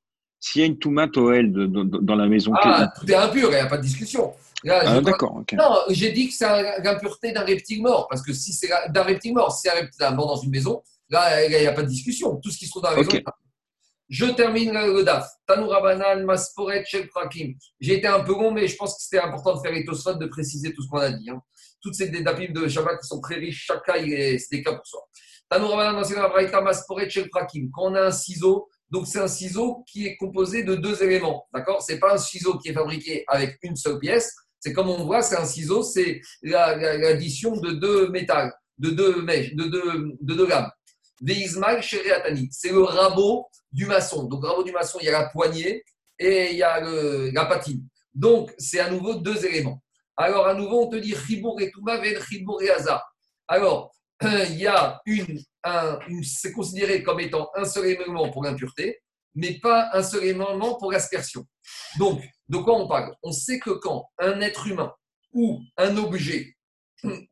[0.44, 2.52] s'il y a une tomate Oel dans la maison.
[2.54, 4.34] Ah, tout est impur, il n'y a pas de discussion.
[4.68, 5.42] ah, d'accord.
[5.54, 8.06] Non, j'ai dit que c'est l'impureté d'un reptile mort.
[8.10, 10.82] Parce que si c'est d'un reptile mort, si c'est un reptile mort dans une maison,
[11.08, 12.36] là, il n'y a pas de discussion.
[12.42, 13.10] Tout ce qui se trouve dans la maison.
[14.10, 15.26] Je termine le DAF.
[15.46, 17.54] Tanoura Banan, Masporet, Prakim.
[17.80, 20.12] J'ai été un peu long, mais je pense que c'était important de faire les tosfot,
[20.12, 21.30] de préciser tout ce qu'on a dit.
[21.30, 21.40] Hein.
[21.80, 25.00] Toutes ces dapim de Shabbat qui sont très riches, cas, c'est des cas pour soi.
[25.48, 27.70] Tanoura Banan, Masporet, Prakim.
[27.72, 31.47] Quand on a un ciseau, donc c'est un ciseau qui est composé de deux éléments.
[31.52, 31.82] D'accord?
[31.82, 34.32] C'est pas un ciseau qui est fabriqué avec une seule pièce.
[34.61, 39.55] C'est comme on voit, c'est un ciseau, c'est l'addition de deux métals, de deux mèches,
[39.55, 40.70] de deux, de deux lames.
[42.02, 42.48] Réatani.
[42.51, 44.24] C'est le rabot du maçon.
[44.24, 45.85] Donc, rabot du maçon, il y a la poignée
[46.19, 47.86] et il y a la patine.
[48.15, 49.82] Donc, c'est à nouveau deux éléments.
[50.16, 52.16] Alors, à nouveau, on te dit Chibour et Touma ven
[52.61, 53.02] et.
[53.48, 55.40] Alors, il y a une
[56.22, 59.00] c'est considéré comme étant un seul élément pour l'impureté,
[59.34, 61.46] mais pas un seul élément pour l'aspersion.
[61.98, 63.14] Donc, de quoi on parle?
[63.22, 64.92] On sait que quand un être humain
[65.32, 66.54] ou un objet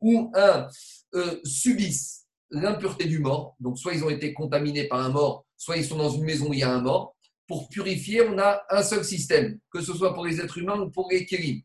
[0.01, 0.67] ou un
[1.15, 5.77] euh, subissent l'impureté du mort, donc soit ils ont été contaminés par un mort, soit
[5.77, 7.15] ils sont dans une maison où il y a un mort,
[7.47, 10.89] pour purifier, on a un seul système, que ce soit pour les êtres humains ou
[10.89, 11.61] pour les kérim.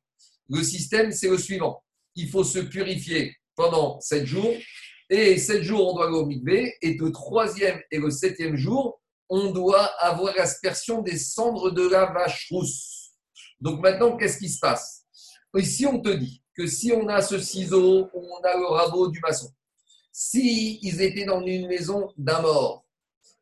[0.49, 1.83] Le système, c'est le suivant.
[2.15, 4.55] Il faut se purifier pendant sept jours
[5.11, 6.29] et sept jours, on doit aller au.
[6.83, 12.07] Et le troisième et le septième jour, on doit avoir l'aspersion des cendres de la
[12.07, 13.13] vache rousse.
[13.61, 15.05] Donc maintenant, qu'est-ce qui se passe?
[15.57, 19.21] Ici, on te dit que si on a ce ciseau, on a le rabot du
[19.21, 19.51] maçon.
[20.13, 22.85] Si ils étaient dans une maison d'un mort,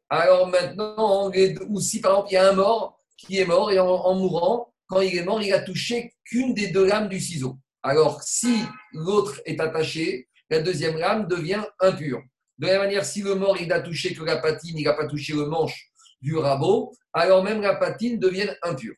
[0.08, 1.30] alors maintenant,
[1.68, 4.72] ou si par exemple il y a un mort qui est mort et en mourant,
[4.86, 7.56] quand il est mort, il a touché qu'une des deux lames du ciseau.
[7.82, 8.54] Alors si
[8.92, 12.22] l'autre est attaché, la deuxième lame devient impure.
[12.58, 15.06] De la manière, si le mort il n'a touché que la patine, il n'a pas
[15.06, 15.90] touché le manche
[16.22, 18.94] du rabot, alors même la patine devient impure.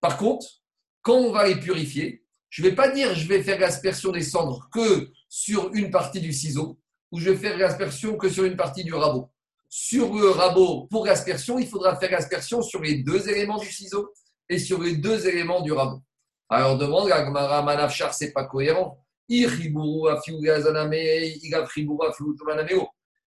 [0.00, 0.46] Par contre,
[1.02, 4.22] quand on va les purifier, je ne vais pas dire je vais faire l'aspersion des
[4.22, 6.78] cendres que sur une partie du ciseau,
[7.10, 9.30] ou je vais faire l'aspersion que sur une partie du rabot.
[9.68, 14.12] Sur le rabot, pour l'aspersion, il faudra faire l'aspersion sur les deux éléments du ciseau
[14.48, 16.00] et sur les deux éléments du rabot.
[16.48, 19.03] Alors demande la Gemara Manafchar, c'est pas cohérent.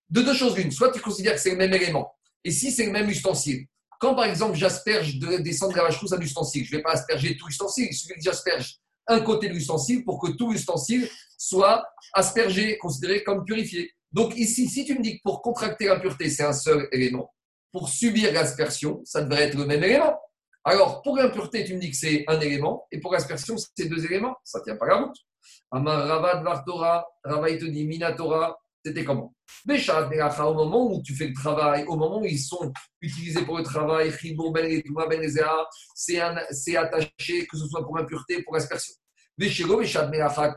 [0.09, 2.13] De deux choses l'une, soit tu considères que c'est le même élément,
[2.43, 3.65] et si c'est le même ustensile,
[3.99, 6.83] quand par exemple j'asperge des cendres de la vache rousse à l'ustensile, je ne vais
[6.83, 10.51] pas asperger tout l'ustensile, il suffit que j'asperge un côté de l'ustensile pour que tout
[10.51, 11.83] l'ustensile soit
[12.13, 13.91] aspergé, considéré comme purifié.
[14.11, 17.33] Donc ici, si tu me dis que pour contracter l'impureté, c'est un seul élément,
[17.71, 20.17] pour subir l'aspersion, ça devrait être le même élément.
[20.63, 24.03] Alors, pour l'impureté, tu me dis que c'est un élément, et pour l'aspersion, c'est deux
[24.03, 24.35] éléments.
[24.43, 25.15] Ça ne tient pas la route.
[25.71, 27.05] Amar Ravad Vartora,
[27.49, 29.33] il te dit Minatora, c'était comment?
[29.67, 32.71] Au moment où tu fais le travail, au moment où ils sont
[33.01, 34.13] utilisés pour le travail,
[34.53, 35.29] ben ben
[35.93, 38.93] c'est attaché, que ce soit pour impureté, pour aspersion.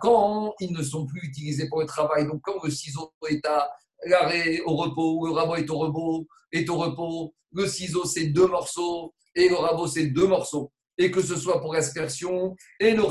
[0.01, 3.69] Quand ils ne sont plus utilisés pour le travail, donc quand le ciseau est à
[4.07, 8.47] l'arrêt, au repos, le rabot est au repos, est au repos, le ciseau c'est deux
[8.47, 13.03] morceaux et le rabot c'est deux morceaux et que ce soit pour l'aspersion, et le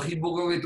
[0.52, 0.60] et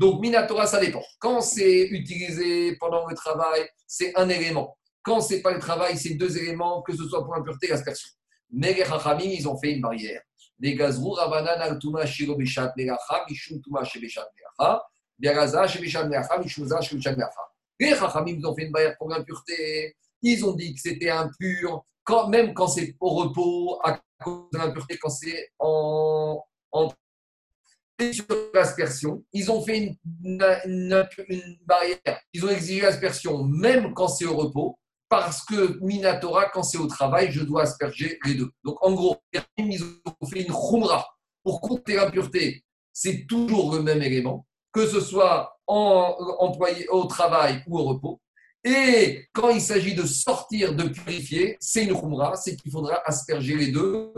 [0.00, 1.02] Donc, Minatora, ça dépend.
[1.18, 4.78] Quand c'est utilisé pendant le travail, c'est un élément.
[5.02, 8.08] Quand c'est pas le travail, c'est deux éléments, que ce soit pour l'impureté et l'aspersion.
[8.50, 10.22] Mais les Chachamim, ils ont fait une barrière.
[10.58, 14.26] Les gazrou, Rabanan, Altuma, Shiro, Beshat, Melacha, Mishum, Tuma, Shebeshat,
[14.58, 14.82] Melacha,
[15.18, 17.42] Biaraza, Shebeshat, Melacha, Mishmuza, Shebeshat, Melacha.
[17.78, 19.94] Les Chachamim, ils ont fait une barrière pour l'impureté.
[20.22, 24.56] Ils ont dit que c'était impur, quand, même quand c'est au repos, à cause de
[24.56, 26.88] l'impureté, quand c'est en, en
[28.12, 28.24] sur
[28.54, 30.38] l'aspersion, ils ont fait une,
[31.66, 32.20] barrière.
[32.32, 34.78] Ils ont exigé l'aspersion même quand c'est au repos,
[35.08, 38.50] parce que Minatora, quand c'est au travail, je dois asperger les deux.
[38.64, 39.16] Donc en gros,
[39.58, 41.06] ils ont fait une khumra
[41.42, 42.64] pour compter l'impureté.
[42.92, 48.20] C'est toujours le même élément, que ce soit en, employé au travail ou au repos.
[48.62, 53.56] Et quand il s'agit de sortir, de purifier, c'est une khumra, c'est qu'il faudra asperger
[53.56, 54.12] les deux,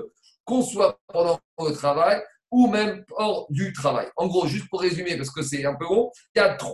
[0.44, 2.20] qu'on soit pendant le travail
[2.52, 4.06] ou même hors du travail.
[4.16, 6.12] En gros, juste pour résumer, parce que c'est un peu long,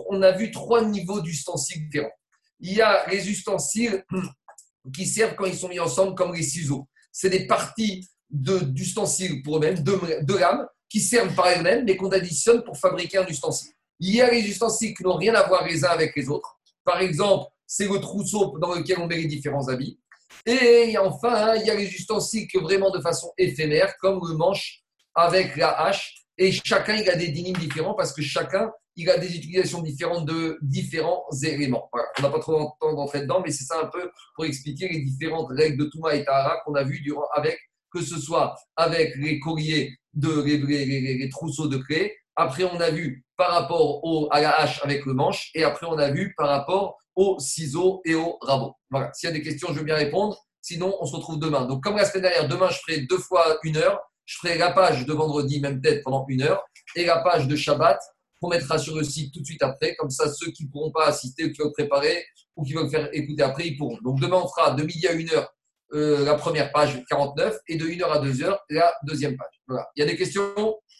[0.09, 2.11] on a vu trois niveaux d'ustensiles différents.
[2.59, 4.03] Il y a les ustensiles
[4.93, 6.87] qui servent quand ils sont mis ensemble comme les ciseaux.
[7.13, 12.61] C'est des parties d'ustensiles pour eux-mêmes, de, lames, qui servent par elles-mêmes, mais qu'on additionne
[12.63, 13.71] pour fabriquer un ustensile.
[14.01, 16.59] Il y a les ustensiles qui n'ont rien à voir les uns avec les autres.
[16.83, 19.97] Par exemple, c'est le trousseau dans lequel on met les différents habits.
[20.45, 24.78] Et enfin, il y a les ustensiles que vraiment de façon éphémère, comme le manche
[25.15, 26.15] avec la hache.
[26.37, 30.25] Et chacun, il a des dynimes différents parce que chacun, il a des utilisations différentes
[30.25, 31.89] de différents éléments.
[31.93, 34.89] On n'a pas trop le temps d'entrer dedans, mais c'est ça un peu pour expliquer
[34.89, 37.57] les différentes règles de Touma et Tahara qu'on a vues durant, avec,
[37.93, 42.15] que ce soit avec les colliers, de, les, trousseaux de clés.
[42.35, 45.51] Après, on a vu par rapport à la hache avec le manche.
[45.55, 48.73] Et après, on a vu par rapport aux ciseaux et au rabot.
[48.89, 49.11] Voilà.
[49.13, 50.37] S'il y a des questions, je veux bien répondre.
[50.61, 51.65] Sinon, on se retrouve demain.
[51.65, 53.99] Donc, comme la semaine dernière, demain, je ferai deux fois une heure.
[54.29, 56.63] Je ferai la page de vendredi, même peut-être pendant une heure,
[56.95, 57.99] et la page de Shabbat
[58.39, 59.95] qu'on mettra sur le site tout de suite après.
[59.95, 62.23] Comme ça, ceux qui ne pourront pas assister ou qui veulent préparer
[62.55, 63.97] ou qui veulent faire écouter après, ils pourront.
[64.03, 65.51] Donc, demain, on fera de midi à une heure
[65.93, 69.61] euh, la première page 49 et de 1h à 2h la deuxième page.
[69.67, 69.87] Voilà.
[69.95, 70.79] Il y a des questions?